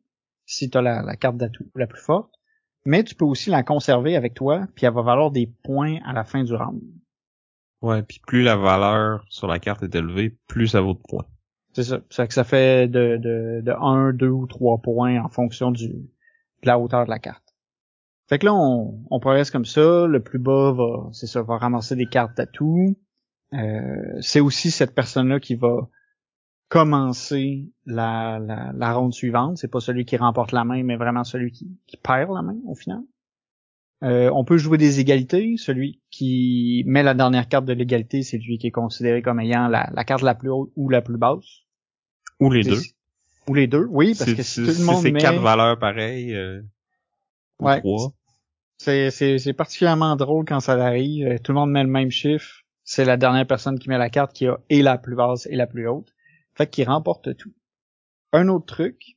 si 0.46 0.70
tu 0.70 0.78
as 0.78 0.82
la, 0.82 1.02
la 1.02 1.16
carte 1.16 1.36
d'atout 1.36 1.70
la 1.74 1.86
plus 1.86 2.00
forte, 2.00 2.32
mais 2.84 3.02
tu 3.02 3.14
peux 3.14 3.24
aussi 3.24 3.50
la 3.50 3.62
conserver 3.62 4.16
avec 4.16 4.34
toi, 4.34 4.66
puis 4.74 4.86
elle 4.86 4.92
va 4.92 5.02
valoir 5.02 5.30
des 5.30 5.46
points 5.64 5.98
à 6.04 6.12
la 6.12 6.24
fin 6.24 6.44
du 6.44 6.54
round. 6.54 6.82
Ouais, 7.82 8.02
puis 8.02 8.20
plus 8.26 8.42
la 8.42 8.56
valeur 8.56 9.24
sur 9.28 9.46
la 9.46 9.58
carte 9.58 9.82
est 9.82 9.94
élevée, 9.94 10.36
plus 10.48 10.68
ça 10.68 10.80
vaut 10.80 10.94
de 10.94 11.02
points. 11.06 11.26
C'est 11.74 11.82
ça. 11.82 12.00
C'est 12.08 12.28
que 12.28 12.34
ça 12.34 12.44
fait 12.44 12.88
de, 12.88 13.16
de, 13.16 13.60
de 13.62 13.72
1, 13.72 14.12
2 14.12 14.28
ou 14.28 14.46
3 14.46 14.78
points 14.78 15.22
en 15.22 15.28
fonction 15.28 15.70
du, 15.70 15.88
de 15.88 16.66
la 16.66 16.78
hauteur 16.78 17.04
de 17.04 17.10
la 17.10 17.18
carte. 17.18 17.42
Fait 18.28 18.38
que 18.38 18.46
là, 18.46 18.54
on, 18.54 19.04
on 19.10 19.20
progresse 19.20 19.50
comme 19.50 19.64
ça. 19.64 20.06
Le 20.06 20.22
plus 20.22 20.38
bas 20.38 20.72
va, 20.72 21.10
c'est 21.12 21.26
ça, 21.26 21.42
va 21.42 21.58
ramasser 21.58 21.96
des 21.96 22.06
cartes 22.06 22.36
d'atout. 22.36 22.96
Euh, 23.52 24.18
c'est 24.20 24.40
aussi 24.40 24.70
cette 24.70 24.94
personne-là 24.94 25.40
qui 25.40 25.56
va 25.56 25.88
commencer 26.68 27.68
la, 27.86 28.38
la, 28.38 28.72
la 28.74 28.92
ronde 28.92 29.12
suivante. 29.14 29.58
C'est 29.58 29.68
pas 29.70 29.80
celui 29.80 30.04
qui 30.04 30.16
remporte 30.16 30.52
la 30.52 30.64
main, 30.64 30.82
mais 30.82 30.96
vraiment 30.96 31.24
celui 31.24 31.52
qui, 31.52 31.68
qui 31.86 31.96
perd 31.96 32.32
la 32.34 32.42
main 32.42 32.56
au 32.66 32.74
final. 32.74 33.00
Euh, 34.02 34.30
on 34.34 34.44
peut 34.44 34.58
jouer 34.58 34.76
des 34.76 35.00
égalités. 35.00 35.54
Celui 35.56 36.00
qui 36.10 36.82
met 36.86 37.02
la 37.02 37.14
dernière 37.14 37.48
carte 37.48 37.64
de 37.64 37.72
l'égalité, 37.72 38.22
c'est 38.22 38.38
lui 38.38 38.58
qui 38.58 38.66
est 38.66 38.72
considéré 38.72 39.22
comme 39.22 39.40
ayant 39.40 39.68
la, 39.68 39.88
la, 39.94 40.04
carte 40.04 40.22
la 40.22 40.34
plus 40.34 40.50
haute 40.50 40.70
ou 40.76 40.88
la 40.90 41.00
plus 41.00 41.16
basse. 41.16 41.62
Ou 42.40 42.50
les 42.50 42.64
deux. 42.64 42.80
Ou 43.48 43.54
les 43.54 43.66
deux, 43.66 43.86
oui, 43.90 44.14
parce 44.18 44.32
que 44.32 44.42
si 44.42 44.62
tout 44.62 44.70
le 44.78 44.84
monde 44.84 45.02
c'est 45.02 45.12
met... 45.12 45.20
quatre 45.20 45.40
valeurs 45.40 45.78
pareilles, 45.78 46.34
euh, 46.34 46.62
ou 47.60 47.66
Ouais. 47.66 47.80
trois. 47.80 48.12
C'est, 48.78 49.10
c'est, 49.10 49.38
c'est 49.38 49.52
particulièrement 49.52 50.16
drôle 50.16 50.44
quand 50.46 50.60
ça 50.60 50.72
arrive. 50.72 51.26
Euh, 51.26 51.38
Tout 51.42 51.52
le 51.52 51.58
monde 51.58 51.70
met 51.70 51.82
le 51.82 51.88
même 51.88 52.10
chiffre. 52.10 52.62
C'est 52.82 53.04
la 53.04 53.16
dernière 53.16 53.46
personne 53.46 53.78
qui 53.78 53.88
met 53.88 53.98
la 53.98 54.10
carte 54.10 54.32
qui 54.32 54.46
a 54.46 54.58
et 54.68 54.82
la 54.82 54.98
plus 54.98 55.14
basse 55.14 55.46
et 55.46 55.56
la 55.56 55.66
plus 55.66 55.86
haute. 55.88 56.13
Fait 56.54 56.68
qu'il 56.68 56.88
remporte 56.88 57.36
tout. 57.36 57.52
Un 58.32 58.48
autre 58.48 58.66
truc 58.66 59.16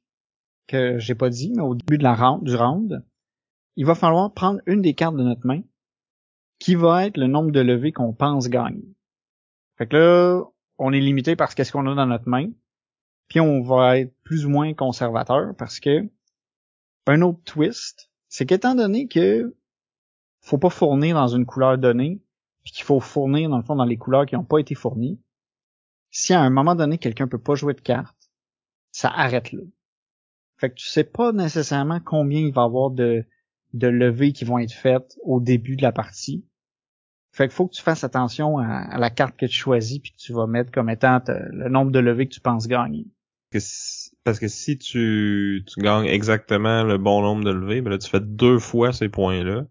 que 0.68 1.00
j'ai 1.00 1.16
pas 1.16 1.30
dit, 1.30 1.54
mais 1.56 1.62
au 1.62 1.76
début 1.76 1.98
de 1.98 2.04
la 2.04 2.16
round, 2.16 2.44
du 2.44 2.56
round, 2.56 3.04
il 3.76 3.86
va 3.86 3.96
falloir 3.96 4.34
prendre 4.34 4.60
une 4.66 4.82
des 4.82 4.94
cartes 4.94 5.16
de 5.16 5.24
notre 5.24 5.46
main 5.46 5.62
qui 6.60 6.76
va 6.76 7.06
être 7.06 7.18
le 7.18 7.28
nombre 7.28 7.52
de 7.52 7.60
levées 7.60 7.92
qu'on 7.92 8.14
pense 8.14 8.50
gagner. 8.50 8.96
Fait 9.78 9.88
que 9.88 9.96
là, 9.96 10.44
on 10.80 10.94
est 10.94 11.00
limité 11.00 11.36
par 11.36 11.52
ce 11.52 11.72
qu'on 11.72 11.88
a 11.88 11.96
dans 11.96 12.08
notre 12.08 12.28
main. 12.28 12.50
Puis 13.28 13.40
on 13.40 13.62
va 13.62 14.00
être 14.00 14.14
plus 14.24 14.46
ou 14.46 14.50
moins 14.50 14.74
conservateur 14.74 15.56
parce 15.56 15.80
que 15.80 16.10
un 17.08 17.22
autre 17.22 17.42
twist, 17.46 18.10
c'est 18.28 18.46
qu'étant 18.46 18.76
donné 18.76 19.08
que 19.08 19.56
faut 20.42 20.58
pas 20.58 20.70
fournir 20.70 21.16
dans 21.16 21.28
une 21.28 21.46
couleur 21.46 21.78
donnée, 21.78 22.22
puis 22.64 22.72
qu'il 22.72 22.84
faut 22.84 23.00
fournir 23.00 23.50
dans 23.50 23.58
le 23.58 23.64
fond 23.64 23.76
dans 23.76 23.86
les 23.86 23.98
couleurs 23.98 24.26
qui 24.26 24.36
n'ont 24.36 24.44
pas 24.44 24.60
été 24.60 24.76
fournies, 24.76 25.20
si 26.12 26.34
à 26.34 26.42
un 26.42 26.50
moment 26.50 26.76
donné 26.76 26.98
quelqu'un 26.98 27.28
peut 27.28 27.42
pas 27.42 27.56
jouer 27.56 27.74
de 27.74 27.82
carte, 27.82 28.18
ça 28.92 29.10
arrête 29.10 29.52
là. 29.52 29.62
Fait 30.58 30.70
que 30.70 30.76
tu 30.76 30.88
sais 30.88 31.04
pas 31.04 31.32
nécessairement 31.32 32.00
combien 32.00 32.40
il 32.40 32.52
va 32.52 32.64
y 32.64 32.66
avoir 32.66 32.90
de, 32.90 33.26
de 33.74 33.88
levées 33.88 34.34
qui 34.34 34.46
vont 34.46 34.58
être 34.58 34.74
faites 34.74 35.18
au 35.24 35.40
début 35.40 35.76
de 35.76 35.84
la 35.84 35.92
partie. 35.92 36.46
Fait 37.32 37.52
faut 37.52 37.68
que 37.68 37.76
tu 37.76 37.84
fasses 37.84 38.04
attention 38.04 38.58
à, 38.58 38.98
la 38.98 39.10
carte 39.12 39.38
que 39.38 39.46
tu 39.46 39.54
choisis 39.54 40.00
puis 40.00 40.12
que 40.12 40.18
tu 40.18 40.34
vas 40.34 40.48
mettre 40.48 40.72
comme 40.72 40.90
étant 40.90 41.22
le 41.28 41.70
nombre 41.70 41.92
de 41.92 42.00
levées 42.00 42.28
que 42.28 42.34
tu 42.34 42.42
penses 42.42 42.68
gagner. 42.68 43.06
Parce 44.24 44.40
que 44.40 44.48
si 44.48 44.78
tu, 44.78 45.64
tu 45.68 45.80
gagnes 45.80 46.08
exactement 46.08 46.84
le 46.84 46.98
bon 46.98 47.22
nombre 47.22 47.44
de 47.44 47.52
levées, 47.52 47.82
ben 47.82 47.92
là, 47.92 47.98
tu 47.98 48.10
fais 48.10 48.20
deux 48.20 48.60
fois 48.60 48.92
ces 48.92 49.10
points-là. 49.10 49.66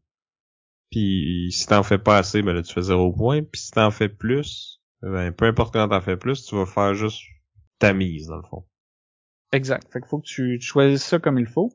Puis 0.90 1.50
si 1.50 1.66
t'en 1.66 1.82
fais 1.82 1.98
pas 1.98 2.18
assez, 2.18 2.42
ben 2.42 2.52
là, 2.52 2.62
tu 2.62 2.72
fais 2.72 2.82
zéro 2.82 3.12
point. 3.12 3.42
Puis 3.42 3.60
si 3.60 3.70
t'en 3.72 3.90
fais 3.90 4.08
plus, 4.08 4.80
ben 5.02 5.32
peu 5.32 5.46
importe 5.46 5.72
quand 5.72 5.88
t'en 5.88 6.00
fais 6.00 6.16
plus, 6.16 6.44
tu 6.44 6.56
vas 6.56 6.66
faire 6.66 6.94
juste 6.94 7.22
ta 7.78 7.92
mise, 7.92 8.26
dans 8.26 8.36
le 8.36 8.42
fond. 8.42 8.64
Exact. 9.52 9.90
Fait 9.92 10.00
qu'il 10.00 10.08
faut 10.08 10.18
que 10.18 10.26
tu, 10.26 10.60
choisisses 10.60 11.04
ça 11.04 11.18
comme 11.18 11.38
il 11.38 11.46
faut. 11.46 11.72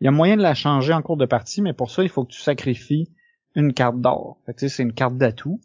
Il 0.00 0.04
y 0.04 0.08
a 0.08 0.10
moyen 0.10 0.36
de 0.36 0.42
la 0.42 0.54
changer 0.54 0.92
en 0.92 1.02
cours 1.02 1.16
de 1.16 1.26
partie, 1.26 1.62
mais 1.62 1.72
pour 1.72 1.90
ça, 1.90 2.02
il 2.02 2.08
faut 2.08 2.24
que 2.24 2.32
tu 2.32 2.40
sacrifies 2.40 3.08
une 3.54 3.72
carte 3.72 4.00
d'or. 4.00 4.38
Fait 4.46 4.54
que 4.54 4.68
c'est 4.68 4.82
une 4.82 4.92
carte 4.92 5.16
d'atout 5.16 5.60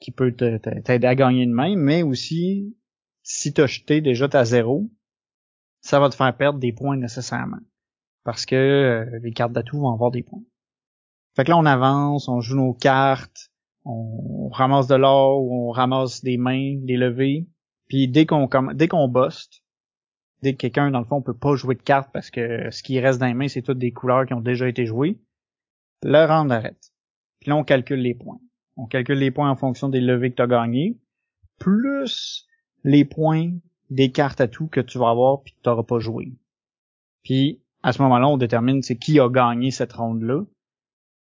qui 0.00 0.10
peut 0.10 0.32
t'aider 0.32 1.06
à 1.06 1.14
gagner 1.14 1.42
une 1.42 1.52
main, 1.52 1.76
mais 1.76 2.02
aussi, 2.02 2.76
si 3.22 3.52
t'as 3.52 3.66
jeté 3.66 4.00
déjà 4.00 4.28
ta 4.28 4.44
zéro, 4.44 4.90
ça 5.80 6.00
va 6.00 6.08
te 6.08 6.14
faire 6.14 6.36
perdre 6.36 6.58
des 6.58 6.72
points 6.72 6.96
nécessairement. 6.96 7.60
Parce 8.24 8.46
que 8.46 8.56
euh, 8.56 9.18
les 9.22 9.32
cartes 9.32 9.52
d'atout 9.52 9.78
vont 9.78 9.92
avoir 9.92 10.10
des 10.10 10.22
points. 10.22 10.42
Fait 11.36 11.44
que 11.44 11.50
là, 11.50 11.56
on 11.56 11.66
avance, 11.66 12.28
on 12.28 12.40
joue 12.40 12.56
nos 12.56 12.74
cartes, 12.74 13.51
on 13.84 14.48
ramasse 14.48 14.86
de 14.86 14.94
l'or, 14.94 15.42
on 15.42 15.70
ramasse 15.70 16.22
des 16.22 16.36
mains, 16.36 16.76
des 16.78 16.96
levées. 16.96 17.46
Puis 17.88 18.08
dès 18.08 18.26
qu'on 18.26 18.48
dès 18.74 18.88
qu'on 18.88 19.08
buste, 19.08 19.62
dès 20.42 20.52
que 20.52 20.58
quelqu'un, 20.58 20.90
dans 20.90 21.00
le 21.00 21.04
fond, 21.04 21.22
peut 21.22 21.36
pas 21.36 21.56
jouer 21.56 21.74
de 21.74 21.82
cartes 21.82 22.10
parce 22.12 22.30
que 22.30 22.70
ce 22.70 22.82
qui 22.82 23.00
reste 23.00 23.20
dans 23.20 23.26
les 23.26 23.34
mains, 23.34 23.48
c'est 23.48 23.62
toutes 23.62 23.78
des 23.78 23.92
couleurs 23.92 24.26
qui 24.26 24.34
ont 24.34 24.40
déjà 24.40 24.68
été 24.68 24.86
jouées, 24.86 25.20
le 26.02 26.24
round 26.26 26.50
arrête. 26.50 26.92
Puis 27.40 27.50
là, 27.50 27.56
on 27.56 27.64
calcule 27.64 28.00
les 28.00 28.14
points. 28.14 28.40
on 28.76 28.86
calcule 28.86 29.18
les 29.18 29.30
points 29.30 29.50
en 29.50 29.56
fonction 29.56 29.88
des 29.88 30.00
levées 30.00 30.30
que 30.30 30.36
tu 30.36 30.42
as 30.42 30.46
gagnées, 30.46 30.98
plus 31.58 32.46
les 32.84 33.04
points 33.04 33.52
des 33.90 34.10
cartes 34.10 34.40
à 34.40 34.48
tout 34.48 34.68
que 34.68 34.80
tu 34.80 34.98
vas 34.98 35.10
avoir 35.10 35.42
puis 35.42 35.52
que 35.52 35.58
tu 35.62 35.68
n'auras 35.68 35.82
pas 35.82 35.98
joué. 35.98 36.32
Puis 37.22 37.62
à 37.82 37.92
ce 37.92 38.00
moment-là, 38.02 38.28
on 38.28 38.36
détermine 38.36 38.82
c'est 38.82 38.96
qui 38.96 39.20
a 39.20 39.28
gagné 39.28 39.70
cette 39.70 39.92
ronde-là. 39.92 40.44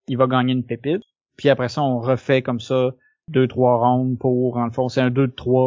Il 0.09 0.17
va 0.17 0.27
gagner 0.27 0.53
une 0.53 0.65
pépite. 0.65 1.03
Puis 1.37 1.49
après 1.49 1.69
ça, 1.69 1.83
on 1.83 2.01
refait 2.01 2.43
comme 2.43 2.61
ça 2.61 2.93
deux, 3.29 3.49
trois 3.49 3.79
rounds 3.79 4.19
pour, 4.19 4.57
en 4.57 4.67
le 4.67 4.73
fond, 4.73 4.89
c'est 4.89 5.01
un 5.01 5.11
2 5.11 5.27
de 5.27 5.33
3. 5.33 5.67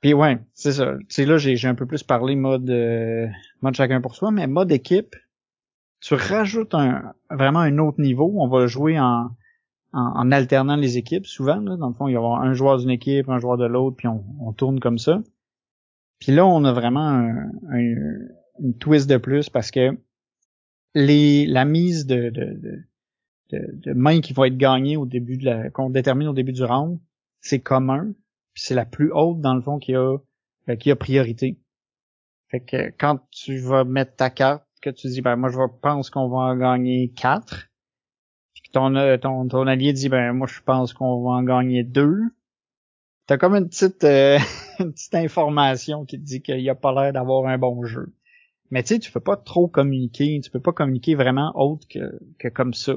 Puis 0.00 0.14
ouais, 0.14 0.38
c'est 0.54 0.72
ça. 0.72 0.94
C'est 1.08 1.26
là, 1.26 1.36
j'ai 1.36 1.68
un 1.68 1.74
peu 1.74 1.86
plus 1.86 2.02
parlé 2.02 2.36
mode, 2.36 2.68
euh, 2.70 3.26
mode 3.62 3.74
chacun 3.74 4.00
pour 4.00 4.14
soi, 4.14 4.30
mais 4.30 4.46
mode 4.46 4.72
équipe, 4.72 5.16
tu 6.00 6.14
rajoutes 6.14 6.74
un, 6.74 7.14
vraiment 7.30 7.60
un 7.60 7.78
autre 7.78 8.00
niveau. 8.00 8.32
On 8.36 8.48
va 8.48 8.66
jouer 8.66 8.98
en, 8.98 9.30
en, 9.92 10.32
alternant 10.32 10.76
les 10.76 10.98
équipes 10.98 11.26
souvent. 11.26 11.56
Là. 11.56 11.76
Dans 11.76 11.88
le 11.88 11.94
fond, 11.94 12.08
il 12.08 12.12
y 12.12 12.16
avoir 12.16 12.40
un 12.42 12.54
joueur 12.54 12.78
d'une 12.78 12.90
équipe, 12.90 13.28
un 13.28 13.38
joueur 13.38 13.56
de 13.56 13.66
l'autre, 13.66 13.96
puis 13.96 14.08
on, 14.08 14.24
on, 14.40 14.52
tourne 14.52 14.80
comme 14.80 14.98
ça. 14.98 15.22
Puis 16.18 16.32
là, 16.32 16.46
on 16.46 16.64
a 16.64 16.72
vraiment 16.72 17.08
un, 17.08 17.50
une 18.60 18.74
twist 18.78 19.08
de 19.08 19.16
plus 19.16 19.48
parce 19.48 19.70
que 19.70 19.98
les, 20.94 21.46
la 21.46 21.64
mise 21.64 22.06
de, 22.06 22.30
de, 22.30 22.58
de, 22.58 22.82
de, 23.50 23.92
mains 23.92 24.20
qui 24.20 24.32
vont 24.32 24.44
être 24.44 24.56
gagnées 24.56 24.96
au 24.96 25.06
début 25.06 25.36
de 25.36 25.44
la, 25.44 25.70
qu'on 25.70 25.90
détermine 25.90 26.28
au 26.28 26.32
début 26.32 26.52
du 26.52 26.64
round, 26.64 26.98
c'est 27.40 27.60
commun, 27.60 28.12
puis 28.54 28.62
c'est 28.64 28.74
la 28.74 28.84
plus 28.84 29.12
haute 29.12 29.40
dans 29.40 29.54
le 29.54 29.62
fond 29.62 29.78
qui 29.78 29.94
a, 29.94 30.16
euh, 30.68 30.76
qui 30.76 30.90
a 30.90 30.96
priorité. 30.96 31.58
Fait 32.50 32.60
que 32.60 32.90
quand 32.98 33.20
tu 33.30 33.58
vas 33.58 33.84
mettre 33.84 34.16
ta 34.16 34.30
carte, 34.30 34.66
que 34.82 34.90
tu 34.90 35.08
dis 35.08 35.20
ben 35.20 35.36
moi 35.36 35.50
je 35.50 35.58
pense 35.80 36.10
qu'on 36.10 36.28
va 36.28 36.38
en 36.38 36.56
gagner 36.56 37.10
quatre, 37.10 37.68
puis 38.54 38.62
que 38.62 38.70
ton, 38.70 38.94
euh, 38.94 39.16
ton, 39.16 39.48
ton 39.48 39.66
allié 39.66 39.92
dit 39.92 40.08
ben 40.08 40.32
moi 40.32 40.46
je 40.46 40.60
pense 40.60 40.92
qu'on 40.92 41.22
va 41.22 41.30
en 41.30 41.42
gagner 41.42 41.82
deux, 41.82 42.20
t'as 43.26 43.38
comme 43.38 43.54
une 43.54 43.68
petite 43.68 44.04
euh, 44.04 44.38
une 44.78 44.92
petite 44.92 45.14
information 45.14 46.04
qui 46.04 46.18
te 46.18 46.24
dit 46.24 46.42
qu'il 46.42 46.60
y 46.60 46.70
a 46.70 46.74
pas 46.74 46.92
l'air 46.92 47.12
d'avoir 47.12 47.46
un 47.46 47.58
bon 47.58 47.84
jeu. 47.84 48.12
Mais 48.70 48.82
tu 48.82 48.94
sais, 48.94 48.98
tu 48.98 49.12
peux 49.12 49.20
pas 49.20 49.36
trop 49.36 49.68
communiquer, 49.68 50.40
tu 50.42 50.50
peux 50.50 50.60
pas 50.60 50.72
communiquer 50.72 51.14
vraiment 51.14 51.52
autre 51.54 51.86
que, 51.88 52.18
que 52.38 52.48
comme 52.48 52.74
ça. 52.74 52.96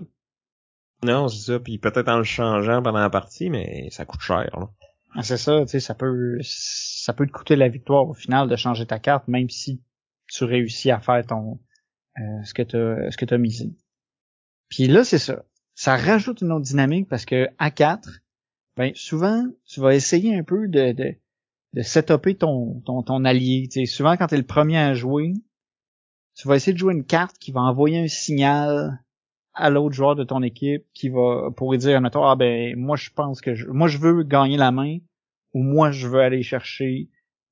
Non, 1.03 1.27
c'est 1.27 1.51
ça, 1.51 1.59
puis 1.59 1.77
peut-être 1.77 2.09
en 2.09 2.17
le 2.17 2.23
changeant 2.23 2.81
pendant 2.81 2.99
la 2.99 3.09
partie, 3.09 3.49
mais 3.49 3.89
ça 3.89 4.05
coûte 4.05 4.21
cher. 4.21 4.49
Là. 4.57 4.69
Ah, 5.15 5.23
c'est 5.23 5.37
ça, 5.37 5.61
tu 5.61 5.67
sais, 5.67 5.79
ça 5.79 5.95
peut 5.95 6.37
ça 6.43 7.13
peut 7.13 7.25
te 7.25 7.31
coûter 7.31 7.55
la 7.55 7.69
victoire 7.69 8.07
au 8.07 8.13
final 8.13 8.47
de 8.47 8.55
changer 8.55 8.85
ta 8.85 8.99
carte, 8.99 9.27
même 9.27 9.49
si 9.49 9.81
tu 10.27 10.43
réussis 10.43 10.91
à 10.91 10.99
faire 10.99 11.25
ton 11.25 11.59
euh, 12.19 12.43
ce 12.43 12.53
que 12.53 12.61
tu 12.61 12.77
ce 13.11 13.17
que 13.17 13.25
t'as 13.25 13.37
misé. 13.37 13.73
Puis 14.69 14.87
là, 14.87 15.03
c'est 15.03 15.17
ça. 15.17 15.45
Ça 15.73 15.95
rajoute 15.95 16.41
une 16.41 16.51
autre 16.51 16.65
dynamique 16.65 17.07
parce 17.07 17.25
que 17.25 17.47
à 17.57 17.71
4, 17.71 18.21
ben 18.75 18.91
souvent, 18.93 19.45
tu 19.65 19.79
vas 19.79 19.95
essayer 19.95 20.35
un 20.35 20.43
peu 20.43 20.67
de, 20.67 20.91
de, 20.91 21.15
de 21.73 21.81
setuper 21.81 22.35
ton, 22.35 22.81
ton, 22.85 23.01
ton 23.01 23.25
allié. 23.25 23.67
sais 23.71 23.85
souvent, 23.85 24.15
quand 24.17 24.27
tu 24.27 24.35
es 24.35 24.37
le 24.37 24.45
premier 24.45 24.77
à 24.77 24.93
jouer, 24.93 25.33
tu 26.35 26.47
vas 26.47 26.55
essayer 26.55 26.73
de 26.73 26.77
jouer 26.77 26.93
une 26.93 27.05
carte 27.05 27.37
qui 27.39 27.51
va 27.51 27.61
envoyer 27.61 27.99
un 27.99 28.07
signal 28.07 28.99
à 29.59 29.69
l'autre 29.69 29.93
joueur 29.93 30.15
de 30.15 30.23
ton 30.23 30.41
équipe 30.41 30.85
qui 30.93 31.09
va 31.09 31.49
pour 31.55 31.71
lui 31.71 31.77
dire 31.77 32.01
ah 32.01 32.35
ben 32.35 32.75
moi 32.77 32.95
je 32.95 33.09
pense 33.09 33.41
que 33.41 33.55
je, 33.55 33.67
moi 33.67 33.87
je 33.87 33.97
veux 33.97 34.23
gagner 34.23 34.57
la 34.57 34.71
main 34.71 34.97
ou 35.53 35.61
moi 35.61 35.91
je 35.91 36.07
veux 36.07 36.21
aller 36.21 36.43
chercher 36.43 37.09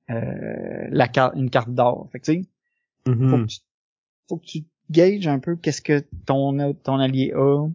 euh, 0.10 0.88
la 0.90 1.08
carte 1.10 1.36
une 1.36 1.50
carte 1.50 1.70
d'or. 1.70 2.08
Fait 2.12 2.20
que 2.20 2.32
mm-hmm. 2.32 3.30
faut, 3.30 3.38
que 3.38 3.46
tu, 3.46 3.60
faut 4.30 4.38
que 4.38 4.46
tu 4.46 4.66
gages 4.90 5.28
un 5.28 5.40
peu 5.40 5.58
qu'est-ce 5.58 5.82
que 5.82 6.06
ton 6.26 6.74
ton 6.74 7.00
allié 7.00 7.34
a. 7.36 7.68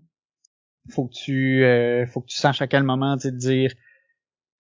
Faut 0.91 1.07
que 1.07 1.13
tu 1.13 1.65
euh, 1.65 2.07
faut 2.07 2.23
que 2.23 2.27
tu 2.27 2.37
saches 2.37 2.63
à 2.63 2.67
quel 2.67 2.85
moment 2.85 3.17
tu 3.19 3.31
dire 3.33 3.73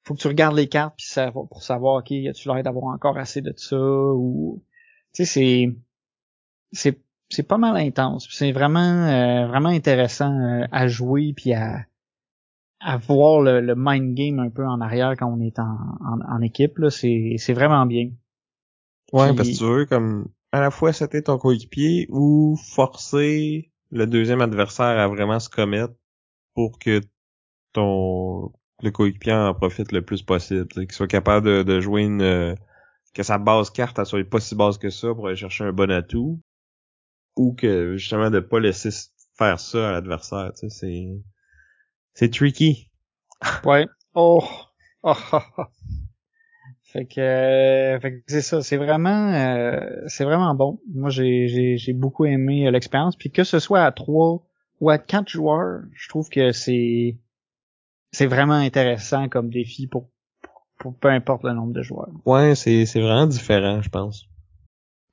faut 0.05 0.15
que 0.15 0.21
tu 0.21 0.29
regardes 0.29 0.57
les 0.57 0.69
cartes 0.69 0.95
puis 0.97 1.07
ça 1.07 1.33
pour 1.33 1.63
savoir 1.63 1.97
ok 1.97 2.11
y 2.11 2.29
a-tu 2.29 2.49
l'air 2.49 2.63
d'avoir 2.63 2.85
encore 2.85 3.17
assez 3.17 3.41
de 3.41 3.55
ça 3.57 3.79
ou 3.79 4.63
tu 5.15 5.25
sais 5.25 5.33
c'est 5.33 5.77
c'est 6.73 7.01
c'est 7.33 7.43
pas 7.43 7.59
mal 7.59 7.77
intense. 7.77 8.29
C'est 8.31 8.53
vraiment 8.53 9.07
euh, 9.07 9.47
vraiment 9.47 9.71
intéressant 9.71 10.33
euh, 10.39 10.67
à 10.71 10.87
jouer 10.87 11.33
puis 11.35 11.53
à 11.55 11.87
à 12.85 12.97
voir 12.97 13.41
le, 13.41 13.61
le, 13.61 13.75
mind 13.77 14.15
game 14.15 14.41
un 14.41 14.51
peu 14.51 14.67
en 14.67 14.81
arrière 14.81 15.15
quand 15.17 15.29
on 15.29 15.41
est 15.41 15.61
en, 15.61 15.77
en, 16.29 16.43
équipe 16.43 16.79
là, 16.79 16.91
c'est 16.91 17.37
c'est 17.39 17.53
vraiment 17.53 17.87
bien. 17.87 18.11
Ouais, 19.13 19.35
parce 19.35 19.51
que 19.51 19.57
tu 19.57 19.65
veux 19.65 19.87
comme 19.87 20.29
à 20.51 20.61
la 20.61 20.71
fois 20.71 20.93
c'était 20.93 21.23
ton 21.23 21.39
coéquipier 21.39 22.09
ou 22.11 22.57
forcer 22.57 23.71
le 23.91 24.07
deuxième 24.07 24.41
adversaire 24.41 24.99
à 24.99 25.07
vraiment 25.07 25.39
se 25.39 25.49
commettre 25.49 25.95
pour 26.55 26.79
que 26.79 27.01
ton 27.73 28.53
le 28.83 28.91
coéquipier 28.91 29.33
en 29.33 29.55
profite 29.55 29.93
le 29.93 30.03
plus 30.03 30.23
possible, 30.23 30.67
qu'il 30.67 30.91
soit 30.91 31.07
capable 31.07 31.47
de, 31.47 31.63
de 31.63 31.81
jouer 31.81 32.03
une 32.03 32.57
que 33.15 33.23
sa 33.23 33.39
base 33.39 33.71
carte 33.71 33.99
elle 34.01 34.07
soit 34.07 34.29
pas 34.29 34.41
si 34.41 34.57
basse 34.57 34.77
que 34.77 34.91
ça 34.91 35.15
pour 35.15 35.29
aller 35.29 35.37
chercher 35.37 35.65
un 35.65 35.73
bon 35.73 35.91
atout 35.91 36.41
ou 37.37 37.55
que 37.55 37.97
justement 37.97 38.31
de 38.31 38.41
pas 38.41 38.61
laisser 38.61 38.91
faire 39.37 39.59
ça 39.59 39.89
à 39.89 39.93
l'adversaire, 39.93 40.53
tu 40.55 40.69
sais, 40.69 40.71
c'est 40.71 41.23
c'est 42.15 42.33
tricky. 42.33 42.91
Ouais. 43.65 43.87
Oh. 44.15 44.45
oh. 45.03 45.15
fait 46.85 47.07
que, 47.07 47.21
euh, 47.21 48.01
fait 48.01 48.13
que 48.13 48.23
c'est 48.27 48.43
ça, 48.43 48.63
c'est 48.63 48.77
vraiment 48.77 49.33
euh, 49.33 49.81
c'est 50.07 50.25
vraiment 50.25 50.55
bon. 50.55 50.81
Moi 50.95 51.11
j'ai 51.11 51.49
j'ai 51.49 51.77
j'ai 51.79 51.93
beaucoup 51.93 52.25
aimé 52.25 52.67
euh, 52.67 52.71
l'expérience 52.71 53.17
puis 53.17 53.31
que 53.31 53.45
ce 53.45 53.59
soit 53.59 53.83
à 53.83 53.93
trois 53.93 54.45
ou 54.81 54.91
à 54.91 54.99
quatre 54.99 55.29
joueurs, 55.29 55.83
je 55.95 56.09
trouve 56.09 56.29
que 56.29 56.53
c'est 56.53 57.19
c'est 58.11 58.27
vraiment 58.27 58.55
intéressant 58.55 59.29
comme 59.29 59.49
défi 59.49 59.87
pour, 59.87 60.11
pour 60.79 60.95
peu 60.99 61.09
importe 61.09 61.45
le 61.45 61.55
nombre 61.55 61.73
de 61.73 61.83
joueurs. 61.83 62.11
Ouais, 62.27 62.55
c'est 62.55 62.85
c'est 62.85 63.01
vraiment 63.01 63.27
différent, 63.27 63.81
je 63.81 63.89
pense. 63.89 64.29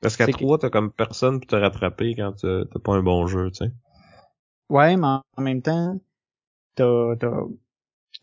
Parce 0.02 0.16
qu'à 0.16 0.28
trois, 0.28 0.58
t'as 0.58 0.70
comme 0.70 0.91
personne 0.91 1.39
pour 1.39 1.47
te 1.47 1.56
rattraper 1.56 2.16
quand 2.16 2.34
t'as 2.41 2.80
pas 2.84 2.93
un 2.93 3.04
bon 3.04 3.28
jeu, 3.28 3.52
tu 3.52 3.66
sais. 3.66 3.72
Ouais, 4.70 4.95
mais 4.95 5.08
en 5.08 5.41
même 5.41 5.62
temps, 5.62 6.00
t'as 6.76 7.16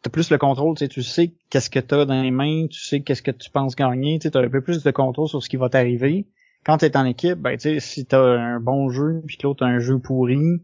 t'as 0.03 0.11
plus 0.11 0.31
le 0.31 0.39
contrôle, 0.39 0.77
tu 0.77 0.85
sais, 0.85 0.89
tu 0.89 1.03
sais 1.03 1.35
qu'est-ce 1.51 1.71
que 1.71 1.79
t'as 1.79 2.05
dans 2.05 2.23
les 2.23 2.31
mains, 2.31 2.67
tu 2.69 2.81
sais 2.81 3.03
qu'est-ce 3.03 3.23
que 3.23 3.31
tu 3.31 3.51
penses 3.51 3.77
gagner, 3.77 4.19
tu 4.19 4.25
sais, 4.25 4.31
t'as 4.31 4.43
un 4.43 4.49
peu 4.49 4.61
plus 4.61 4.83
de 4.83 4.91
contrôle 4.91 5.29
sur 5.29 5.43
ce 5.43 5.49
qui 5.49 5.57
va 5.57 5.69
t'arriver. 5.69 6.29
Quand 6.65 6.79
t'es 6.79 6.97
en 6.97 7.05
équipe, 7.05 7.39
ben 7.39 7.57
tu 7.57 7.63
sais, 7.63 7.81
si 7.81 8.07
t'as 8.07 8.23
un 8.23 8.61
bon 8.61 8.89
jeu, 8.89 9.23
puis 9.27 9.37
que 9.37 9.47
l'autre 9.47 9.65
a 9.65 9.69
un 9.69 9.79
jeu 9.79 9.99
pourri, 9.99 10.63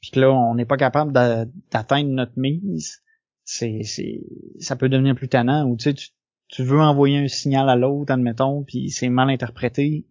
puis 0.00 0.10
que 0.10 0.20
là 0.20 0.32
on 0.32 0.54
n'est 0.54 0.64
pas 0.64 0.76
capable 0.76 1.12
d'atteindre 1.12 2.10
notre 2.10 2.38
mise, 2.38 3.02
c'est 3.44 3.82
c'est 3.84 4.20
ça 4.58 4.76
peut 4.76 4.88
devenir 4.88 5.14
plus 5.14 5.28
tannant 5.28 5.66
ou 5.66 5.76
tu 5.76 5.84
sais 5.84 5.94
tu, 5.94 6.08
tu 6.48 6.62
veux 6.62 6.80
envoyer 6.80 7.18
un 7.18 7.28
signal 7.28 7.68
à 7.68 7.76
l'autre, 7.76 8.12
admettons, 8.12 8.64
puis 8.64 8.90
c'est 8.90 9.08
mal 9.08 9.30
interprété 9.30 10.06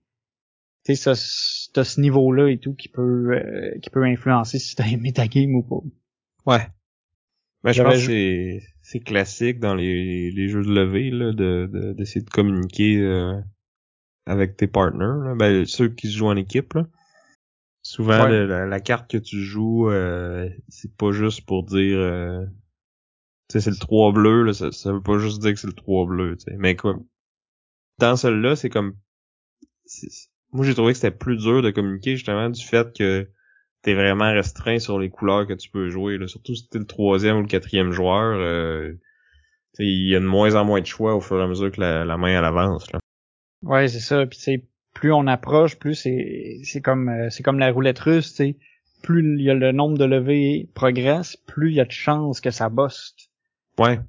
tu 0.88 0.96
sais, 0.96 1.16
ce, 1.16 1.84
ce 1.84 2.02
niveau-là 2.02 2.50
et 2.50 2.58
tout 2.58 2.74
qui 2.74 2.88
peut 2.88 3.34
euh, 3.34 3.78
qui 3.82 3.90
peut 3.90 4.04
influencer 4.04 4.58
si 4.60 4.76
t'as 4.76 4.88
aimé 4.88 5.12
ta 5.12 5.28
game 5.28 5.54
ou 5.56 5.64
pas. 5.64 5.82
Ouais. 6.46 6.68
Ben, 7.64 7.74
je 7.74 7.84
pense 7.84 7.94
que 7.94 8.00
c'est, 8.00 8.62
c'est 8.82 9.00
classique 9.00 9.60
dans 9.60 9.76
les, 9.76 10.32
les 10.32 10.48
jeux 10.48 10.64
de 10.64 10.72
levée 10.72 11.10
là, 11.10 11.34
de, 11.34 11.94
d'essayer 11.98 12.22
de, 12.24 12.30
communiquer 12.30 12.98
euh, 13.02 13.42
avec 14.26 14.56
tes 14.56 14.68
partners, 14.68 15.36
Ben, 15.38 15.66
ceux 15.66 15.90
qui 15.90 16.08
se 16.08 16.18
jouent 16.18 16.28
en 16.28 16.38
équipe. 16.38 16.74
Là. 16.74 16.88
Souvent, 17.82 18.28
la, 18.28 18.80
carte 18.80 19.10
que 19.10 19.18
tu 19.18 19.42
joues, 19.42 19.90
euh, 19.90 20.50
c'est 20.68 20.96
pas 20.96 21.12
juste 21.12 21.46
pour 21.46 21.64
dire... 21.64 21.98
Euh, 21.98 22.46
c'est 23.50 23.66
le 23.66 23.78
3 23.78 24.12
bleu, 24.12 24.44
là, 24.44 24.54
ça, 24.54 24.74
ça 24.74 24.92
veut 24.92 25.02
pas 25.02 25.20
juste 25.20 25.42
dire 25.42 25.54
que 25.54 25.60
c'est 25.60 25.68
le 25.68 25.74
3 25.74 26.06
bleu, 26.06 26.36
tu 26.36 26.44
sais. 26.44 26.58
Mais 26.58 26.76
quoi, 26.76 27.00
dans 27.98 28.18
celle-là, 28.18 28.58
c'est 28.58 28.70
comme 28.70 28.94
moi 30.58 30.66
j'ai 30.66 30.74
trouvé 30.74 30.94
que 30.94 30.98
c'était 30.98 31.16
plus 31.16 31.38
dur 31.38 31.62
de 31.62 31.70
communiquer 31.70 32.16
justement 32.16 32.50
du 32.50 32.66
fait 32.66 32.92
que 32.98 33.30
t'es 33.84 33.94
vraiment 33.94 34.32
restreint 34.34 34.80
sur 34.80 34.98
les 34.98 35.12
couleurs 35.12 35.46
que 35.46 35.54
tu 35.54 35.70
peux 35.70 35.90
jouer. 35.90 36.18
Là. 36.18 36.28
Surtout 36.28 36.56
si 36.56 36.68
t'es 36.68 36.80
le 36.80 36.88
troisième 36.88 37.38
ou 37.38 37.42
le 37.42 37.48
quatrième 37.48 37.92
joueur, 37.92 38.40
euh, 38.40 38.94
il 39.78 40.10
y 40.10 40.16
a 40.16 40.20
de 40.20 40.26
moins 40.26 40.56
en 40.56 40.66
moins 40.66 40.82
de 40.82 40.88
choix 40.88 41.16
au 41.16 41.22
fur 41.22 41.40
et 41.40 41.44
à 41.44 41.48
mesure 41.48 41.72
que 41.72 41.80
la, 41.80 42.18
main 42.18 42.40
elle 42.40 42.44
avance. 42.44 42.92
Là. 42.92 43.00
Ouais, 43.62 43.88
c'est 43.88 44.00
ça. 44.00 44.26
Puis 44.26 44.40
c'est 44.40 44.66
plus 44.96 45.14
on 45.14 45.28
approche, 45.28 45.78
plus 45.78 45.94
c'est 45.94 46.60
c'est 46.64 46.82
comme 46.82 47.08
euh, 47.08 47.30
c'est 47.30 47.44
comme 47.44 47.60
la 47.60 47.72
roulette 47.72 48.00
russe, 48.00 48.34
tu 48.34 48.56
Plus 49.04 49.38
il 49.38 49.46
y 49.46 49.52
a 49.52 49.54
le 49.54 49.72
nombre 49.72 50.00
de 50.00 50.06
levées 50.06 50.72
progresse, 50.74 51.38
plus 51.46 51.70
il 51.70 51.76
y 51.76 51.82
a 51.82 51.86
de 51.86 51.92
chances 51.92 52.42
que 52.42 52.50
ça 52.50 52.70
buste. 52.70 53.30
Ouais. 53.78 54.00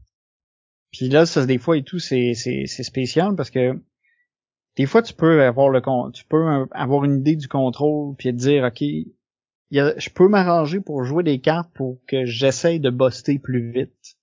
Puis 0.92 1.11
là, 1.11 1.26
ça 1.26 1.44
des 1.44 1.59
fois 1.59 1.76
et 1.76 1.82
tout, 1.82 1.99
c'est 1.99 2.32
c'est 2.32 2.64
c'est 2.64 2.84
spécial 2.84 3.36
parce 3.36 3.51
que 3.51 3.78
des 4.79 4.87
fois 4.87 5.03
tu 5.03 5.12
peux 5.12 5.43
avoir 5.43 5.68
le 5.68 5.83
tu 6.12 6.24
peux 6.24 6.66
avoir 6.70 7.05
une 7.05 7.18
idée 7.18 7.37
du 7.37 7.49
contrôle 7.49 8.14
puis 8.16 8.31
te 8.31 8.37
dire 8.37 8.64
ok 8.64 8.83
je 9.70 10.11
peux 10.11 10.29
m'arranger 10.29 10.81
pour 10.81 11.05
jouer 11.05 11.24
des 11.24 11.41
cartes 11.41 11.70
pour 11.74 11.99
que 12.07 12.24
j'essaye 12.24 12.81
de 12.81 12.89
buster 12.89 13.39
plus 13.39 13.70
vite. 13.70 14.16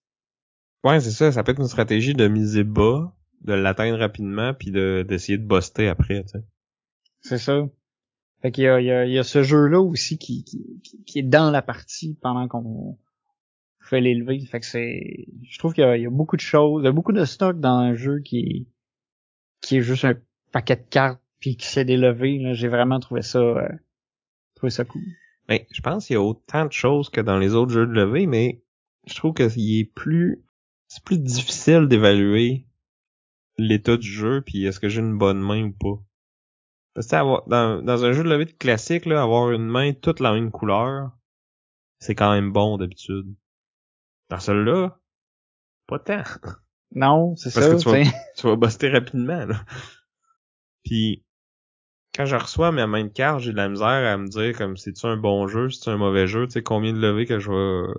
Ouais, 0.84 0.99
c'est 0.99 1.12
ça, 1.12 1.32
ça 1.32 1.43
peut 1.43 1.51
être 1.51 1.62
une 1.62 1.68
stratégie 1.68 2.14
de 2.14 2.28
miser 2.28 2.64
bas, 2.64 3.14
de 3.41 3.53
l'atteindre 3.53 3.99
rapidement 3.99 4.53
puis 4.53 4.72
de 4.72 5.06
d'essayer 5.08 5.38
de 5.38 5.45
buster 5.45 5.88
après, 5.88 6.24
tu 6.24 6.30
sais. 6.30 6.43
C'est 7.22 7.38
ça. 7.38 7.68
Fait 8.41 8.51
qu'il 8.51 8.64
y 8.64 8.68
a, 8.68 8.80
il 8.80 8.86
y, 8.86 8.91
a, 8.91 9.06
il 9.06 9.12
y 9.14 9.18
a 9.20 9.24
ce 9.24 9.43
jeu-là 9.43 9.82
aussi 9.82 10.18
qui, 10.18 10.43
qui, 10.43 10.82
qui, 11.06 11.20
est 11.20 11.24
dans 11.24 11.49
la 11.49 11.64
partie 11.64 12.18
pendant 12.22 12.47
qu'on 12.47 12.99
pouvais 13.80 14.01
l'élever. 14.01 14.39
Fait 14.45 14.60
que 14.60 14.66
c'est, 14.66 15.26
je 15.49 15.58
trouve 15.58 15.74
qu'il 15.74 15.84
y, 15.84 15.88
a- 15.88 15.97
il 15.97 16.03
y 16.03 16.06
a 16.06 16.12
beaucoup 16.12 16.36
de 16.36 16.41
choses, 16.41 16.84
il 16.84 16.86
y 16.86 16.89
a 16.89 16.91
beaucoup 16.91 17.14
de 17.14 17.26
stock 17.26 17.60
dans 17.60 17.78
un 17.78 17.95
jeu 17.95 18.20
qui, 18.20 18.68
qui 19.62 19.78
est 19.78 19.82
juste 19.82 20.06
un 20.06 20.16
paquet 20.56 20.78
de 20.78 20.86
cartes 20.89 21.22
puis 21.41 21.58
qui 21.58 21.68
sait 21.68 21.84
d'élever. 21.84 22.39
Là, 22.39 22.53
j'ai 22.53 22.70
vraiment 22.70 23.01
trouvé 23.01 23.22
ça, 23.22 23.39
euh, 23.39 23.68
trouvé 24.56 24.70
ça 24.70 24.86
cool. 24.86 25.01
Ben, 25.49 25.60
je 25.70 25.82
pense 25.82 26.08
qu'il 26.08 26.14
y 26.14 26.18
a 26.18 26.22
autant 26.22 26.66
de 26.66 26.72
choses 26.72 27.10
que 27.10 27.20
dans 27.20 27.38
les 27.38 27.53
autres 27.56 27.74
jeux 27.74 27.86
de 27.86 27.91
levée, 27.91 28.26
mais 28.26 28.64
je 29.06 29.16
trouve 29.16 29.34
qu'il 29.34 29.78
est 29.78 29.84
plus, 29.84 30.45
c'est 30.88 31.03
plus 31.03 31.20
difficile 31.20 31.88
d'évaluer 31.89 32.66
l'état 33.58 33.97
du 33.97 34.08
jeu 34.08 34.41
puis 34.45 34.66
est-ce 34.66 34.80
que 34.80 34.88
j'ai 34.88 35.01
une 35.01 35.18
bonne 35.18 35.41
main 35.41 35.64
ou 35.66 35.72
pas. 35.74 36.01
Parce 36.93 37.08
que 37.08 37.16
avoir, 37.18 37.45
dans, 37.49 37.82
dans 37.84 38.06
un 38.06 38.14
jeu 38.14 38.24
de 38.24 38.30
levée 38.30 38.45
de 38.45 38.51
classique, 38.53 39.06
là, 39.06 39.22
avoir 39.22 39.51
une 39.51 39.68
main 39.68 39.91
toute 39.91 40.22
la 40.22 40.32
même 40.32 40.51
couleur, 40.51 41.12
c'est 41.99 42.16
quand 42.16 42.32
même 42.32 42.53
bon 42.53 42.78
d'habitude. 42.78 43.36
Dans 44.30 44.39
celui-là, 44.39 44.97
pas 45.88 45.99
tant. 45.99 46.24
Non, 46.93 47.36
c'est 47.36 47.53
Parce 47.53 47.66
ça. 47.68 47.76
que 47.76 47.82
tu 47.82 47.89
vas- 47.89 48.18
tu 48.38 48.47
vas 48.47 48.56
buster 48.56 48.88
rapidement, 48.89 49.45
là. 49.45 49.66
Puis, 50.86 51.23
quand 52.15 52.25
je 52.25 52.36
reçois 52.36 52.71
ma 52.71 52.88
main 52.88 53.05
de 53.05 53.09
carte, 53.09 53.41
j'ai 53.41 53.51
de 53.51 53.57
la 53.57 53.69
misère 53.69 53.88
à 53.88 54.17
me 54.17 54.27
dire 54.27 54.57
comme 54.57 54.77
c'est-tu 54.77 55.05
un 55.07 55.17
bon 55.17 55.47
jeu, 55.47 55.69
c'est-tu 55.69 55.89
un 55.89 55.97
mauvais 55.97 56.27
jeu, 56.27 56.47
tu 56.47 56.53
sais, 56.53 56.63
combien 56.63 56.93
de 56.93 56.99
levées 56.99 57.25
que 57.25 57.39
je 57.39 57.51
vais, 57.51 57.93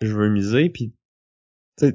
je 0.00 0.12
veux 0.14 0.28
miser, 0.30 0.70
puis, 0.70 0.92
tu 1.78 1.92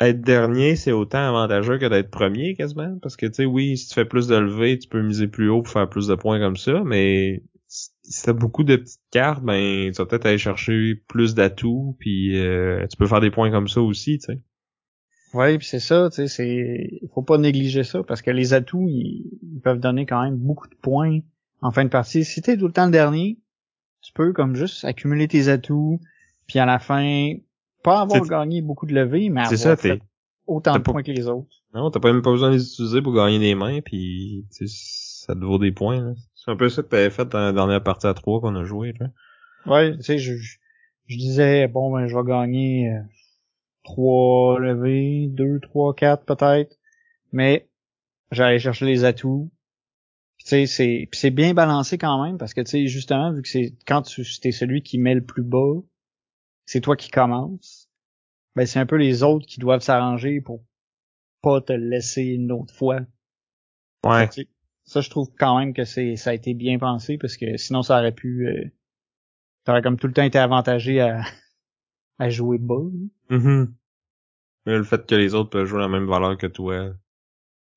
être 0.00 0.20
dernier, 0.20 0.76
c'est 0.76 0.92
autant 0.92 1.18
avantageux 1.28 1.78
que 1.78 1.86
d'être 1.86 2.10
premier, 2.10 2.54
quasiment, 2.54 2.98
parce 3.00 3.16
que, 3.16 3.26
tu 3.26 3.34
sais, 3.34 3.44
oui, 3.46 3.78
si 3.78 3.88
tu 3.88 3.94
fais 3.94 4.04
plus 4.04 4.26
de 4.28 4.36
levées, 4.36 4.78
tu 4.78 4.88
peux 4.88 5.02
miser 5.02 5.28
plus 5.28 5.48
haut 5.48 5.62
pour 5.62 5.72
faire 5.72 5.88
plus 5.88 6.06
de 6.08 6.14
points 6.14 6.38
comme 6.38 6.56
ça, 6.56 6.82
mais 6.84 7.42
si 7.68 7.90
si 8.04 8.22
t'as 8.24 8.32
beaucoup 8.32 8.62
de 8.64 8.76
petites 8.76 9.00
cartes, 9.10 9.42
ben, 9.42 9.90
tu 9.90 9.96
vas 9.98 10.06
peut-être 10.06 10.26
aller 10.26 10.38
chercher 10.38 10.96
plus 11.08 11.34
d'atouts, 11.34 11.96
puis 11.98 12.38
euh, 12.38 12.86
tu 12.88 12.96
peux 12.96 13.06
faire 13.06 13.20
des 13.20 13.30
points 13.30 13.50
comme 13.50 13.68
ça 13.68 13.80
aussi, 13.80 14.18
tu 14.18 14.26
sais. 14.26 14.42
Ouais, 15.36 15.58
puis 15.58 15.66
c'est 15.66 15.80
ça, 15.80 16.08
tu 16.10 16.16
sais, 16.16 16.28
c'est, 16.28 17.00
faut 17.14 17.22
pas 17.22 17.36
négliger 17.36 17.84
ça 17.84 18.02
parce 18.02 18.22
que 18.22 18.30
les 18.30 18.54
atouts, 18.54 18.86
ils, 18.88 19.30
ils 19.42 19.60
peuvent 19.60 19.80
donner 19.80 20.06
quand 20.06 20.22
même 20.22 20.36
beaucoup 20.36 20.66
de 20.66 20.74
points 20.74 21.20
en 21.60 21.70
fin 21.70 21.84
de 21.84 21.90
partie. 21.90 22.24
Si 22.24 22.40
t'es 22.40 22.56
tout 22.56 22.66
le 22.66 22.72
temps 22.72 22.86
le 22.86 22.92
dernier, 22.92 23.38
tu 24.00 24.12
peux 24.12 24.32
comme 24.32 24.56
juste 24.56 24.84
accumuler 24.84 25.28
tes 25.28 25.48
atouts, 25.48 26.00
puis 26.46 26.58
à 26.58 26.64
la 26.64 26.78
fin, 26.78 27.34
pas 27.82 28.00
avoir 28.00 28.24
gagné 28.26 28.62
beaucoup 28.62 28.86
de 28.86 28.94
levées, 28.94 29.28
mais 29.28 29.42
avoir 29.42 29.58
ça, 29.58 29.76
t'es, 29.76 29.88
fait 29.90 30.02
autant 30.46 30.74
de 30.74 30.78
pas- 30.78 30.92
points 30.92 31.02
que 31.02 31.12
les 31.12 31.26
autres. 31.28 31.48
Non, 31.74 31.90
t'as 31.90 32.00
pas 32.00 32.12
même 32.12 32.22
pas 32.22 32.30
besoin 32.30 32.48
de 32.48 32.54
les 32.54 32.64
utiliser 32.64 33.02
pour 33.02 33.14
gagner 33.14 33.38
des 33.38 33.54
mains, 33.54 33.80
puis 33.82 34.46
tu 34.56 34.66
sais, 34.66 35.24
ça 35.26 35.34
te 35.34 35.44
vaut 35.44 35.58
des 35.58 35.72
points. 35.72 36.14
C'est 36.34 36.50
un 36.50 36.56
peu 36.56 36.70
ça 36.70 36.82
que 36.82 36.88
t'avais 36.88 37.10
fait 37.10 37.28
dans 37.28 37.40
la 37.40 37.52
dernière 37.52 37.82
partie 37.82 38.06
à 38.06 38.14
3 38.14 38.40
qu'on 38.40 38.54
a 38.56 38.64
joué. 38.64 38.94
Là. 38.98 39.08
Ouais, 39.66 39.94
tu 39.96 40.02
sais, 40.02 40.18
je, 40.18 40.36
je, 40.36 40.56
je 41.08 41.16
disais, 41.18 41.68
bon, 41.68 41.92
ben, 41.92 42.06
je 42.06 42.16
vais 42.16 42.24
gagner 42.24 42.88
euh, 42.90 43.00
trois 43.86 44.58
levées, 44.58 45.28
deux, 45.28 45.60
trois, 45.60 45.94
quatre 45.94 46.24
peut-être, 46.24 46.76
mais 47.30 47.68
j'allais 48.32 48.58
chercher 48.58 48.84
les 48.84 49.04
atouts. 49.04 49.50
Tu 50.38 50.46
sais, 50.48 50.66
c'est 50.66 51.08
c'est 51.12 51.30
bien 51.30 51.54
balancé 51.54 51.96
quand 51.96 52.22
même 52.22 52.36
parce 52.36 52.52
que 52.52 52.60
tu 52.60 52.70
sais 52.70 52.86
justement 52.88 53.32
vu 53.32 53.42
que 53.42 53.48
c'est 53.48 53.74
quand 53.86 54.02
tu 54.02 54.20
es 54.20 54.52
celui 54.52 54.82
qui 54.82 54.98
met 54.98 55.14
le 55.14 55.24
plus 55.24 55.44
bas, 55.44 55.80
c'est 56.66 56.80
toi 56.80 56.96
qui 56.96 57.10
commence. 57.10 57.88
Ben 58.56 58.66
c'est 58.66 58.80
un 58.80 58.86
peu 58.86 58.96
les 58.96 59.22
autres 59.22 59.46
qui 59.46 59.60
doivent 59.60 59.82
s'arranger 59.82 60.40
pour 60.40 60.64
pas 61.40 61.60
te 61.60 61.72
laisser 61.72 62.22
une 62.22 62.50
autre 62.50 62.74
fois. 62.74 63.00
Ouais. 64.04 64.28
Sais, 64.32 64.48
Ça 64.84 65.00
je 65.00 65.10
trouve 65.10 65.30
quand 65.38 65.58
même 65.58 65.72
que 65.72 65.84
c'est 65.84 66.16
ça 66.16 66.30
a 66.30 66.34
été 66.34 66.54
bien 66.54 66.78
pensé 66.78 67.18
parce 67.18 67.36
que 67.36 67.56
sinon 67.56 67.82
ça 67.82 68.00
aurait 68.00 68.12
pu 68.12 68.48
euh, 68.48 68.64
t'aurais 69.64 69.82
comme 69.82 69.96
tout 69.98 70.08
le 70.08 70.12
temps 70.12 70.24
été 70.24 70.38
avantagé 70.38 71.00
à 71.00 71.22
à 72.18 72.30
jouer 72.30 72.58
bas. 72.58 72.82
Mhm. 73.30 73.74
Mais 74.66 74.76
le 74.76 74.84
fait 74.84 75.06
que 75.06 75.14
les 75.14 75.34
autres 75.34 75.50
peuvent 75.50 75.66
jouer 75.66 75.80
la 75.80 75.88
même 75.88 76.06
valeur 76.06 76.36
que 76.36 76.46
toi, 76.46 76.92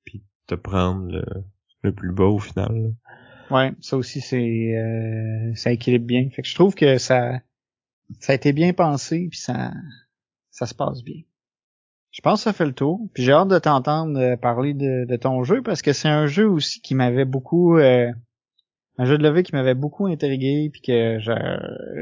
puis 0.06 0.24
te 0.48 0.56
prendre 0.56 1.12
le, 1.12 1.24
le 1.84 1.94
plus 1.94 2.12
bas 2.12 2.26
au 2.26 2.40
final. 2.40 2.94
Ouais, 3.52 3.72
ça 3.82 3.98
aussi 3.98 4.22
c'est 4.22 4.76
euh, 4.76 5.54
ça 5.56 5.72
équilibre 5.72 6.06
bien. 6.06 6.30
Fait 6.30 6.42
que 6.42 6.48
je 6.48 6.56
trouve 6.56 6.76
que 6.76 6.98
ça 6.98 7.42
ça 8.20 8.34
a 8.34 8.36
été 8.36 8.54
bien 8.54 8.74
pensé 8.74 9.28
puis 9.30 9.40
ça 9.40 9.72
ça 10.52 10.66
se 10.66 10.76
passe 10.76 11.04
bien. 11.04 11.22
Je 12.12 12.22
pense 12.22 12.40
que 12.40 12.44
ça 12.46 12.54
fait 12.54 12.66
le 12.66 12.74
tour. 12.74 13.08
Puis 13.14 13.24
j'ai 13.24 13.32
hâte 13.32 13.48
de 13.48 13.60
t'entendre 13.60 14.20
euh, 14.20 14.36
parler 14.36 14.74
de, 14.74 15.06
de 15.06 15.16
ton 15.16 15.44
jeu 15.44 15.62
parce 15.62 15.82
que 15.82 15.94
c'est 15.94 16.10
un 16.10 16.28
jeu 16.28 16.48
aussi 16.48 16.82
qui 16.82 16.96
m'avait 16.96 17.26
beaucoup 17.26 17.78
euh, 17.78 18.12
un 18.98 19.06
jeu 19.06 19.18
de 19.18 19.24
levée 19.24 19.44
qui 19.44 19.56
m'avait 19.56 19.76
beaucoup 19.76 20.08
intrigué 20.08 20.70
puis 20.72 20.82
que 20.82 21.20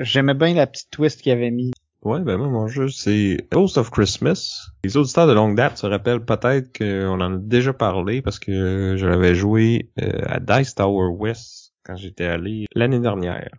j'aimais 0.02 0.34
bien 0.34 0.54
la 0.54 0.68
petite 0.68 0.90
twist 0.90 1.22
qu'il 1.22 1.32
avait 1.32 1.52
mis. 1.52 1.72
Ouais, 2.08 2.22
ben 2.22 2.38
moi, 2.38 2.48
mon 2.48 2.68
jeu, 2.70 2.88
c'est 2.88 3.46
Ghost 3.52 3.78
of 3.78 3.92
Christmas. 3.92 4.70
Les 4.86 4.96
auditeurs 4.96 5.28
de 5.28 5.34
longue 5.34 5.58
date 5.58 5.78
se 5.78 5.86
rappellent 5.86 6.24
peut-être 6.24 6.72
qu'on 6.78 7.20
en 7.20 7.34
a 7.34 7.38
déjà 7.38 7.74
parlé 7.74 8.22
parce 8.22 8.40
que 8.40 8.96
je 8.98 9.06
l'avais 9.06 9.36
joué 9.36 9.92
euh, 10.02 10.22
à 10.26 10.40
Dice 10.40 10.74
Tower 10.74 11.10
West 11.10 11.74
quand 11.84 11.98
j'étais 11.98 12.24
allé 12.24 12.64
l'année 12.74 13.02
dernière. 13.02 13.50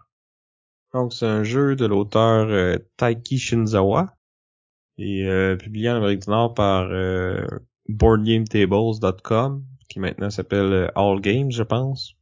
Donc, 0.94 1.12
c'est 1.12 1.26
un 1.26 1.42
jeu 1.42 1.76
de 1.76 1.84
l'auteur 1.84 2.49
euh, 2.49 2.78
Taiki 2.96 3.38
Shinzawa 3.38 4.14
et 4.96 5.26
euh, 5.26 5.57
publié 5.57 5.90
en 5.90 5.96
Amérique 5.96 6.22
du 6.22 6.30
Nord 6.30 6.55
par 6.55 6.88
BoardGameTables.com 7.90 9.62
qui 9.90 10.01
maintenant 10.01 10.30
s'appelle 10.30 10.90
All 10.94 11.20
Games, 11.20 11.53
je 11.53 11.64
pense. 11.64 12.14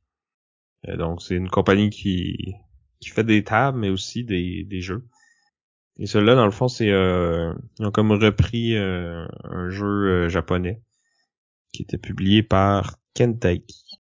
Donc, 0.88 1.22
c'est 1.22 1.36
une 1.36 1.50
compagnie 1.50 1.90
qui, 1.90 2.56
qui 2.98 3.10
fait 3.10 3.22
des 3.22 3.44
tables, 3.44 3.78
mais 3.78 3.90
aussi 3.90 4.24
des, 4.24 4.64
des 4.64 4.80
jeux. 4.80 5.04
Et 5.98 6.06
celui-là, 6.06 6.34
dans 6.34 6.44
le 6.44 6.50
fond, 6.50 6.68
c'est 6.68 6.90
euh, 6.90 7.52
ils 7.78 7.86
ont 7.86 7.90
comme 7.90 8.12
repris 8.12 8.76
euh, 8.76 9.26
un 9.44 9.70
jeu 9.70 9.86
euh, 9.86 10.28
japonais 10.28 10.82
qui 11.72 11.82
était 11.82 11.98
publié 11.98 12.42
par 12.42 12.96
Kentaiki. 13.14 14.00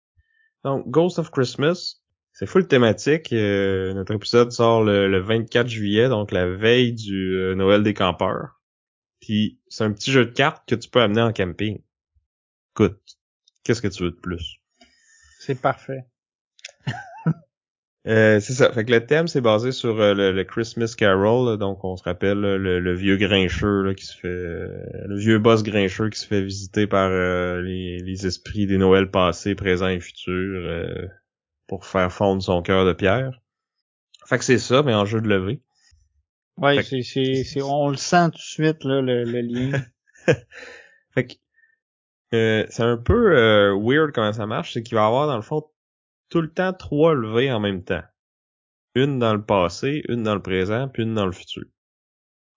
Donc, 0.64 0.88
Ghost 0.88 1.18
of 1.18 1.30
Christmas, 1.30 2.00
c'est 2.32 2.46
full 2.46 2.68
thématique. 2.68 3.32
euh, 3.32 3.92
notre 3.94 4.14
épisode 4.14 4.52
sort 4.52 4.84
le, 4.84 5.08
le 5.08 5.20
24 5.20 5.66
juillet, 5.66 6.08
donc 6.08 6.32
la 6.32 6.46
veille 6.46 6.92
du 6.92 7.34
euh, 7.34 7.54
Noël 7.54 7.82
des 7.82 7.94
campeurs. 7.94 8.60
Puis 9.20 9.60
c'est 9.68 9.84
un 9.84 9.92
petit 9.92 10.12
jeu 10.12 10.26
de 10.26 10.30
cartes 10.30 10.68
que 10.68 10.74
tu 10.74 10.88
peux 10.88 11.00
amener 11.02 11.22
en 11.22 11.32
camping. 11.32 11.82
Écoute, 12.74 13.00
qu'est-ce 13.64 13.82
que 13.82 13.88
tu 13.88 14.04
veux 14.04 14.10
de 14.12 14.16
plus? 14.16 14.56
C'est 15.40 15.60
parfait. 15.60 16.04
Euh, 18.06 18.40
c'est 18.40 18.54
ça. 18.54 18.72
Fait 18.72 18.84
que 18.84 18.92
le 18.92 19.04
thème, 19.04 19.28
c'est 19.28 19.42
basé 19.42 19.72
sur 19.72 20.00
euh, 20.00 20.14
le, 20.14 20.32
le 20.32 20.44
Christmas 20.44 20.94
Carol. 20.96 21.50
là. 21.50 21.56
donc, 21.58 21.84
on 21.84 21.96
se 21.96 22.02
rappelle 22.02 22.40
là, 22.40 22.56
le, 22.56 22.80
le 22.80 22.94
vieux 22.94 23.16
grincheux 23.18 23.82
là, 23.82 23.94
qui 23.94 24.06
se 24.06 24.16
fait... 24.16 24.28
euh, 24.28 24.68
le 25.06 25.18
vieux 25.18 25.38
boss 25.38 25.62
grincheux 25.62 26.08
qui 26.08 26.18
se 26.18 26.26
fait 26.26 26.40
visiter 26.42 26.86
par 26.86 27.10
euh, 27.10 27.60
les, 27.60 27.98
les 27.98 28.26
esprits 28.26 28.66
des 28.66 28.78
Noëls 28.78 29.10
passés, 29.10 29.54
présents 29.54 29.88
et 29.88 30.00
futurs 30.00 30.62
euh, 30.66 31.06
pour 31.66 31.84
faire 31.84 32.10
fondre 32.10 32.42
son 32.42 32.62
cœur 32.62 32.86
de 32.86 32.94
pierre. 32.94 33.38
Fait 34.26 34.38
que 34.38 34.44
c'est 34.44 34.58
ça, 34.58 34.82
mais 34.82 34.94
en 34.94 35.04
jeu 35.04 35.20
de 35.20 35.28
levée. 35.28 35.60
Ouais, 36.56 36.76
que- 36.78 36.82
c'est 36.82 37.02
c'est 37.02 37.44
c'est 37.44 37.62
on 37.62 37.88
le 37.90 37.96
sent 37.96 38.26
tout 38.32 38.38
de 38.38 38.42
suite 38.42 38.84
là 38.84 39.00
le, 39.02 39.24
le 39.24 39.40
lien. 39.40 39.82
Fait 41.14 41.26
que 41.26 41.34
euh, 42.34 42.66
c'est 42.70 42.82
un 42.82 42.96
peu 42.96 43.36
euh, 43.36 43.74
weird 43.76 44.12
comment 44.12 44.32
ça 44.32 44.46
marche, 44.46 44.72
c'est 44.74 44.82
qu'il 44.82 44.94
va 44.96 45.02
y 45.02 45.06
avoir 45.06 45.26
dans 45.26 45.36
le 45.36 45.42
fond 45.42 45.64
tout 46.30 46.40
le 46.40 46.50
temps 46.50 46.72
trois 46.72 47.14
levées 47.14 47.52
en 47.52 47.60
même 47.60 47.84
temps. 47.84 48.02
Une 48.94 49.18
dans 49.18 49.34
le 49.34 49.44
passé, 49.44 50.02
une 50.08 50.22
dans 50.22 50.34
le 50.34 50.42
présent, 50.42 50.88
puis 50.88 51.02
une 51.02 51.14
dans 51.14 51.26
le 51.26 51.32
futur. 51.32 51.64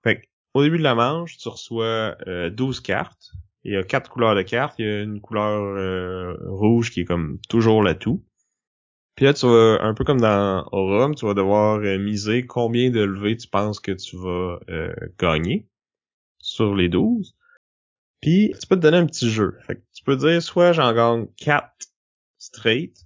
Fait 0.04 0.22
que, 0.22 0.26
au 0.54 0.64
début 0.64 0.78
de 0.78 0.84
la 0.84 0.96
manche, 0.96 1.38
tu 1.38 1.50
reçois 1.50 2.16
euh, 2.28 2.50
12 2.50 2.80
cartes. 2.80 3.34
Il 3.64 3.74
y 3.74 3.78
a 3.78 3.84
quatre 3.84 4.10
couleurs 4.10 4.36
de 4.36 4.42
cartes. 4.42 4.76
Il 4.80 4.86
y 4.86 4.90
a 4.90 5.02
une 5.02 5.22
couleur 5.22 5.62
euh, 5.62 6.36
rouge 6.48 6.92
qui 6.92 7.02
est 7.02 7.06
comme 7.06 7.40
toujours 7.50 7.84
l'atout. 7.84 8.24
Puis 9.16 9.26
là, 9.26 9.34
tu 9.34 9.46
vas, 9.46 9.78
un 9.82 9.94
peu 9.94 10.04
comme 10.04 10.20
dans 10.20 10.68
Aurum, 10.72 11.14
tu 11.14 11.26
vas 11.26 11.34
devoir 11.34 11.78
euh, 11.80 12.00
miser 12.00 12.46
combien 12.46 12.90
de 12.90 13.02
levées 13.02 13.38
tu 13.38 13.48
penses 13.48 13.80
que 13.80 13.92
tu 13.92 14.18
vas 14.18 14.60
euh, 14.70 14.94
gagner 15.20 15.68
sur 16.40 16.76
les 16.76 16.90
12. 16.90 17.36
Puis 18.22 18.54
tu 18.60 18.68
peux 18.68 18.76
te 18.76 18.82
donner 18.82 18.98
un 18.98 19.06
petit 19.06 19.30
jeu. 19.30 19.58
Fait 19.68 19.76
que 19.76 19.82
tu 19.94 20.04
peux 20.04 20.16
dire 20.16 20.42
soit 20.42 20.74
j'en 20.74 20.94
gagne 20.94 21.28
4 21.38 21.68
straight. 22.38 23.06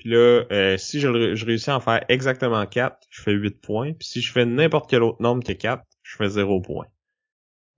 Puis 0.00 0.08
là, 0.08 0.46
euh, 0.50 0.78
si 0.78 0.98
je, 0.98 1.08
réussis 1.08 1.68
à 1.68 1.76
en 1.76 1.80
faire 1.80 2.02
exactement 2.08 2.64
4, 2.64 3.06
je 3.10 3.20
fais 3.20 3.32
8 3.32 3.60
points. 3.60 3.92
Puis 3.92 4.08
si 4.08 4.22
je 4.22 4.32
fais 4.32 4.46
n'importe 4.46 4.88
quel 4.88 5.02
autre 5.02 5.20
nombre 5.20 5.44
que 5.44 5.52
4, 5.52 5.84
je 6.02 6.16
fais 6.16 6.30
0 6.30 6.62
points. 6.62 6.86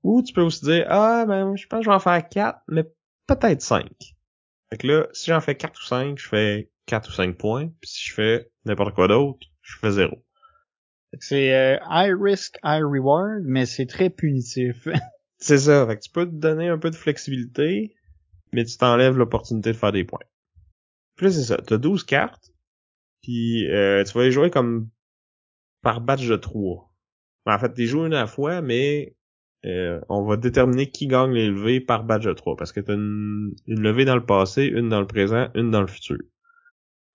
Ou 0.04 0.22
tu 0.22 0.32
peux 0.32 0.42
aussi 0.42 0.64
dire 0.64 0.86
Ah 0.88 1.24
ben 1.26 1.56
je 1.56 1.66
pense 1.66 1.80
que 1.80 1.84
je 1.84 1.90
vais 1.90 1.96
en 1.96 1.98
faire 1.98 2.28
4, 2.28 2.60
mais 2.68 2.84
peut-être 3.26 3.60
5. 3.60 3.88
Fait 4.70 4.76
que 4.78 4.86
là, 4.86 5.08
si 5.12 5.32
j'en 5.32 5.40
fais 5.40 5.56
4 5.56 5.76
ou 5.76 5.84
5, 5.84 6.16
je 6.16 6.28
fais 6.28 6.70
4 6.86 7.08
ou 7.08 7.12
5 7.12 7.36
points. 7.36 7.66
Puis 7.80 7.90
si 7.90 8.08
je 8.10 8.14
fais 8.14 8.50
n'importe 8.66 8.94
quoi 8.94 9.08
d'autre, 9.08 9.44
je 9.60 9.78
fais 9.78 9.90
0. 9.90 10.14
Fait 11.10 11.18
que 11.18 11.24
C'est 11.24 11.52
euh, 11.52 11.76
high 11.90 12.14
risk, 12.16 12.56
high 12.62 12.84
reward, 12.84 13.42
mais 13.46 13.66
c'est 13.66 13.86
très 13.86 14.10
punitif. 14.10 14.86
C'est 15.38 15.58
ça. 15.58 15.84
Fait 15.88 15.96
que 15.96 16.02
tu 16.02 16.10
peux 16.10 16.26
te 16.26 16.36
donner 16.36 16.68
un 16.68 16.78
peu 16.78 16.90
de 16.90 16.94
flexibilité, 16.94 17.96
mais 18.52 18.64
tu 18.64 18.76
t'enlèves 18.76 19.18
l'opportunité 19.18 19.72
de 19.72 19.76
faire 19.76 19.90
des 19.90 20.04
points. 20.04 20.20
Puis 21.22 21.30
là, 21.30 21.36
c'est 21.36 21.44
ça. 21.44 21.56
T'as 21.64 21.78
12 21.78 22.02
cartes, 22.02 22.50
puis 23.22 23.70
euh, 23.70 24.02
tu 24.02 24.12
vas 24.12 24.24
les 24.24 24.32
jouer 24.32 24.50
comme 24.50 24.88
par 25.80 26.00
batch 26.00 26.26
de 26.26 26.34
3. 26.34 26.92
En 27.46 27.58
fait, 27.60 27.74
tu 27.74 27.86
joues 27.86 28.06
une 28.06 28.14
à 28.14 28.22
la 28.22 28.26
fois, 28.26 28.60
mais 28.60 29.14
euh, 29.64 30.00
on 30.08 30.24
va 30.24 30.36
déterminer 30.36 30.90
qui 30.90 31.06
gagne 31.06 31.30
les 31.30 31.46
levées 31.46 31.80
par 31.80 32.02
badge 32.02 32.26
de 32.26 32.32
3. 32.32 32.56
Parce 32.56 32.72
que 32.72 32.80
t'as 32.80 32.94
une, 32.94 33.54
une 33.68 33.82
levée 33.82 34.04
dans 34.04 34.16
le 34.16 34.26
passé, 34.26 34.64
une 34.64 34.88
dans 34.88 34.98
le 34.98 35.06
présent, 35.06 35.46
une 35.54 35.70
dans 35.70 35.80
le 35.80 35.86
futur. 35.86 36.18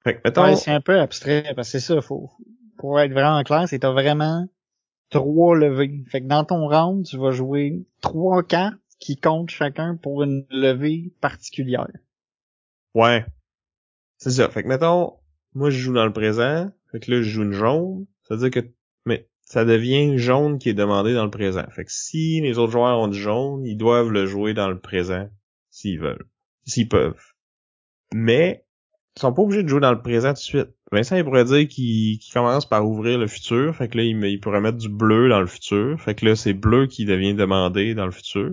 Fait 0.05 0.15
que, 0.15 0.21
mettons... 0.23 0.43
Ouais, 0.43 0.55
c'est 0.55 0.71
un 0.71 0.79
peu 0.79 1.01
abstrait, 1.01 1.51
parce 1.53 1.69
que 1.69 1.77
c'est 1.77 1.93
ça, 1.93 1.99
faut, 1.99 2.31
pour 2.77 3.01
être 3.01 3.11
vraiment 3.11 3.43
clair, 3.43 3.67
c'est 3.67 3.79
t'as 3.79 3.91
vraiment 3.91 4.47
trois 5.09 5.57
levées. 5.57 6.05
Fait 6.09 6.21
que 6.21 6.27
dans 6.27 6.45
ton 6.45 6.69
round, 6.69 7.05
tu 7.05 7.17
vas 7.17 7.31
jouer 7.31 7.85
trois 7.99 8.41
cartes 8.41 8.79
qui 8.99 9.17
comptent 9.17 9.49
chacun 9.49 9.97
pour 9.97 10.23
une 10.23 10.45
levée 10.49 11.11
particulière. 11.19 11.89
Ouais. 12.95 13.25
C'est 14.17 14.31
ça. 14.31 14.49
Fait 14.49 14.63
que 14.63 14.67
mettons, 14.67 15.13
moi 15.53 15.69
je 15.69 15.77
joue 15.77 15.93
dans 15.93 16.05
le 16.05 16.13
présent, 16.13 16.71
fait 16.91 16.99
que 16.99 17.11
là 17.11 17.21
je 17.21 17.29
joue 17.29 17.43
une 17.43 17.53
jaune, 17.53 18.05
ça 18.23 18.35
veut 18.35 18.49
dire 18.49 18.63
que 18.63 18.69
mais 19.05 19.29
ça 19.45 19.63
devient 19.63 20.17
jaune 20.17 20.59
qui 20.59 20.69
est 20.69 20.73
demandé 20.73 21.13
dans 21.13 21.25
le 21.25 21.31
présent. 21.31 21.65
Fait 21.71 21.85
que 21.85 21.91
si 21.91 22.41
les 22.41 22.57
autres 22.57 22.71
joueurs 22.71 22.99
ont 22.99 23.07
du 23.07 23.19
jaune, 23.19 23.65
ils 23.65 23.77
doivent 23.77 24.11
le 24.11 24.25
jouer 24.25 24.53
dans 24.53 24.69
le 24.69 24.79
présent 24.79 25.29
s'ils 25.69 25.99
veulent, 25.99 26.27
s'ils 26.65 26.89
peuvent. 26.89 27.33
Mais 28.13 28.65
ils 29.15 29.21
sont 29.21 29.33
pas 29.33 29.41
obligés 29.41 29.63
de 29.63 29.67
jouer 29.67 29.81
dans 29.81 29.91
le 29.91 30.01
présent 30.01 30.29
tout 30.29 30.35
de 30.35 30.39
suite. 30.39 30.69
Vincent 30.91 31.17
il 31.17 31.23
pourrait 31.23 31.45
dire 31.45 31.67
qu'il 31.67 32.19
commence 32.33 32.67
par 32.67 32.87
ouvrir 32.87 33.19
le 33.19 33.27
futur, 33.27 33.75
fait 33.75 33.89
que 33.89 33.97
là 33.97 34.03
il, 34.03 34.23
il 34.23 34.39
pourrait 34.39 34.61
mettre 34.61 34.77
du 34.77 34.89
bleu 34.89 35.29
dans 35.29 35.41
le 35.41 35.47
futur, 35.47 35.99
fait 36.01 36.15
que 36.15 36.25
là 36.25 36.35
c'est 36.35 36.53
bleu 36.53 36.87
qui 36.87 37.05
devient 37.05 37.33
demandé 37.33 37.93
dans 37.93 38.05
le 38.05 38.11
futur. 38.11 38.51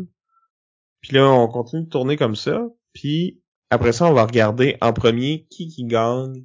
Puis 1.01 1.15
là 1.15 1.29
on 1.31 1.49
continue 1.49 1.85
de 1.85 1.89
tourner 1.89 2.17
comme 2.17 2.37
ça, 2.37 2.67
puis 2.93 3.41
après 3.71 3.93
ça, 3.93 4.07
on 4.07 4.13
va 4.13 4.25
regarder 4.25 4.77
en 4.81 4.93
premier 4.93 5.47
qui 5.51 5.69
qui 5.69 5.85
gagne 5.85 6.45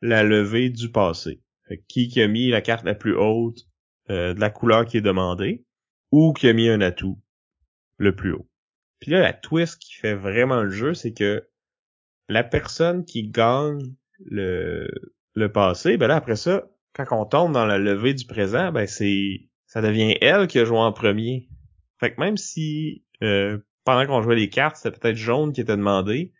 la 0.00 0.22
levée 0.22 0.70
du 0.70 0.90
passé. 0.90 1.42
Qui 1.88 2.08
qui 2.08 2.20
a 2.20 2.28
mis 2.28 2.48
la 2.48 2.60
carte 2.60 2.84
la 2.84 2.94
plus 2.94 3.16
haute 3.16 3.66
euh, 4.10 4.34
de 4.34 4.40
la 4.40 4.50
couleur 4.50 4.84
qui 4.84 4.98
est 4.98 5.02
demandée 5.02 5.64
ou 6.10 6.32
qui 6.32 6.48
a 6.48 6.52
mis 6.52 6.68
un 6.68 6.80
atout 6.80 7.18
le 7.98 8.14
plus 8.14 8.32
haut. 8.32 8.48
Puis 9.00 9.10
là, 9.10 9.20
la 9.20 9.32
twist 9.32 9.78
qui 9.78 9.94
fait 9.94 10.14
vraiment 10.14 10.62
le 10.62 10.70
jeu, 10.70 10.94
c'est 10.94 11.12
que 11.12 11.48
la 12.28 12.44
personne 12.44 13.04
qui 13.04 13.28
gagne 13.28 13.94
le, 14.24 14.88
le 15.34 15.52
passé, 15.52 15.96
ben 15.96 16.08
là, 16.08 16.16
après 16.16 16.36
ça, 16.36 16.68
quand 16.92 17.06
on 17.10 17.24
tombe 17.24 17.52
dans 17.52 17.66
la 17.66 17.78
levée 17.78 18.14
du 18.14 18.26
présent, 18.26 18.70
ben 18.72 18.86
c'est 18.86 19.48
ça 19.66 19.80
devient 19.80 20.16
elle 20.20 20.46
qui 20.46 20.58
a 20.58 20.64
joué 20.64 20.78
en 20.78 20.92
premier. 20.92 21.48
Fait 21.98 22.14
que 22.14 22.20
même 22.20 22.36
si 22.36 23.04
euh, 23.22 23.58
pendant 23.84 24.06
qu'on 24.06 24.22
jouait 24.22 24.36
les 24.36 24.50
cartes, 24.50 24.76
c'était 24.76 24.98
peut-être 24.98 25.16
jaune 25.16 25.52
qui 25.52 25.60
était 25.60 25.76
demandé, 25.76 26.32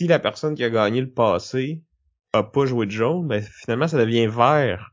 si 0.00 0.06
la 0.06 0.18
personne 0.18 0.54
qui 0.54 0.64
a 0.64 0.70
gagné 0.70 1.02
le 1.02 1.10
passé 1.10 1.84
a 2.32 2.42
pas 2.42 2.64
joué 2.64 2.86
de 2.86 2.90
jaune, 2.90 3.28
ben 3.28 3.42
finalement 3.42 3.86
ça 3.86 3.98
devient 3.98 4.28
vert 4.28 4.92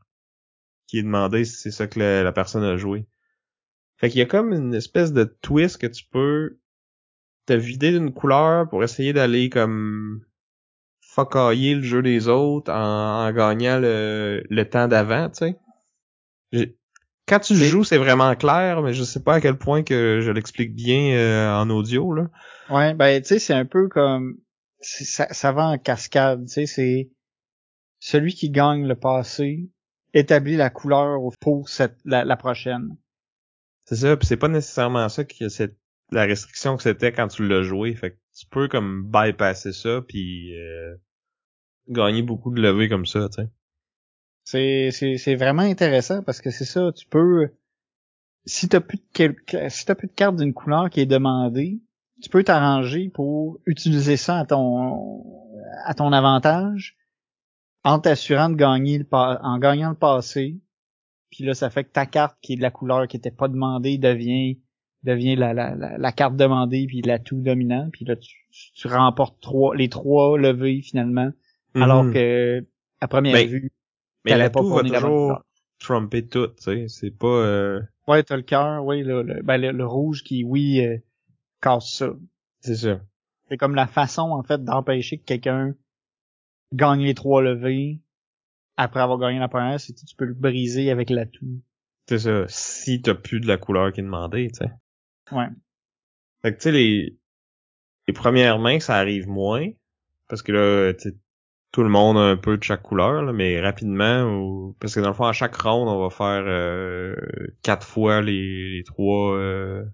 qui 0.86 0.98
est 0.98 1.02
demandé 1.02 1.46
si 1.46 1.56
c'est 1.56 1.70
ça 1.70 1.86
que 1.86 1.98
la, 1.98 2.30
personne 2.30 2.62
a 2.62 2.76
joué. 2.76 3.06
Fait 3.96 4.10
qu'il 4.10 4.18
y 4.18 4.22
a 4.22 4.26
comme 4.26 4.52
une 4.52 4.74
espèce 4.74 5.14
de 5.14 5.24
twist 5.24 5.78
que 5.78 5.86
tu 5.86 6.04
peux 6.04 6.58
te 7.46 7.54
vider 7.54 7.90
d'une 7.90 8.12
couleur 8.12 8.68
pour 8.68 8.84
essayer 8.84 9.14
d'aller 9.14 9.48
comme 9.48 10.20
focailler 11.00 11.76
le 11.76 11.82
jeu 11.82 12.02
des 12.02 12.28
autres 12.28 12.70
en, 12.70 13.32
gagnant 13.32 13.78
le, 13.78 14.44
le 14.50 14.68
temps 14.68 14.88
d'avant, 14.88 15.30
tu 15.30 15.54
sais. 16.52 16.76
Quand 17.26 17.38
tu 17.38 17.54
joues, 17.54 17.84
c'est 17.84 17.96
vraiment 17.96 18.34
clair, 18.34 18.82
mais 18.82 18.92
je 18.92 19.04
sais 19.04 19.22
pas 19.22 19.36
à 19.36 19.40
quel 19.40 19.56
point 19.56 19.82
que 19.82 20.20
je 20.20 20.30
l'explique 20.30 20.74
bien 20.74 21.16
euh, 21.16 21.50
en 21.54 21.70
audio 21.70 22.12
là. 22.12 22.28
Ouais, 22.68 22.92
ben 22.92 23.22
tu 23.22 23.28
sais, 23.28 23.38
c'est 23.38 23.54
un 23.54 23.64
peu 23.64 23.88
comme 23.88 24.36
ça, 24.80 25.32
ça 25.32 25.52
va 25.52 25.66
en 25.68 25.78
cascade, 25.78 26.46
tu 26.46 26.52
sais, 26.52 26.66
c'est 26.66 27.10
celui 28.00 28.34
qui 28.34 28.50
gagne 28.50 28.86
le 28.86 28.94
passé 28.94 29.68
établit 30.14 30.56
la 30.56 30.70
couleur 30.70 31.20
pour 31.40 31.68
cette, 31.68 31.98
la, 32.04 32.36
prochaine. 32.36 32.96
C'est 33.84 33.96
ça, 33.96 34.16
puis 34.16 34.26
c'est 34.26 34.36
pas 34.36 34.48
nécessairement 34.48 35.08
ça 35.08 35.24
que 35.24 35.48
c'est 35.48 35.76
la 36.10 36.24
restriction 36.24 36.76
que 36.76 36.82
c'était 36.82 37.12
quand 37.12 37.28
tu 37.28 37.46
l'as 37.46 37.62
joué, 37.62 37.94
fait 37.94 38.12
que 38.12 38.18
tu 38.34 38.46
peux 38.46 38.68
comme 38.68 39.04
bypasser 39.04 39.72
ça 39.72 40.00
puis 40.06 40.56
euh, 40.58 40.96
gagner 41.88 42.22
beaucoup 42.22 42.50
de 42.50 42.60
levées 42.60 42.88
comme 42.88 43.06
ça, 43.06 43.28
tu 43.28 43.42
sais. 43.42 43.48
C'est, 44.44 44.90
c'est, 44.92 45.18
c'est 45.18 45.34
vraiment 45.34 45.62
intéressant 45.62 46.22
parce 46.22 46.40
que 46.40 46.50
c'est 46.50 46.64
ça, 46.64 46.90
tu 46.96 47.06
peux 47.06 47.50
si 48.46 48.66
t'as 48.68 48.80
plus 48.80 48.98
de 48.98 49.36
si 49.68 49.84
t'as 49.84 49.94
plus 49.94 50.08
de 50.08 50.14
carte 50.14 50.36
d'une 50.36 50.54
couleur 50.54 50.88
qui 50.88 51.00
est 51.00 51.06
demandée, 51.06 51.80
tu 52.22 52.28
peux 52.28 52.44
t'arranger 52.44 53.08
pour 53.08 53.58
utiliser 53.66 54.16
ça 54.16 54.38
à 54.38 54.44
ton 54.44 55.24
à 55.84 55.94
ton 55.94 56.12
avantage 56.12 56.96
en 57.84 57.98
t'assurant 57.98 58.48
de 58.48 58.56
gagner 58.56 58.98
le 58.98 59.06
en 59.12 59.58
gagnant 59.58 59.90
le 59.90 59.96
passé. 59.96 60.58
Puis 61.30 61.44
là, 61.44 61.54
ça 61.54 61.70
fait 61.70 61.84
que 61.84 61.90
ta 61.90 62.06
carte 62.06 62.36
qui 62.40 62.54
est 62.54 62.56
de 62.56 62.62
la 62.62 62.70
couleur 62.70 63.06
qui 63.06 63.16
était 63.16 63.30
pas 63.30 63.48
demandée 63.48 63.98
devient 63.98 64.58
devient 65.04 65.36
la, 65.36 65.54
la, 65.54 65.74
la, 65.74 66.12
carte 66.12 66.36
demandée 66.36 66.86
puis 66.88 67.02
l'atout 67.02 67.40
dominant. 67.40 67.88
Puis 67.92 68.04
là, 68.04 68.16
tu, 68.16 68.48
tu 68.74 68.88
remportes 68.88 69.40
trois 69.40 69.76
les 69.76 69.88
trois 69.88 70.38
levées 70.38 70.82
finalement. 70.82 71.30
Alors 71.74 72.04
mhm. 72.04 72.12
que 72.14 72.66
à 73.00 73.08
première 73.08 73.34
mais, 73.34 73.46
vue, 73.46 73.70
mais 74.24 74.36
l'atout 74.36 74.68
va 74.68 74.82
toujours 74.82 75.42
tromper 75.78 76.26
tout, 76.26 76.48
tu 76.48 76.62
sais. 76.62 76.88
C'est 76.88 77.10
pas. 77.10 77.26
Euh... 77.26 77.80
Ouais, 78.06 78.22
t'as 78.22 78.36
le 78.36 78.42
cœur, 78.42 78.84
oui, 78.84 79.02
le, 79.02 79.22
le, 79.22 79.42
ben, 79.42 79.60
le, 79.60 79.86
rouge 79.86 80.24
qui, 80.24 80.42
oui, 80.42 80.80
euh, 80.80 80.96
casse 81.60 81.90
ça. 81.92 82.10
C'est 82.60 82.76
ça. 82.76 83.00
C'est 83.48 83.56
comme 83.56 83.74
la 83.74 83.86
façon, 83.86 84.30
en 84.30 84.42
fait, 84.42 84.62
d'empêcher 84.62 85.18
que 85.18 85.24
quelqu'un 85.24 85.74
gagne 86.72 87.02
les 87.02 87.14
trois 87.14 87.42
levées 87.42 88.00
après 88.76 89.00
avoir 89.00 89.18
gagné 89.18 89.38
la 89.38 89.48
première, 89.48 89.80
c'est 89.80 89.92
que 89.92 90.00
tu 90.00 90.14
peux 90.16 90.26
le 90.26 90.34
briser 90.34 90.90
avec 90.90 91.10
l'atout. 91.10 91.62
C'est 92.08 92.18
ça. 92.18 92.44
Si 92.48 93.02
t'as 93.02 93.14
plus 93.14 93.40
de 93.40 93.48
la 93.48 93.56
couleur 93.56 93.92
qui 93.92 94.00
est 94.00 94.04
demandée, 94.04 94.48
tu 94.48 94.58
sais. 94.58 94.70
Ouais. 95.32 95.48
Fait 96.42 96.52
que, 96.52 96.56
tu 96.58 96.62
sais, 96.62 96.72
les, 96.72 97.18
les 98.06 98.14
premières 98.14 98.58
mains, 98.58 98.80
ça 98.80 98.96
arrive 98.96 99.28
moins. 99.28 99.68
Parce 100.28 100.42
que 100.42 100.52
là, 100.52 100.92
tout 101.72 101.82
le 101.82 101.88
monde 101.88 102.16
a 102.16 102.20
un 102.20 102.36
peu 102.36 102.56
de 102.56 102.62
chaque 102.62 102.82
couleur, 102.82 103.22
là, 103.22 103.32
mais 103.32 103.60
rapidement, 103.60 104.24
ou... 104.24 104.76
parce 104.78 104.94
que 104.94 105.00
dans 105.00 105.08
le 105.08 105.14
fond, 105.14 105.24
à 105.24 105.32
chaque 105.32 105.56
round, 105.56 105.88
on 105.88 106.00
va 106.00 106.10
faire 106.10 106.44
euh, 106.46 107.16
quatre 107.62 107.86
fois 107.86 108.20
les, 108.20 108.76
les 108.76 108.84
trois 108.84 109.36
euh, 109.36 109.84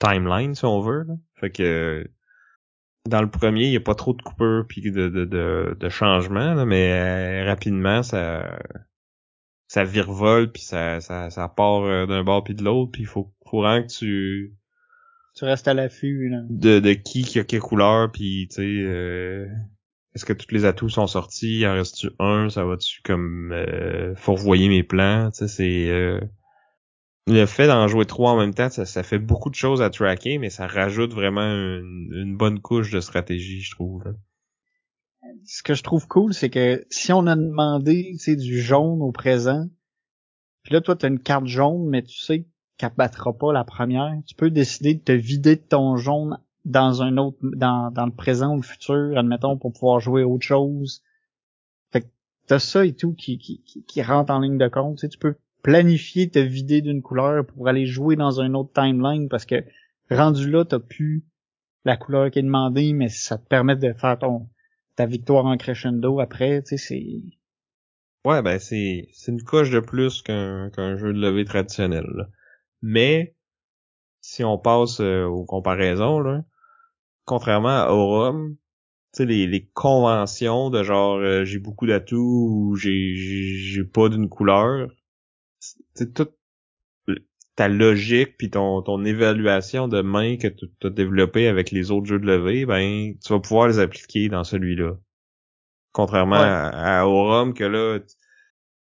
timelines, 0.00 0.54
si 0.54 0.64
on 0.64 0.80
veut. 0.80 1.04
Là. 1.04 1.14
Fait 1.36 1.50
que 1.50 2.10
dans 3.08 3.22
le 3.22 3.30
premier, 3.30 3.64
il 3.64 3.70
n'y 3.70 3.76
a 3.76 3.80
pas 3.80 3.94
trop 3.94 4.12
de 4.12 4.22
coupures 4.22 4.64
puis 4.68 4.82
de, 4.82 5.08
de, 5.08 5.24
de, 5.24 5.76
de 5.78 5.88
changements, 5.88 6.66
mais 6.66 6.92
euh, 6.92 7.44
rapidement, 7.46 8.02
ça 8.02 8.58
ça 9.68 9.84
virevolte 9.84 10.52
puis 10.52 10.62
ça, 10.62 11.00
ça, 11.00 11.30
ça 11.30 11.48
part 11.48 11.82
euh, 11.84 12.04
d'un 12.06 12.24
bord 12.24 12.42
puis 12.42 12.54
de 12.54 12.64
l'autre, 12.64 12.90
puis 12.90 13.02
il 13.02 13.06
faut 13.06 13.32
courant 13.38 13.82
que 13.82 13.86
tu 13.86 14.54
tu 15.36 15.44
restes 15.44 15.68
à 15.68 15.74
l'affût 15.74 16.28
là. 16.28 16.38
De, 16.50 16.80
de 16.80 16.92
qui 16.92 17.22
qui 17.22 17.38
a 17.38 17.44
quelle 17.44 17.60
couleur 17.60 18.10
puis 18.10 18.48
tu 18.50 18.56
sais 18.56 18.62
euh, 18.84 19.46
est-ce 20.14 20.24
que 20.24 20.32
tous 20.32 20.52
les 20.52 20.64
atouts 20.64 20.88
sont 20.88 21.06
sortis, 21.06 21.64
en 21.68 21.74
reste-tu 21.74 22.10
un, 22.18 22.48
ça 22.48 22.64
va-tu 22.64 23.00
comme 23.02 23.52
euh, 23.52 24.16
fourvoyer 24.16 24.68
mes 24.68 24.82
plans, 24.82 25.30
tu 25.30 25.46
sais 25.46 25.48
c'est 25.48 26.20
le 27.30 27.46
fait 27.46 27.66
d'en 27.66 27.86
jouer 27.88 28.06
trois 28.06 28.32
en 28.32 28.36
même 28.36 28.54
temps, 28.54 28.70
ça, 28.70 29.02
fait 29.02 29.18
beaucoup 29.18 29.50
de 29.50 29.54
choses 29.54 29.82
à 29.82 29.90
tracker, 29.90 30.38
mais 30.38 30.50
ça 30.50 30.66
rajoute 30.66 31.12
vraiment 31.12 31.42
une, 31.42 32.36
bonne 32.36 32.60
couche 32.60 32.90
de 32.90 33.00
stratégie, 33.00 33.60
je 33.60 33.70
trouve. 33.72 34.02
Ce 35.44 35.62
que 35.62 35.74
je 35.74 35.82
trouve 35.82 36.06
cool, 36.08 36.34
c'est 36.34 36.50
que 36.50 36.84
si 36.90 37.12
on 37.12 37.26
a 37.26 37.36
demandé 37.36 38.16
du 38.26 38.60
jaune 38.60 39.02
au 39.02 39.12
présent, 39.12 39.68
puis 40.62 40.74
là, 40.74 40.80
toi, 40.80 40.96
tu 40.96 41.06
une 41.06 41.20
carte 41.20 41.46
jaune, 41.46 41.88
mais 41.88 42.02
tu 42.02 42.18
sais 42.18 42.46
qu'elle 42.76 42.92
battra 42.96 43.32
pas 43.32 43.52
la 43.52 43.64
première, 43.64 44.12
tu 44.26 44.34
peux 44.34 44.50
décider 44.50 44.94
de 44.94 45.00
te 45.00 45.12
vider 45.12 45.56
de 45.56 45.62
ton 45.62 45.96
jaune 45.96 46.38
dans 46.64 47.02
un 47.02 47.16
autre 47.16 47.38
dans, 47.42 47.90
dans 47.90 48.06
le 48.06 48.12
présent 48.12 48.54
ou 48.54 48.56
le 48.56 48.62
futur, 48.62 49.16
admettons, 49.16 49.56
pour 49.56 49.72
pouvoir 49.72 50.00
jouer 50.00 50.24
autre 50.24 50.44
chose. 50.44 51.02
Fait 51.92 52.02
que 52.02 52.06
t'as 52.46 52.58
ça 52.58 52.84
et 52.84 52.94
tout 52.94 53.14
qui, 53.14 53.38
qui, 53.38 53.62
qui, 53.62 54.02
rentre 54.02 54.32
en 54.32 54.40
ligne 54.40 54.58
de 54.58 54.68
compte. 54.68 54.98
Tu, 54.98 55.02
sais, 55.02 55.08
tu 55.08 55.18
peux 55.18 55.36
planifier 55.62 56.30
te 56.30 56.38
vider 56.38 56.80
d'une 56.80 57.02
couleur 57.02 57.46
pour 57.46 57.68
aller 57.68 57.86
jouer 57.86 58.16
dans 58.16 58.40
un 58.40 58.54
autre 58.54 58.72
timeline 58.72 59.28
parce 59.28 59.44
que 59.44 59.64
rendu 60.10 60.50
là, 60.50 60.64
t'as 60.64 60.78
plus 60.78 61.24
la 61.84 61.96
couleur 61.96 62.30
qui 62.30 62.38
est 62.38 62.42
demandée, 62.42 62.92
mais 62.92 63.08
ça 63.08 63.38
te 63.38 63.46
permet 63.46 63.76
de 63.76 63.92
faire 63.92 64.18
ton 64.18 64.48
ta 64.96 65.06
victoire 65.06 65.46
en 65.46 65.56
crescendo 65.56 66.20
après, 66.20 66.62
tu 66.62 66.76
sais, 66.76 66.76
c'est. 66.76 67.22
Ouais, 68.26 68.42
ben 68.42 68.58
c'est 68.58 69.08
c'est 69.12 69.32
une 69.32 69.42
coche 69.42 69.70
de 69.70 69.80
plus 69.80 70.20
qu'un 70.22 70.68
qu'un 70.70 70.96
jeu 70.96 71.12
de 71.12 71.18
levée 71.18 71.44
traditionnel. 71.46 72.28
Mais 72.82 73.34
si 74.20 74.44
on 74.44 74.58
passe 74.58 75.00
euh, 75.00 75.24
aux 75.24 75.44
comparaisons, 75.44 76.20
là, 76.20 76.44
contrairement 77.24 77.68
à 77.68 77.90
Aurum, 77.92 78.56
tu 79.14 79.18
sais, 79.18 79.24
les, 79.24 79.46
les 79.46 79.66
conventions 79.68 80.68
de 80.68 80.82
genre 80.82 81.16
euh, 81.16 81.44
j'ai 81.44 81.58
beaucoup 81.58 81.86
d'atouts 81.86 82.48
ou 82.50 82.76
j'ai 82.76 83.14
j'ai 83.16 83.84
pas 83.84 84.10
d'une 84.10 84.28
couleur, 84.28 84.90
c'est 85.94 86.14
toute 86.14 86.34
ta 87.56 87.68
logique 87.68 88.36
puis 88.38 88.50
ton, 88.50 88.82
ton 88.82 89.04
évaluation 89.04 89.88
de 89.88 90.00
main 90.00 90.36
que 90.36 90.48
tu 90.48 90.68
as 90.82 90.90
développé 90.90 91.46
avec 91.46 91.70
les 91.70 91.90
autres 91.90 92.06
jeux 92.06 92.18
de 92.18 92.26
levée, 92.26 92.64
ben 92.66 93.14
tu 93.18 93.32
vas 93.32 93.40
pouvoir 93.40 93.68
les 93.68 93.78
appliquer 93.78 94.28
dans 94.28 94.44
celui-là. 94.44 94.96
Contrairement 95.92 96.36
à, 96.36 97.00
à 97.00 97.06
Aurum 97.06 97.52
que 97.54 97.64
là 97.64 97.98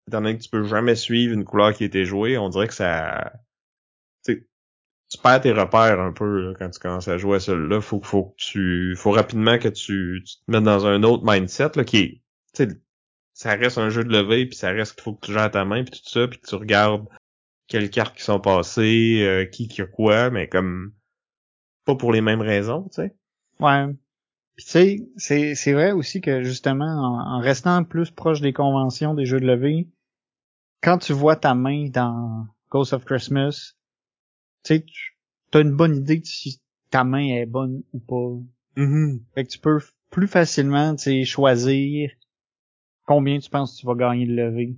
étant 0.09 0.21
donné 0.21 0.37
que 0.37 0.43
tu 0.43 0.49
peux 0.49 0.65
jamais 0.65 0.95
suivre 0.95 1.35
une 1.35 1.45
couleur 1.45 1.73
qui 1.75 1.85
a 1.85 1.87
été 1.87 2.05
jouée, 2.05 2.39
on 2.39 2.49
dirait 2.49 2.69
que 2.69 2.75
ça, 2.75 3.33
tu 5.09 5.19
perds 5.19 5.41
tes 5.41 5.53
repères 5.53 6.01
un 6.01 6.13
peu 6.13 6.41
là, 6.41 6.55
quand 6.59 6.69
tu 6.71 6.79
commences 6.79 7.09
à 7.09 7.19
jouer 7.19 7.37
à 7.37 7.41
celui-là. 7.41 7.81
Faut, 7.81 8.01
faut 8.03 8.25
que 8.25 8.35
tu, 8.37 8.95
faut 8.97 9.11
rapidement 9.11 9.59
que 9.59 9.69
tu, 9.69 10.23
tu 10.25 10.37
te 10.37 10.51
mettes 10.51 10.65
dans 10.65 10.87
un 10.87 11.03
autre 11.03 11.25
mindset 11.25 11.71
là, 11.77 11.85
qui 11.85 12.23
est, 12.59 12.69
ça 13.39 13.55
reste 13.55 13.79
un 13.79 13.89
jeu 13.89 14.03
de 14.03 14.11
levée, 14.11 14.47
puis 14.47 14.57
ça 14.57 14.71
reste 14.71 14.97
qu'il 14.97 15.05
faut 15.05 15.15
que 15.15 15.25
tu 15.25 15.33
gères 15.33 15.53
ta 15.53 15.65
main, 15.65 15.85
puis 15.85 15.93
tout 15.93 16.11
ça, 16.11 16.27
puis 16.27 16.41
que 16.41 16.49
tu 16.49 16.57
regardes 16.57 17.07
quelles 17.69 17.89
cartes 17.89 18.17
qui 18.17 18.25
sont 18.25 18.41
passées, 18.41 19.21
euh, 19.23 19.45
qui 19.45 19.69
qui 19.69 19.81
a 19.81 19.87
quoi, 19.87 20.29
mais 20.31 20.49
comme 20.49 20.93
pas 21.85 21.95
pour 21.95 22.13
les 22.13 22.21
mêmes 22.21 22.41
raisons, 22.41 22.89
tu 22.89 22.97
sais. 22.97 23.15
Ouais. 23.61 23.87
Puis 24.57 24.65
tu 24.65 24.71
sais, 24.73 25.09
c'est, 25.17 25.55
c'est 25.55 25.73
vrai 25.73 25.93
aussi 25.93 26.21
que 26.21 26.43
justement, 26.43 26.85
en, 26.85 27.37
en 27.37 27.39
restant 27.39 27.85
plus 27.85 28.11
proche 28.11 28.41
des 28.41 28.53
conventions 28.53 29.15
des 29.15 29.25
jeux 29.25 29.39
de 29.39 29.47
levée, 29.47 29.87
quand 30.83 30.99
tu 30.99 31.13
vois 31.13 31.37
ta 31.37 31.55
main 31.55 31.91
dans 31.91 32.49
Ghost 32.73 32.93
of 32.93 33.05
Christmas, 33.05 33.75
tu 34.65 34.75
sais, 34.75 34.85
tu 35.53 35.59
as 35.59 35.61
une 35.61 35.77
bonne 35.77 35.95
idée 35.95 36.19
de 36.19 36.27
si 36.27 36.61
ta 36.91 37.05
main 37.05 37.37
est 37.37 37.47
bonne 37.47 37.85
ou 37.93 38.01
pas. 38.01 38.83
Mm-hmm. 38.83 39.21
Fait 39.37 39.45
que 39.45 39.51
tu 39.51 39.61
peux 39.61 39.79
plus 40.11 40.27
facilement, 40.27 40.97
tu 40.97 41.05
sais, 41.05 41.25
choisir 41.25 42.11
combien 43.09 43.39
tu 43.39 43.49
penses 43.49 43.75
que 43.75 43.81
tu 43.81 43.87
vas 43.87 43.95
gagner 43.95 44.27
de 44.27 44.35
levée? 44.35 44.77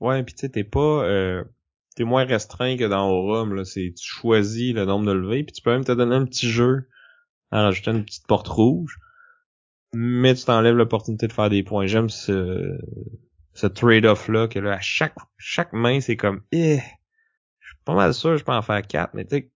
Ouais, 0.00 0.24
puis 0.24 0.34
tu 0.34 0.40
sais, 0.40 0.48
t'es 0.48 0.64
pas, 0.64 1.04
euh, 1.04 1.44
t'es 1.94 2.04
moins 2.04 2.24
restreint 2.24 2.76
que 2.78 2.84
dans 2.88 3.10
Aurum, 3.10 3.54
là. 3.54 3.64
C'est, 3.66 3.92
tu 3.94 4.08
choisis 4.08 4.74
le 4.74 4.86
nombre 4.86 5.06
de 5.06 5.12
levées, 5.12 5.44
puis 5.44 5.52
tu 5.52 5.60
peux 5.60 5.70
même 5.70 5.84
te 5.84 5.92
donner 5.92 6.16
un 6.16 6.24
petit 6.24 6.48
jeu 6.48 6.88
en 7.52 7.62
rajoutant 7.64 7.92
une 7.92 8.04
petite 8.04 8.26
porte 8.26 8.48
rouge. 8.48 8.98
Mais 9.92 10.34
tu 10.34 10.44
t'enlèves 10.44 10.76
l'opportunité 10.76 11.26
de 11.26 11.32
faire 11.32 11.50
des 11.50 11.62
points. 11.62 11.86
J'aime 11.86 12.08
ce, 12.08 12.78
ce 13.52 13.66
trade-off 13.66 14.28
là 14.28 14.48
que 14.48 14.58
là, 14.58 14.74
à 14.74 14.80
chaque, 14.80 15.16
chaque 15.36 15.74
main, 15.74 16.00
c'est 16.00 16.16
comme, 16.16 16.42
eh, 16.52 16.78
je 17.58 17.68
suis 17.68 17.78
pas 17.84 17.94
mal 17.94 18.14
sûr, 18.14 18.38
je 18.38 18.44
peux 18.44 18.52
en 18.52 18.62
faire 18.62 18.86
quatre, 18.86 19.12
mais 19.12 19.26
tu 19.26 19.36
sais, 19.36 19.50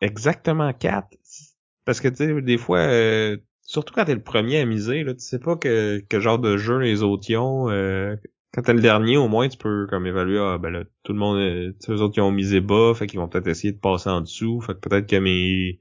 exactement 0.00 0.72
quatre. 0.72 1.08
Parce 1.84 2.00
que 2.00 2.08
tu 2.08 2.16
sais, 2.16 2.42
des 2.42 2.58
fois, 2.58 2.80
euh, 2.80 3.36
surtout 3.68 3.92
quand 3.94 4.06
t'es 4.06 4.14
le 4.14 4.22
premier 4.22 4.60
à 4.60 4.64
miser, 4.64 5.04
là, 5.04 5.14
tu 5.14 5.20
sais 5.20 5.38
pas 5.38 5.56
que, 5.56 6.00
que 6.08 6.20
genre 6.20 6.38
de 6.38 6.56
jeu 6.56 6.78
les 6.78 7.02
autres 7.02 7.30
y 7.30 7.36
ont. 7.36 7.70
euh, 7.70 8.16
quand 8.52 8.62
t'es 8.62 8.72
le 8.72 8.80
dernier, 8.80 9.18
au 9.18 9.28
moins, 9.28 9.46
tu 9.48 9.58
peux 9.58 9.86
comme 9.88 10.06
évaluer, 10.06 10.38
ah 10.38 10.56
ben 10.58 10.70
là, 10.70 10.84
tout 11.04 11.12
le 11.12 11.18
monde, 11.18 11.36
euh, 11.36 11.72
eux 11.88 12.00
autres, 12.00 12.14
ils 12.16 12.22
ont 12.22 12.32
misé 12.32 12.60
bas, 12.60 12.94
fait 12.94 13.06
qu'ils 13.06 13.20
vont 13.20 13.28
peut-être 13.28 13.46
essayer 13.46 13.72
de 13.72 13.78
passer 13.78 14.08
en 14.08 14.22
dessous, 14.22 14.62
fait 14.62 14.72
que 14.72 14.88
peut-être 14.88 15.06
que 15.06 15.16
mes 15.16 15.80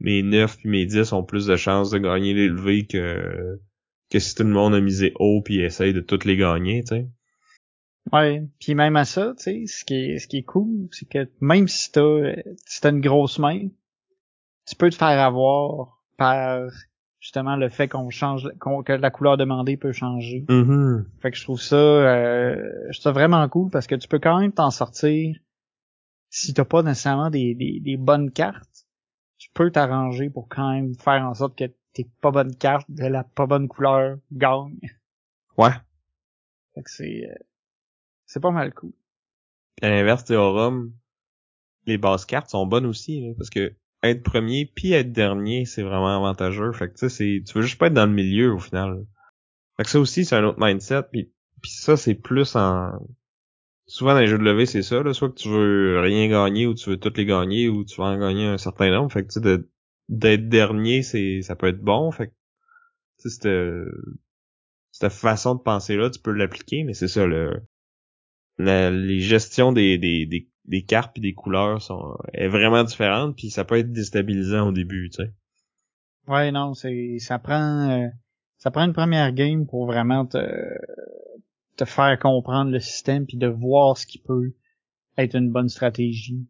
mes 0.00 0.22
9 0.22 0.58
puis 0.58 0.68
mes 0.68 0.84
10 0.84 1.12
ont 1.12 1.22
plus 1.22 1.46
de 1.46 1.56
chances 1.56 1.90
de 1.90 1.98
gagner 1.98 2.34
les 2.34 2.48
levées 2.48 2.86
que 2.86 3.58
que 4.10 4.18
si 4.18 4.34
tout 4.34 4.42
le 4.42 4.50
monde 4.50 4.74
a 4.74 4.80
misé 4.80 5.12
haut 5.18 5.42
puis 5.42 5.60
essaye 5.60 5.94
de 5.94 6.00
toutes 6.00 6.24
les 6.24 6.36
gagner, 6.36 6.82
tu 6.82 6.96
sais. 6.96 7.08
Ouais, 8.12 8.42
puis 8.60 8.74
même 8.74 8.96
à 8.96 9.04
ça, 9.04 9.34
tu 9.38 9.44
sais, 9.44 9.64
ce 9.66 9.84
qui 9.84 9.94
est 9.94 10.18
ce 10.18 10.26
qui 10.26 10.38
est 10.38 10.42
cool, 10.42 10.88
c'est 10.90 11.08
que 11.08 11.28
même 11.40 11.68
si 11.68 11.92
t'as 11.92 12.34
si 12.66 12.80
t'as 12.80 12.90
une 12.90 13.00
grosse 13.00 13.38
main, 13.38 13.68
tu 14.66 14.74
peux 14.74 14.90
te 14.90 14.96
faire 14.96 15.20
avoir 15.20 16.02
par 16.16 16.68
justement 17.18 17.56
le 17.56 17.68
fait 17.68 17.88
qu'on 17.88 18.10
change 18.10 18.48
qu'on- 18.60 18.82
que 18.82 18.92
la 18.92 19.10
couleur 19.10 19.36
demandée 19.36 19.76
peut 19.76 19.92
changer. 19.92 20.44
Mm-hmm. 20.48 21.04
Fait 21.20 21.30
que 21.30 21.36
je 21.36 21.42
trouve 21.42 21.60
ça 21.60 21.76
euh, 21.76 22.56
je 22.90 23.00
trouve 23.00 23.02
ça 23.02 23.12
vraiment 23.12 23.48
cool 23.48 23.70
parce 23.70 23.86
que 23.86 23.94
tu 23.94 24.08
peux 24.08 24.18
quand 24.18 24.38
même 24.40 24.52
t'en 24.52 24.70
sortir 24.70 25.36
si 26.28 26.52
t'as 26.54 26.64
pas 26.64 26.82
nécessairement 26.82 27.30
des, 27.30 27.54
des, 27.54 27.80
des 27.80 27.96
bonnes 27.96 28.30
cartes. 28.30 28.86
Tu 29.38 29.50
peux 29.54 29.70
t'arranger 29.70 30.28
pour 30.30 30.48
quand 30.48 30.72
même 30.72 30.94
faire 30.94 31.24
en 31.24 31.34
sorte 31.34 31.56
que 31.56 31.64
tes 31.92 32.04
pas 32.20 32.30
bonnes 32.30 32.54
cartes 32.54 32.90
de 32.90 33.06
la 33.06 33.24
pas 33.24 33.46
bonne 33.46 33.68
couleur 33.68 34.18
gagnent. 34.32 34.78
Ouais. 35.56 35.70
Fait 36.74 36.82
que 36.82 36.90
c'est 36.90 37.30
euh, 37.30 37.34
c'est 38.26 38.40
pas 38.40 38.50
mal 38.50 38.74
cool. 38.74 38.92
À 39.82 39.88
l'inverse, 39.88 40.24
Rhum, 40.30 40.92
les 41.86 41.98
bases 41.98 42.24
cartes 42.26 42.50
sont 42.50 42.66
bonnes 42.66 42.86
aussi, 42.86 43.20
là, 43.20 43.34
parce 43.36 43.50
que 43.50 43.74
être 44.10 44.22
premier 44.22 44.66
puis 44.66 44.92
être 44.92 45.12
dernier, 45.12 45.64
c'est 45.64 45.82
vraiment 45.82 46.16
avantageux. 46.16 46.72
Fait 46.72 46.88
que 46.88 46.94
tu 46.98 47.08
sais, 47.08 47.42
tu 47.46 47.52
veux 47.54 47.62
juste 47.62 47.78
pas 47.78 47.88
être 47.88 47.94
dans 47.94 48.06
le 48.06 48.12
milieu 48.12 48.52
au 48.52 48.58
final. 48.58 49.04
Fait 49.76 49.84
que 49.84 49.90
ça 49.90 50.00
aussi, 50.00 50.24
c'est 50.24 50.36
un 50.36 50.44
autre 50.44 50.58
mindset. 50.60 51.02
Puis, 51.12 51.30
ça, 51.64 51.96
c'est 51.96 52.14
plus 52.14 52.56
en... 52.56 52.92
Souvent 53.86 54.14
dans 54.14 54.20
les 54.20 54.26
jeux 54.26 54.38
de 54.38 54.42
levée, 54.42 54.66
c'est 54.66 54.82
ça. 54.82 55.02
Là, 55.02 55.12
soit 55.12 55.30
que 55.30 55.36
tu 55.36 55.48
veux 55.48 56.00
rien 56.00 56.28
gagner 56.28 56.66
ou 56.66 56.74
tu 56.74 56.90
veux 56.90 56.96
toutes 56.96 57.18
les 57.18 57.24
gagner 57.24 57.68
ou 57.68 57.84
tu 57.84 57.96
vas 58.00 58.06
en 58.08 58.18
gagner 58.18 58.46
un 58.46 58.58
certain 58.58 58.90
nombre. 58.90 59.12
Fait 59.12 59.24
que 59.24 59.32
tu 59.32 59.40
sais, 59.40 59.58
d'être 60.08 60.48
dernier, 60.48 61.02
c'est 61.02 61.42
ça 61.42 61.54
peut 61.56 61.68
être 61.68 61.80
bon. 61.80 62.10
Fait 62.10 62.28
que 62.28 62.32
tu 63.22 63.30
sais, 63.30 63.84
cette, 64.92 65.12
façon 65.12 65.54
de 65.54 65.60
penser-là, 65.60 66.10
tu 66.10 66.20
peux 66.20 66.32
l'appliquer, 66.32 66.82
mais 66.84 66.94
c'est 66.94 67.08
ça, 67.08 67.26
le, 67.26 67.62
la- 68.58 68.90
les 68.90 69.20
gestions 69.20 69.72
des, 69.72 69.98
des, 69.98 70.26
des, 70.26 70.48
des 70.68 70.82
cartes 70.82 71.12
puis 71.12 71.22
des 71.22 71.34
couleurs 71.34 71.80
sont 71.80 72.16
est 72.32 72.48
vraiment 72.48 72.84
différente 72.84 73.36
puis 73.36 73.50
ça 73.50 73.64
peut 73.64 73.78
être 73.78 73.92
déstabilisant 73.92 74.68
au 74.68 74.72
début, 74.72 75.10
tu 75.10 75.22
sais. 75.22 75.32
Ouais, 76.28 76.50
non, 76.50 76.74
c'est 76.74 77.18
ça 77.18 77.38
prend 77.38 77.90
euh, 77.90 78.08
ça 78.58 78.70
prend 78.70 78.84
une 78.84 78.92
première 78.92 79.32
game 79.32 79.66
pour 79.66 79.86
vraiment 79.86 80.26
te 80.26 80.38
te 81.76 81.84
faire 81.84 82.18
comprendre 82.18 82.70
le 82.70 82.80
système 82.80 83.26
puis 83.26 83.36
de 83.36 83.46
voir 83.46 83.96
ce 83.96 84.06
qui 84.06 84.18
peut 84.18 84.54
être 85.18 85.36
une 85.36 85.52
bonne 85.52 85.68
stratégie. 85.68 86.48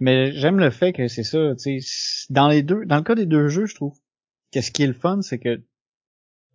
Mais 0.00 0.32
j'aime 0.32 0.58
le 0.58 0.70
fait 0.70 0.92
que 0.92 1.08
c'est 1.08 1.22
ça, 1.22 1.54
tu 1.56 1.80
sais, 1.80 2.26
dans 2.30 2.48
les 2.48 2.62
deux 2.62 2.84
dans 2.84 2.96
le 2.96 3.02
cas 3.02 3.14
des 3.14 3.26
deux 3.26 3.48
jeux, 3.48 3.66
je 3.66 3.74
trouve 3.74 3.96
que 4.52 4.60
ce 4.60 4.70
qui 4.70 4.82
est 4.82 4.88
le 4.88 4.92
fun, 4.92 5.22
c'est 5.22 5.38
que 5.38 5.62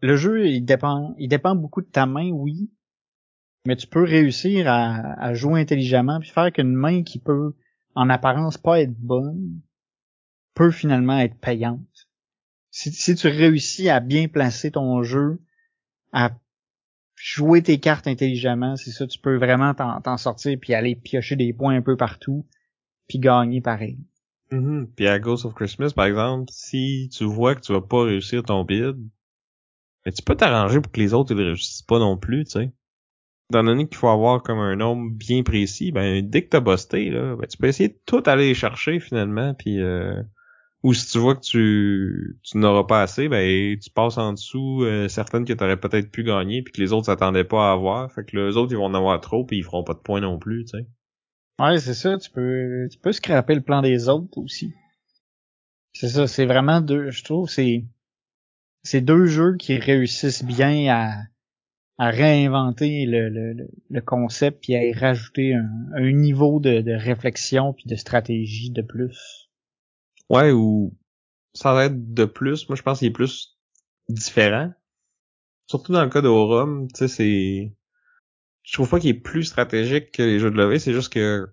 le 0.01 0.15
jeu 0.15 0.47
il 0.47 0.61
dépend 0.61 1.15
il 1.17 1.29
dépend 1.29 1.55
beaucoup 1.55 1.81
de 1.81 1.89
ta 1.89 2.05
main, 2.05 2.29
oui, 2.29 2.69
mais 3.69 3.75
tu 3.75 3.85
peux 3.87 4.03
réussir 4.03 4.65
à, 4.67 5.33
jouer 5.35 5.61
intelligemment 5.61 6.19
puis 6.19 6.29
faire 6.29 6.51
qu'une 6.51 6.73
main 6.73 7.03
qui 7.03 7.19
peut 7.19 7.53
en 7.93 8.09
apparence 8.09 8.57
pas 8.57 8.81
être 8.81 8.97
bonne 8.97 9.61
peut 10.55 10.71
finalement 10.71 11.19
être 11.19 11.35
payante 11.35 12.09
si, 12.71 13.15
tu 13.15 13.27
réussis 13.27 13.89
à 13.89 13.99
bien 13.99 14.27
placer 14.27 14.71
ton 14.71 15.03
jeu, 15.03 15.39
à 16.11 16.31
jouer 17.15 17.61
tes 17.61 17.79
cartes 17.79 18.07
intelligemment, 18.07 18.75
c'est 18.75 18.91
ça, 18.91 19.07
tu 19.07 19.19
peux 19.19 19.37
vraiment 19.37 19.73
t'en 19.73 20.17
sortir 20.17 20.57
puis 20.59 20.73
aller 20.73 20.95
piocher 20.95 21.35
des 21.35 21.53
points 21.53 21.75
un 21.75 21.81
peu 21.81 21.97
partout, 21.97 22.45
puis 23.07 23.19
gagner 23.19 23.61
pareil. 23.61 23.99
Mm-hmm. 24.51 24.87
Puis 24.95 25.07
à 25.07 25.19
Ghost 25.19 25.45
of 25.45 25.53
Christmas, 25.53 25.91
par 25.95 26.05
exemple, 26.05 26.49
si 26.51 27.09
tu 27.11 27.25
vois 27.25 27.55
que 27.55 27.61
tu 27.61 27.73
vas 27.73 27.81
pas 27.81 28.03
réussir 28.03 28.43
ton 28.43 28.63
bid, 28.63 28.95
mais 30.05 30.11
tu 30.11 30.23
peux 30.23 30.35
t'arranger 30.35 30.79
pour 30.79 30.91
que 30.91 30.99
les 30.99 31.13
autres 31.13 31.33
ils 31.33 31.41
réussissent 31.41 31.83
pas 31.83 31.99
non 31.99 32.17
plus, 32.17 32.45
tu 32.45 32.51
sais. 32.51 32.71
Étant 33.51 33.63
donné 33.63 33.87
qu'il 33.87 33.97
faut 33.97 34.09
avoir 34.09 34.43
comme 34.43 34.59
un 34.59 34.75
nombre 34.75 35.09
bien 35.11 35.41
précis, 35.41 35.91
ben 35.91 36.27
dès 36.27 36.43
que 36.43 36.49
t'as 36.49 36.59
busté, 36.59 37.09
là, 37.09 37.35
ben, 37.35 37.47
tu 37.47 37.57
peux 37.57 37.67
essayer 37.67 37.89
de 37.89 37.99
tout 38.05 38.21
aller 38.27 38.53
chercher 38.53 38.99
finalement, 38.99 39.55
puis 39.55 39.81
euh, 39.81 40.21
ou 40.83 40.93
si 40.93 41.07
tu 41.11 41.17
vois 41.17 41.35
que 41.35 41.41
tu, 41.41 42.37
tu 42.43 42.57
n'auras 42.59 42.83
pas 42.83 43.01
assez, 43.01 43.27
ben 43.27 43.77
tu 43.79 43.89
passes 43.89 44.19
en 44.19 44.33
dessous 44.33 44.83
euh, 44.83 45.07
certaines 45.07 45.45
que 45.45 45.53
t'aurais 45.53 45.79
peut-être 45.79 46.11
pu 46.11 46.23
gagner, 46.23 46.61
puis 46.61 46.73
que 46.73 46.79
les 46.79 46.93
autres 46.93 47.07
s'attendaient 47.07 47.43
pas 47.43 47.69
à 47.69 47.73
avoir, 47.73 48.11
fait 48.11 48.23
que 48.23 48.37
les 48.37 48.55
autres 48.55 48.71
ils 48.71 48.77
vont 48.77 48.85
en 48.85 48.93
avoir 48.93 49.19
trop, 49.19 49.43
puis 49.43 49.57
ils 49.57 49.63
feront 49.63 49.83
pas 49.83 49.95
de 49.95 49.99
points 49.99 50.21
non 50.21 50.37
plus, 50.37 50.65
tu 50.65 50.77
sais. 50.77 50.87
Ouais, 51.59 51.79
c'est 51.79 51.95
ça, 51.95 52.19
tu 52.19 52.29
peux 52.29 52.87
tu 52.91 52.99
peux 52.99 53.11
scraper 53.11 53.55
le 53.55 53.61
plan 53.61 53.81
des 53.81 54.09
autres 54.09 54.37
aussi. 54.37 54.73
C'est 55.93 56.09
ça, 56.09 56.27
c'est 56.27 56.45
vraiment 56.45 56.81
deux, 56.81 57.09
je 57.09 57.23
trouve, 57.23 57.49
c'est 57.49 57.83
c'est 58.83 59.01
deux 59.01 59.25
jeux 59.25 59.55
qui 59.57 59.77
réussissent 59.77 60.45
bien 60.45 60.93
à 60.93 61.15
à 61.99 62.11
réinventer 62.11 63.05
le, 63.05 63.29
le, 63.29 63.67
le- 63.89 64.01
concept 64.01 64.63
puis 64.63 64.73
à 64.73 64.85
y 64.85 64.93
rajouter 64.93 65.53
un, 65.53 65.69
un 65.93 66.11
niveau 66.11 66.61
de, 66.61 66.79
de 66.79 66.93
réflexion 66.93 67.73
puis 67.73 67.83
de 67.87 67.95
stratégie 67.95 68.71
de 68.71 68.81
plus. 68.81 69.49
Ouais, 70.29 70.51
ou 70.51 70.97
sans 71.53 71.77
être 71.79 72.13
de 72.13 72.23
plus, 72.23 72.69
moi 72.69 72.77
je 72.77 72.83
pense 72.83 72.99
qu'il 72.99 73.09
est 73.09 73.11
plus 73.11 73.59
différent. 74.07 74.71
Surtout 75.67 75.91
dans 75.91 76.03
le 76.03 76.09
cas 76.09 76.21
d'Aurum, 76.21 76.87
tu 76.87 76.99
sais, 76.99 77.07
c'est... 77.09 77.75
Je 78.63 78.73
trouve 78.73 78.89
pas 78.89 78.99
qu'il 78.99 79.09
est 79.09 79.13
plus 79.13 79.43
stratégique 79.43 80.11
que 80.11 80.23
les 80.23 80.39
jeux 80.39 80.51
de 80.51 80.57
levée, 80.57 80.79
c'est 80.79 80.93
juste 80.93 81.11
que 81.11 81.49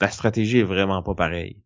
la 0.00 0.08
stratégie 0.08 0.58
est 0.58 0.64
vraiment 0.64 1.02
pas 1.02 1.14
pareille. 1.14 1.62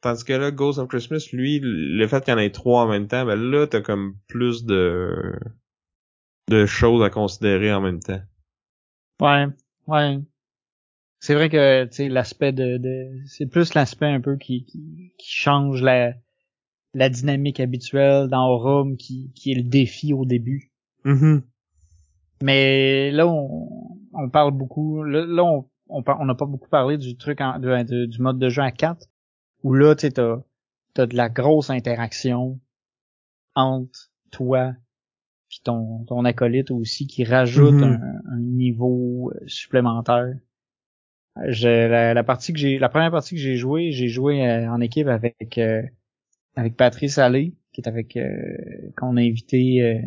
Tandis 0.00 0.24
que 0.24 0.32
là, 0.32 0.50
Ghost 0.50 0.78
of 0.78 0.88
Christmas, 0.88 1.28
lui, 1.32 1.60
le 1.62 2.06
fait 2.06 2.24
qu'il 2.24 2.32
y 2.32 2.34
en 2.34 2.38
ait 2.38 2.50
trois 2.50 2.84
en 2.84 2.88
même 2.88 3.06
temps, 3.06 3.26
ben 3.26 3.36
là, 3.36 3.66
t'as 3.66 3.82
comme 3.82 4.16
plus 4.28 4.64
de 4.64 5.32
de 6.48 6.66
choses 6.66 7.02
à 7.04 7.10
considérer 7.10 7.72
en 7.72 7.80
même 7.80 8.00
temps. 8.00 8.20
Ouais, 9.20 9.46
ouais. 9.86 10.18
C'est 11.20 11.34
vrai 11.34 11.48
que 11.48 11.84
tu 11.84 11.94
sais 11.94 12.08
l'aspect 12.08 12.52
de, 12.52 12.78
de 12.78 13.20
c'est 13.26 13.46
plus 13.46 13.74
l'aspect 13.74 14.06
un 14.06 14.20
peu 14.20 14.36
qui, 14.36 14.64
qui, 14.64 15.12
qui 15.18 15.30
change 15.30 15.80
la 15.82 16.14
la 16.94 17.08
dynamique 17.08 17.60
habituelle 17.60 18.28
dans 18.28 18.48
Aurum 18.48 18.96
qui 18.96 19.32
qui 19.34 19.52
est 19.52 19.54
le 19.54 19.62
défi 19.62 20.12
au 20.12 20.24
début. 20.24 20.72
Mhm. 21.04 21.42
Mais 22.42 23.10
là 23.12 23.26
on, 23.28 23.98
on 24.12 24.28
parle 24.28 24.50
beaucoup 24.50 25.04
là, 25.04 25.24
là, 25.24 25.44
on 25.44 25.68
on 25.88 26.02
par- 26.02 26.20
on 26.20 26.24
n'a 26.24 26.34
pas 26.34 26.46
beaucoup 26.46 26.68
parlé 26.68 26.98
du 26.98 27.16
truc 27.16 27.40
en, 27.40 27.58
de- 27.58 27.82
de- 27.84 28.06
du 28.06 28.20
mode 28.20 28.38
de 28.38 28.48
jeu 28.48 28.62
à 28.62 28.72
4 28.72 29.06
où 29.62 29.74
là 29.74 29.94
tu 29.94 30.02
sais 30.02 30.10
t'as 30.12 30.38
t'as 30.94 31.06
de 31.06 31.16
la 31.16 31.28
grosse 31.28 31.70
interaction 31.70 32.58
entre 33.54 34.10
toi 34.32 34.72
puis 35.52 35.60
ton, 35.62 36.02
ton 36.06 36.24
acolyte 36.24 36.70
aussi 36.70 37.06
qui 37.06 37.24
rajoute 37.24 37.74
Mhm. 37.74 37.82
un, 37.84 38.32
un 38.32 38.38
niveau 38.40 39.30
euh, 39.34 39.44
supplémentaire. 39.46 40.32
Je, 41.46 41.68
la, 41.88 42.14
la 42.14 42.24
partie 42.24 42.54
que 42.54 42.58
j'ai, 42.58 42.78
la 42.78 42.88
première 42.88 43.10
partie 43.10 43.34
que 43.34 43.40
j'ai 43.42 43.56
joué, 43.58 43.92
j'ai 43.92 44.08
joué 44.08 44.48
euh, 44.48 44.66
en 44.70 44.80
équipe 44.80 45.08
avec 45.08 45.58
euh, 45.58 45.82
avec 46.56 46.74
Patrice 46.74 47.18
Allé, 47.18 47.54
qui 47.74 47.82
est 47.82 47.88
avec 47.88 48.16
euh, 48.16 48.56
qu'on 48.96 49.18
a 49.18 49.20
invité 49.20 49.82
euh, 49.82 50.00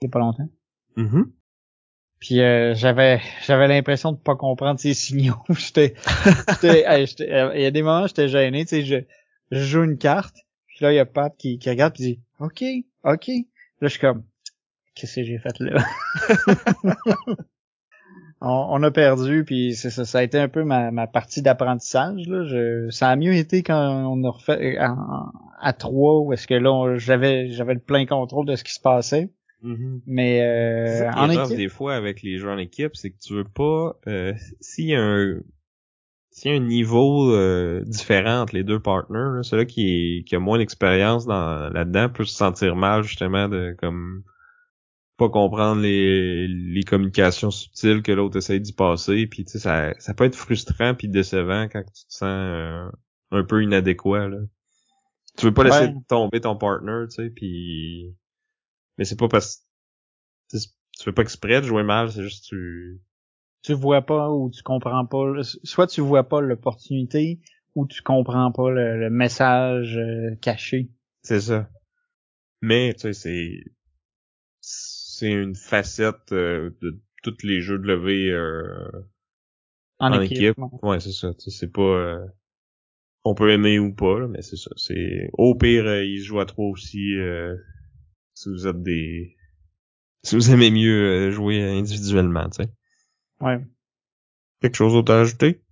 il 0.00 0.04
y 0.04 0.06
a 0.06 0.08
pas 0.10 0.20
longtemps. 0.20 0.48
Mhm. 0.96 1.30
Puis 2.18 2.40
euh, 2.40 2.74
j'avais 2.74 3.20
j'avais 3.44 3.68
l'impression 3.68 4.12
de 4.12 4.18
pas 4.18 4.36
comprendre 4.36 4.80
ses 4.80 4.94
signaux. 4.94 5.42
j'étais 5.50 5.94
hey, 6.62 7.06
euh, 7.20 7.52
il 7.56 7.60
y 7.62 7.66
a 7.66 7.70
des 7.70 7.82
moments 7.82 8.04
où 8.04 8.08
j'étais 8.08 8.28
gêné, 8.28 8.64
tu 8.64 8.70
sais, 8.70 8.82
je, 8.84 8.96
je 9.50 9.60
joue 9.64 9.84
une 9.84 9.98
carte, 9.98 10.36
puis 10.66 10.78
là 10.80 10.92
il 10.92 10.96
y 10.96 10.98
a 10.98 11.04
Pat 11.04 11.34
qui, 11.36 11.58
qui 11.58 11.68
regarde 11.68 11.92
puis 11.92 12.04
dit 12.04 12.20
OK, 12.38 12.62
OK. 13.04 13.28
Là 13.28 13.88
je 13.88 13.88
suis 13.88 14.00
comme 14.00 14.22
qu'est-ce 15.00 15.16
que 15.16 15.24
j'ai 15.24 15.38
fait 15.38 15.58
là? 15.60 15.82
On, 18.42 18.66
on 18.70 18.82
a 18.84 18.90
perdu 18.90 19.44
puis 19.44 19.74
c'est 19.74 19.90
ça 19.90 20.06
ça 20.06 20.20
a 20.20 20.22
été 20.22 20.38
un 20.38 20.48
peu 20.48 20.64
ma, 20.64 20.90
ma 20.90 21.06
partie 21.06 21.42
d'apprentissage 21.42 22.26
là, 22.26 22.42
je 22.46 22.88
ça 22.88 23.10
a 23.10 23.16
mieux 23.16 23.34
été 23.34 23.62
quand 23.62 23.78
on 24.06 24.24
a 24.24 24.30
refait 24.30 24.78
euh, 24.78 24.86
en- 24.86 25.30
à 25.60 25.74
trois 25.74 26.20
où 26.20 26.32
est-ce 26.32 26.46
que 26.46 26.54
là 26.54 26.72
on- 26.72 26.96
j'avais 26.96 27.50
j'avais 27.50 27.74
le 27.74 27.80
plein 27.80 28.06
contrôle 28.06 28.46
de 28.46 28.56
ce 28.56 28.64
qui 28.64 28.72
se 28.72 28.80
passait. 28.80 29.30
Mhm. 29.62 30.00
Mais 30.06 30.40
euh, 30.42 31.10
en 31.10 31.28
équipe 31.28 31.56
des 31.58 31.68
fois 31.68 31.94
avec 31.94 32.22
les 32.22 32.38
jeux 32.38 32.48
en 32.50 32.56
équipe, 32.56 32.96
c'est 32.96 33.10
que 33.10 33.18
tu 33.18 33.34
veux 33.34 33.44
pas 33.44 33.96
euh, 34.06 34.32
s'il 34.62 34.86
y 34.86 34.94
a 34.94 35.02
un 35.02 35.40
s'il 36.30 36.50
y 36.50 36.54
a 36.54 36.56
un 36.56 36.64
niveau 36.64 37.34
euh, 37.34 37.82
différent 37.84 38.40
entre 38.40 38.54
les 38.54 38.64
deux 38.64 38.80
partners, 38.80 39.40
celui 39.42 39.66
qui 39.66 39.82
est 40.20 40.24
qui 40.24 40.34
a 40.34 40.38
moins 40.40 40.56
d'expérience 40.56 41.26
dans 41.26 41.68
là-dedans 41.68 42.08
peut 42.08 42.24
se 42.24 42.34
sentir 42.34 42.74
mal 42.74 43.02
justement 43.02 43.50
de 43.50 43.76
comme 43.78 44.22
pas 45.20 45.30
comprendre 45.30 45.82
les, 45.82 46.48
les 46.48 46.82
communications 46.84 47.50
subtiles 47.52 48.02
que 48.02 48.12
l'autre 48.12 48.38
essaie 48.38 48.60
d'y 48.60 48.72
passer 48.72 49.26
puis 49.28 49.44
tu 49.44 49.52
sais 49.52 49.60
ça 49.60 49.94
ça 50.00 50.14
peut 50.14 50.24
être 50.24 50.36
frustrant 50.36 50.94
puis 50.94 51.08
décevant 51.08 51.68
quand 51.70 51.82
tu 51.84 52.06
te 52.06 52.12
sens 52.14 52.22
euh, 52.24 52.90
un 53.32 53.44
peu 53.44 53.62
inadéquat 53.62 54.28
là. 54.28 54.38
Tu 55.38 55.46
veux 55.46 55.54
pas 55.54 55.64
laisser 55.64 55.88
Ouais. 55.88 55.94
tomber 56.08 56.40
ton 56.40 56.56
partner, 56.56 57.06
tu 57.08 57.16
sais 57.16 57.30
puis 57.30 58.14
mais 58.98 59.04
c'est 59.04 59.18
pas 59.18 59.28
parce 59.28 59.66
tu 60.50 60.58
fais 61.04 61.12
pas 61.12 61.22
exprès 61.22 61.60
de 61.60 61.66
jouer 61.66 61.82
mal, 61.82 62.12
c'est 62.12 62.22
juste 62.22 62.46
tu 62.46 63.00
tu 63.62 63.74
vois 63.74 64.02
pas 64.02 64.30
ou 64.30 64.50
tu 64.50 64.62
comprends 64.62 65.06
pas 65.06 65.26
le- 65.32 65.42
soit 65.42 65.86
tu 65.86 66.00
vois 66.02 66.24
pas 66.28 66.40
l'opportunité 66.40 67.40
ou 67.74 67.86
tu 67.86 68.02
comprends 68.02 68.52
pas 68.52 68.70
le, 68.70 68.98
le 68.98 69.10
message 69.10 69.96
euh, 69.98 70.34
caché 70.42 70.90
c'est 71.22 71.40
ça. 71.40 71.68
Mais 72.62 72.94
tu 72.94 73.00
sais 73.00 73.12
c'est 73.14 73.64
c'est 75.20 75.30
une 75.32 75.54
facette 75.54 76.32
euh, 76.32 76.70
de 76.82 77.00
tous 77.22 77.42
les 77.44 77.60
jeux 77.60 77.78
de 77.78 77.86
levée 77.86 78.30
euh, 78.30 78.90
en, 79.98 80.12
En 80.12 80.20
équipe, 80.20 80.38
équipe. 80.38 80.58
ouais. 80.82 81.00
C'est 81.00 81.12
ça. 81.12 81.32
C'est 81.38 81.72
pas. 81.72 81.82
euh, 81.82 82.26
On 83.24 83.34
peut 83.34 83.50
aimer 83.50 83.78
ou 83.78 83.94
pas, 83.94 84.18
là, 84.18 84.28
mais 84.28 84.42
c'est 84.42 84.56
ça. 84.56 84.70
C'est 84.76 85.28
au 85.34 85.54
pire, 85.54 85.86
euh, 85.86 86.04
il 86.04 86.20
se 86.20 86.26
joue 86.26 86.40
à 86.40 86.46
trois 86.46 86.66
aussi. 86.68 87.14
euh, 87.16 87.54
si 88.34 88.48
vous 88.48 88.66
êtes 88.66 88.82
des. 88.82 89.36
Si 90.22 90.34
vous 90.36 90.50
aimez 90.50 90.70
mieux 90.70 91.28
euh, 91.28 91.30
jouer 91.30 91.62
individuellement, 91.62 92.48
tu 92.50 92.62
sais. 92.64 92.70
Ouais. 93.40 93.58
Quelque 94.60 94.76
chose 94.76 94.92
d'autre 94.92 95.12
à 95.12 95.20
ajouter? 95.20 95.62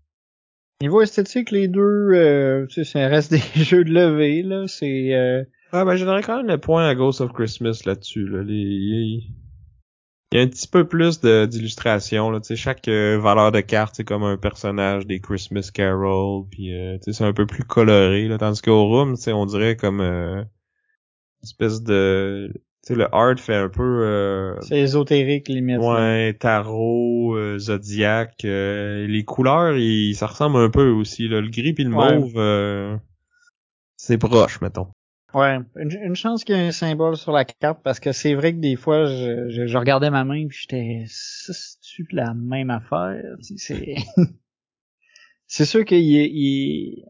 Niveau 0.80 1.03
esthétique, 1.03 1.51
les 1.51 1.68
deux, 1.68 1.80
euh, 2.14 2.66
tu 2.66 2.84
sais, 2.84 2.84
ça 2.84 3.09
reste 3.09 3.30
des 3.57 3.64
jeux 3.64 3.84
de 3.84 3.90
levée, 3.92 4.42
là. 4.42 4.66
C'est 4.68 5.14
euh, 5.14 5.44
Ah 5.72 5.84
ben 5.84 5.96
je 5.96 6.04
donnerais 6.04 6.22
quand 6.22 6.38
même 6.38 6.46
le 6.46 6.58
point 6.58 6.88
à 6.88 6.94
Ghost 6.94 7.20
of 7.20 7.32
Christmas 7.32 7.82
là-dessus. 7.84 8.26
Là. 8.26 8.42
Les- 8.42 9.22
Il 10.32 10.36
y 10.36 10.38
a 10.38 10.42
un 10.42 10.46
petit 10.48 10.68
peu 10.68 10.86
plus 10.86 11.20
d'illustration. 11.20 12.30
là. 12.30 12.40
Tu 12.40 12.48
sais, 12.48 12.56
chaque 12.56 12.86
euh, 12.88 13.18
valeur 13.18 13.50
de 13.52 13.60
carte, 13.60 13.94
c'est 13.96 14.04
comme 14.04 14.24
un 14.24 14.36
personnage 14.36 15.06
des 15.06 15.20
Christmas 15.20 15.70
Carol. 15.72 16.44
Puis 16.50 16.74
euh, 16.74 16.98
c'est 17.02 17.22
un 17.24 17.32
peu 17.32 17.46
plus 17.46 17.64
coloré. 17.64 18.28
Là. 18.28 18.36
Tandis 18.38 18.60
qu'au 18.62 18.86
Room, 18.88 19.14
on 19.26 19.46
dirait 19.46 19.76
comme 19.76 20.00
euh, 20.00 20.40
une 20.40 20.46
espèce 21.44 21.82
de. 21.82 22.52
Sais, 22.82 22.94
le 22.94 23.12
art 23.14 23.38
fait 23.38 23.54
un 23.56 23.68
peu. 23.68 23.82
Euh, 24.06 24.60
c'est 24.62 24.78
ésotérique, 24.80 25.48
limite. 25.48 25.78
Ouais, 25.80 26.34
tarot, 26.34 27.34
euh, 27.36 27.58
zodiaque, 27.58 28.44
euh, 28.44 29.06
les 29.06 29.24
couleurs, 29.24 29.76
ils, 29.76 30.14
ça 30.14 30.26
ressemble 30.28 30.58
un 30.58 30.70
peu 30.70 30.88
aussi. 30.90 31.26
Là. 31.28 31.40
Le 31.40 31.48
gris 31.48 31.72
puis 31.74 31.84
le 31.84 31.94
Ouais. 31.94 32.18
mauve, 32.18 32.32
euh, 32.36 32.96
c'est 33.96 34.16
proche, 34.18 34.60
mettons. 34.60 34.88
Ouais. 35.35 35.59
Une, 35.76 35.91
une 35.93 36.16
chance 36.16 36.43
qu'il 36.45 36.57
y 36.57 36.59
ait 36.59 36.68
un 36.68 36.72
symbole 36.72 37.16
sur 37.16 37.33
la 37.33 37.45
carte, 37.45 37.83
parce 37.83 38.01
que 38.01 38.12
c'est 38.12 38.35
vrai 38.35 38.55
que 38.55 38.61
des 38.61 38.76
fois, 38.76 39.05
je, 39.07 39.49
je, 39.51 39.66
je 39.66 39.79
regardais 39.79 40.11
ma 40.11 40.24
main 40.24 40.47
puis 40.49 40.59
j'étais, 40.62 41.05
ça, 41.07 41.53
c'est-tu 41.53 42.07
la 42.12 42.33
même 42.35 42.70
affaire? 42.70 43.22
C'est, 43.57 43.97
c'est 45.47 45.64
sûr 45.64 45.85
qu'il 45.85 45.99
est, 46.16 46.31
il- 46.31 47.05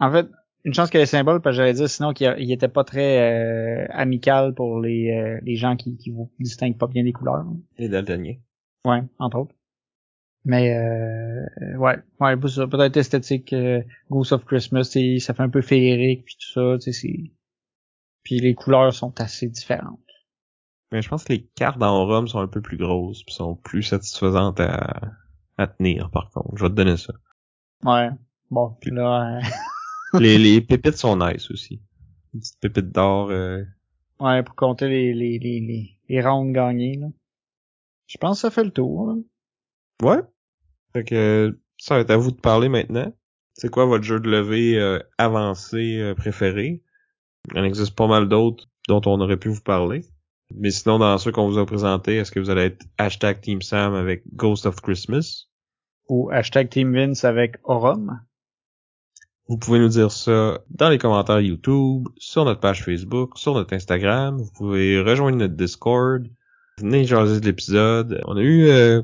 en 0.00 0.10
fait, 0.12 0.26
une 0.64 0.74
chance 0.74 0.90
qu'il 0.90 0.98
y 0.98 1.00
ait 1.00 1.04
un 1.04 1.06
symbole, 1.06 1.40
parce 1.40 1.54
que 1.56 1.58
j'allais 1.58 1.74
dire 1.74 1.88
sinon 1.88 2.12
qu'il 2.12 2.34
il 2.38 2.52
était 2.52 2.68
pas 2.68 2.84
très 2.84 3.84
euh, 3.84 3.86
amical 3.90 4.54
pour 4.54 4.80
les, 4.80 5.10
euh, 5.12 5.40
les 5.42 5.56
gens 5.56 5.76
qui, 5.76 5.96
qui 5.96 6.10
vous 6.10 6.30
distinguent 6.38 6.78
pas 6.78 6.86
bien 6.86 7.02
les 7.02 7.12
couleurs. 7.12 7.44
Les 7.78 7.88
daltoniens. 7.88 8.36
Ouais, 8.84 9.02
entre 9.18 9.38
autres. 9.38 9.54
Mais 10.44 10.74
euh, 10.74 11.76
ouais, 11.76 11.98
ouais, 12.20 12.36
pour 12.36 12.48
ça, 12.48 12.66
peut-être 12.66 12.96
esthétique, 12.96 13.52
euh, 13.52 13.82
Ghost 14.10 14.32
of 14.32 14.44
Christmas, 14.46 14.84
ça 14.84 15.34
fait 15.34 15.42
un 15.42 15.50
peu 15.50 15.60
féerique 15.60 16.24
puis 16.24 16.36
tout 16.36 16.52
ça, 16.52 16.78
tu 16.82 16.92
sais. 16.92 17.32
Puis 18.22 18.38
les 18.40 18.54
couleurs 18.54 18.94
sont 18.94 19.18
assez 19.20 19.48
différentes. 19.48 20.00
Mais 20.92 21.02
je 21.02 21.08
pense 21.08 21.24
que 21.24 21.32
les 21.34 21.46
cartes 21.54 21.78
dans 21.78 22.04
Rome 22.06 22.26
sont 22.26 22.40
un 22.40 22.48
peu 22.48 22.60
plus 22.62 22.76
grosses 22.78 23.22
puis 23.22 23.34
sont 23.34 23.54
plus 23.54 23.82
satisfaisantes 23.82 24.60
à, 24.60 25.12
à 25.58 25.66
tenir 25.66 26.10
par 26.10 26.30
contre. 26.30 26.56
Je 26.56 26.62
vais 26.64 26.70
te 26.70 26.74
donner 26.74 26.96
ça. 26.96 27.12
Ouais. 27.84 28.08
Bon, 28.50 28.76
puis 28.80 28.90
là, 28.90 29.38
euh, 29.38 29.40
les, 30.20 30.38
les 30.38 30.60
pépites 30.60 30.96
sont 30.96 31.16
nice 31.16 31.50
aussi. 31.50 31.80
Une 32.34 32.40
petite 32.40 32.60
pépite 32.60 32.90
d'or. 32.90 33.30
euh, 33.30 33.62
ouais, 34.20 34.42
pour 34.42 34.54
compter 34.56 34.88
les 34.88 35.12
les 35.14 35.38
les 35.38 35.60
les, 35.60 35.98
les 36.08 36.20
rounds 36.22 36.52
gagnés 36.52 36.96
là. 36.96 37.08
Je 38.06 38.18
pense 38.18 38.38
que 38.38 38.40
ça 38.42 38.50
fait 38.50 38.64
le 38.64 38.72
tour. 38.72 39.06
là. 39.06 39.14
Ouais. 40.02 40.20
Fait 40.92 41.04
que 41.04 41.58
ça 41.78 41.94
va 41.94 42.00
être 42.00 42.10
à 42.10 42.16
vous 42.16 42.30
de 42.30 42.40
parler 42.40 42.68
maintenant. 42.68 43.12
C'est 43.54 43.70
quoi 43.70 43.84
votre 43.84 44.04
jeu 44.04 44.20
de 44.20 44.30
levée 44.30 44.78
euh, 44.78 44.98
avancé 45.18 45.98
euh, 45.98 46.14
préféré? 46.14 46.82
Il 47.52 47.58
en 47.58 47.64
existe 47.64 47.94
pas 47.94 48.06
mal 48.06 48.28
d'autres 48.28 48.68
dont 48.88 49.02
on 49.06 49.20
aurait 49.20 49.36
pu 49.36 49.48
vous 49.48 49.60
parler. 49.60 50.04
Mais 50.56 50.70
sinon, 50.70 50.98
dans 50.98 51.16
ceux 51.18 51.32
qu'on 51.32 51.48
vous 51.48 51.58
a 51.58 51.66
présentés, 51.66 52.16
est-ce 52.16 52.32
que 52.32 52.40
vous 52.40 52.50
allez 52.50 52.62
être 52.62 52.84
hashtag 52.98 53.40
Team 53.40 53.62
Sam 53.62 53.94
avec 53.94 54.22
Ghost 54.34 54.66
of 54.66 54.80
Christmas? 54.80 55.46
Ou 56.08 56.28
hashtag 56.30 56.70
Team 56.70 56.92
Vince 56.92 57.24
avec 57.24 57.56
Aurum. 57.64 58.20
Vous 59.48 59.58
pouvez 59.58 59.78
nous 59.78 59.88
dire 59.88 60.10
ça 60.10 60.60
dans 60.70 60.88
les 60.88 60.98
commentaires 60.98 61.40
YouTube, 61.40 62.08
sur 62.18 62.44
notre 62.44 62.60
page 62.60 62.84
Facebook, 62.84 63.36
sur 63.36 63.54
notre 63.54 63.74
Instagram. 63.74 64.38
Vous 64.38 64.50
pouvez 64.52 65.00
rejoindre 65.00 65.38
notre 65.38 65.54
Discord. 65.54 66.26
Venez 66.78 67.04
jaser 67.04 67.40
de 67.40 67.46
l'épisode. 67.46 68.20
On 68.26 68.36
a 68.36 68.42
eu 68.42 68.68
euh, 68.68 69.02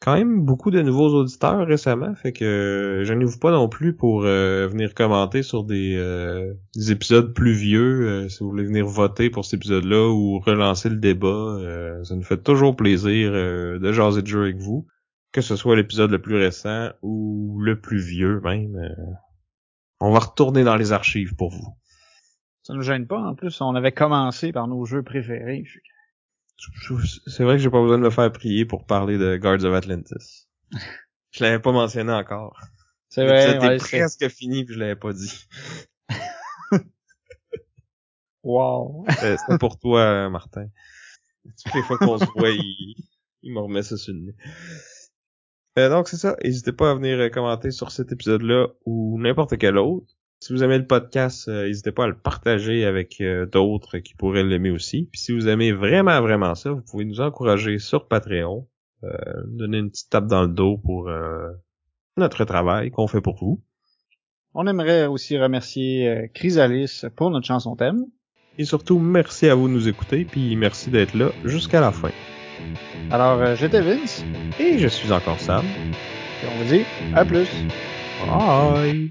quand 0.00 0.14
même 0.14 0.44
beaucoup 0.44 0.70
de 0.70 0.80
nouveaux 0.80 1.08
auditeurs 1.14 1.66
récemment, 1.66 2.14
fait 2.14 2.32
que 2.32 2.44
euh, 2.44 3.04
gênez-vous 3.04 3.38
pas 3.38 3.50
non 3.50 3.68
plus 3.68 3.94
pour 3.94 4.22
euh, 4.24 4.68
venir 4.68 4.94
commenter 4.94 5.42
sur 5.42 5.64
des, 5.64 5.96
euh, 5.96 6.54
des 6.74 6.92
épisodes 6.92 7.34
plus 7.34 7.52
vieux. 7.52 8.06
euh, 8.06 8.28
si 8.28 8.38
vous 8.40 8.50
voulez 8.50 8.64
venir 8.64 8.86
voter 8.86 9.28
pour 9.30 9.44
cet 9.44 9.54
épisode-là 9.54 10.08
ou 10.08 10.38
relancer 10.38 10.88
le 10.88 10.96
débat, 10.96 11.28
euh, 11.28 12.02
ça 12.04 12.14
nous 12.14 12.22
fait 12.22 12.42
toujours 12.42 12.76
plaisir 12.76 13.30
euh, 13.32 13.78
de 13.78 13.92
jaser 13.92 14.22
de 14.22 14.26
jeu 14.28 14.42
avec 14.42 14.58
vous. 14.58 14.86
Que 15.32 15.40
ce 15.40 15.56
soit 15.56 15.76
l'épisode 15.76 16.10
le 16.10 16.22
plus 16.22 16.36
récent 16.36 16.90
ou 17.02 17.58
le 17.60 17.78
plus 17.80 17.98
vieux 18.00 18.40
même. 18.40 18.78
on 20.00 20.10
va 20.10 20.20
retourner 20.20 20.64
dans 20.64 20.76
les 20.76 20.92
archives 20.92 21.34
pour 21.36 21.50
vous. 21.50 21.76
Ça 22.62 22.72
nous 22.72 22.82
gêne 22.82 23.06
pas. 23.06 23.20
En 23.20 23.34
plus, 23.34 23.60
on 23.60 23.74
avait 23.74 23.92
commencé 23.92 24.52
par 24.52 24.68
nos 24.68 24.84
jeux 24.86 25.02
préférés. 25.02 25.64
C'est 27.26 27.44
vrai 27.44 27.56
que 27.56 27.62
j'ai 27.62 27.70
pas 27.70 27.80
besoin 27.80 27.98
de 27.98 28.02
me 28.02 28.10
faire 28.10 28.30
prier 28.32 28.64
pour 28.64 28.84
parler 28.86 29.16
de 29.18 29.36
Guards 29.36 29.64
of 29.64 29.74
Atlantis. 29.74 30.46
Je 31.30 31.44
l'avais 31.44 31.60
pas 31.60 31.72
mentionné 31.72 32.12
encore. 32.12 32.58
C'est 33.10 33.24
vrai. 33.24 33.58
Ouais, 33.58 33.78
c'est- 33.78 33.98
presque 33.98 34.28
fini 34.28 34.64
puis 34.64 34.74
je 34.74 34.78
l'avais 34.80 34.96
pas 34.96 35.12
dit. 35.12 35.46
Wow. 38.44 39.04
Euh, 39.22 39.36
C'était 39.36 39.58
pour 39.58 39.78
toi, 39.78 40.00
euh, 40.00 40.30
Martin. 40.30 40.68
Toutes 41.44 41.74
les 41.74 41.82
fois 41.82 41.98
qu'on 41.98 42.18
se 42.18 42.24
voit, 42.36 42.50
il, 42.50 42.94
il 43.42 43.52
me 43.52 43.60
remet 43.60 43.82
ça 43.82 43.96
sur 43.96 44.14
le 44.14 44.20
nez. 44.20 44.34
Euh, 45.78 45.88
donc 45.90 46.08
c'est 46.08 46.16
ça. 46.16 46.36
N'hésitez 46.42 46.72
pas 46.72 46.90
à 46.90 46.94
venir 46.94 47.30
commenter 47.30 47.70
sur 47.70 47.90
cet 47.90 48.12
épisode-là 48.12 48.68
ou 48.86 49.18
n'importe 49.20 49.58
quel 49.58 49.76
autre. 49.76 50.06
Si 50.40 50.52
vous 50.52 50.62
aimez 50.62 50.78
le 50.78 50.86
podcast, 50.86 51.48
euh, 51.48 51.66
n'hésitez 51.66 51.92
pas 51.92 52.04
à 52.04 52.06
le 52.06 52.16
partager 52.16 52.84
avec 52.84 53.20
euh, 53.20 53.46
d'autres 53.46 53.98
qui 53.98 54.14
pourraient 54.14 54.44
l'aimer 54.44 54.70
aussi. 54.70 55.08
Puis 55.10 55.20
si 55.20 55.32
vous 55.32 55.48
aimez 55.48 55.72
vraiment, 55.72 56.20
vraiment 56.20 56.54
ça, 56.54 56.70
vous 56.70 56.82
pouvez 56.82 57.04
nous 57.04 57.20
encourager 57.20 57.78
sur 57.78 58.06
Patreon. 58.06 58.66
Euh, 59.04 59.10
donner 59.46 59.78
une 59.78 59.90
petite 59.90 60.10
tape 60.10 60.26
dans 60.26 60.42
le 60.42 60.48
dos 60.48 60.76
pour 60.76 61.08
euh, 61.08 61.50
notre 62.16 62.44
travail 62.44 62.90
qu'on 62.90 63.06
fait 63.06 63.20
pour 63.20 63.36
vous. 63.36 63.62
On 64.54 64.66
aimerait 64.66 65.06
aussi 65.06 65.38
remercier 65.38 66.08
euh, 66.08 66.26
Chrysalis 66.34 67.02
pour 67.14 67.30
notre 67.30 67.46
chanson 67.46 67.76
thème. 67.76 68.04
Et 68.58 68.64
surtout, 68.64 68.98
merci 68.98 69.48
à 69.48 69.54
vous 69.54 69.68
de 69.68 69.72
nous 69.72 69.86
écouter, 69.88 70.24
puis 70.24 70.56
merci 70.56 70.90
d'être 70.90 71.14
là 71.14 71.30
jusqu'à 71.44 71.80
la 71.80 71.92
fin. 71.92 72.10
Alors, 73.10 73.40
euh, 73.40 73.54
j'étais 73.54 73.80
Vince. 73.80 74.24
Et 74.58 74.78
je 74.78 74.88
suis 74.88 75.12
encore 75.12 75.38
Sam. 75.38 75.64
Et 75.64 76.46
on 76.46 76.62
vous 76.62 76.68
dit 76.68 76.84
à 77.14 77.24
plus. 77.24 77.48
Bye. 78.26 79.08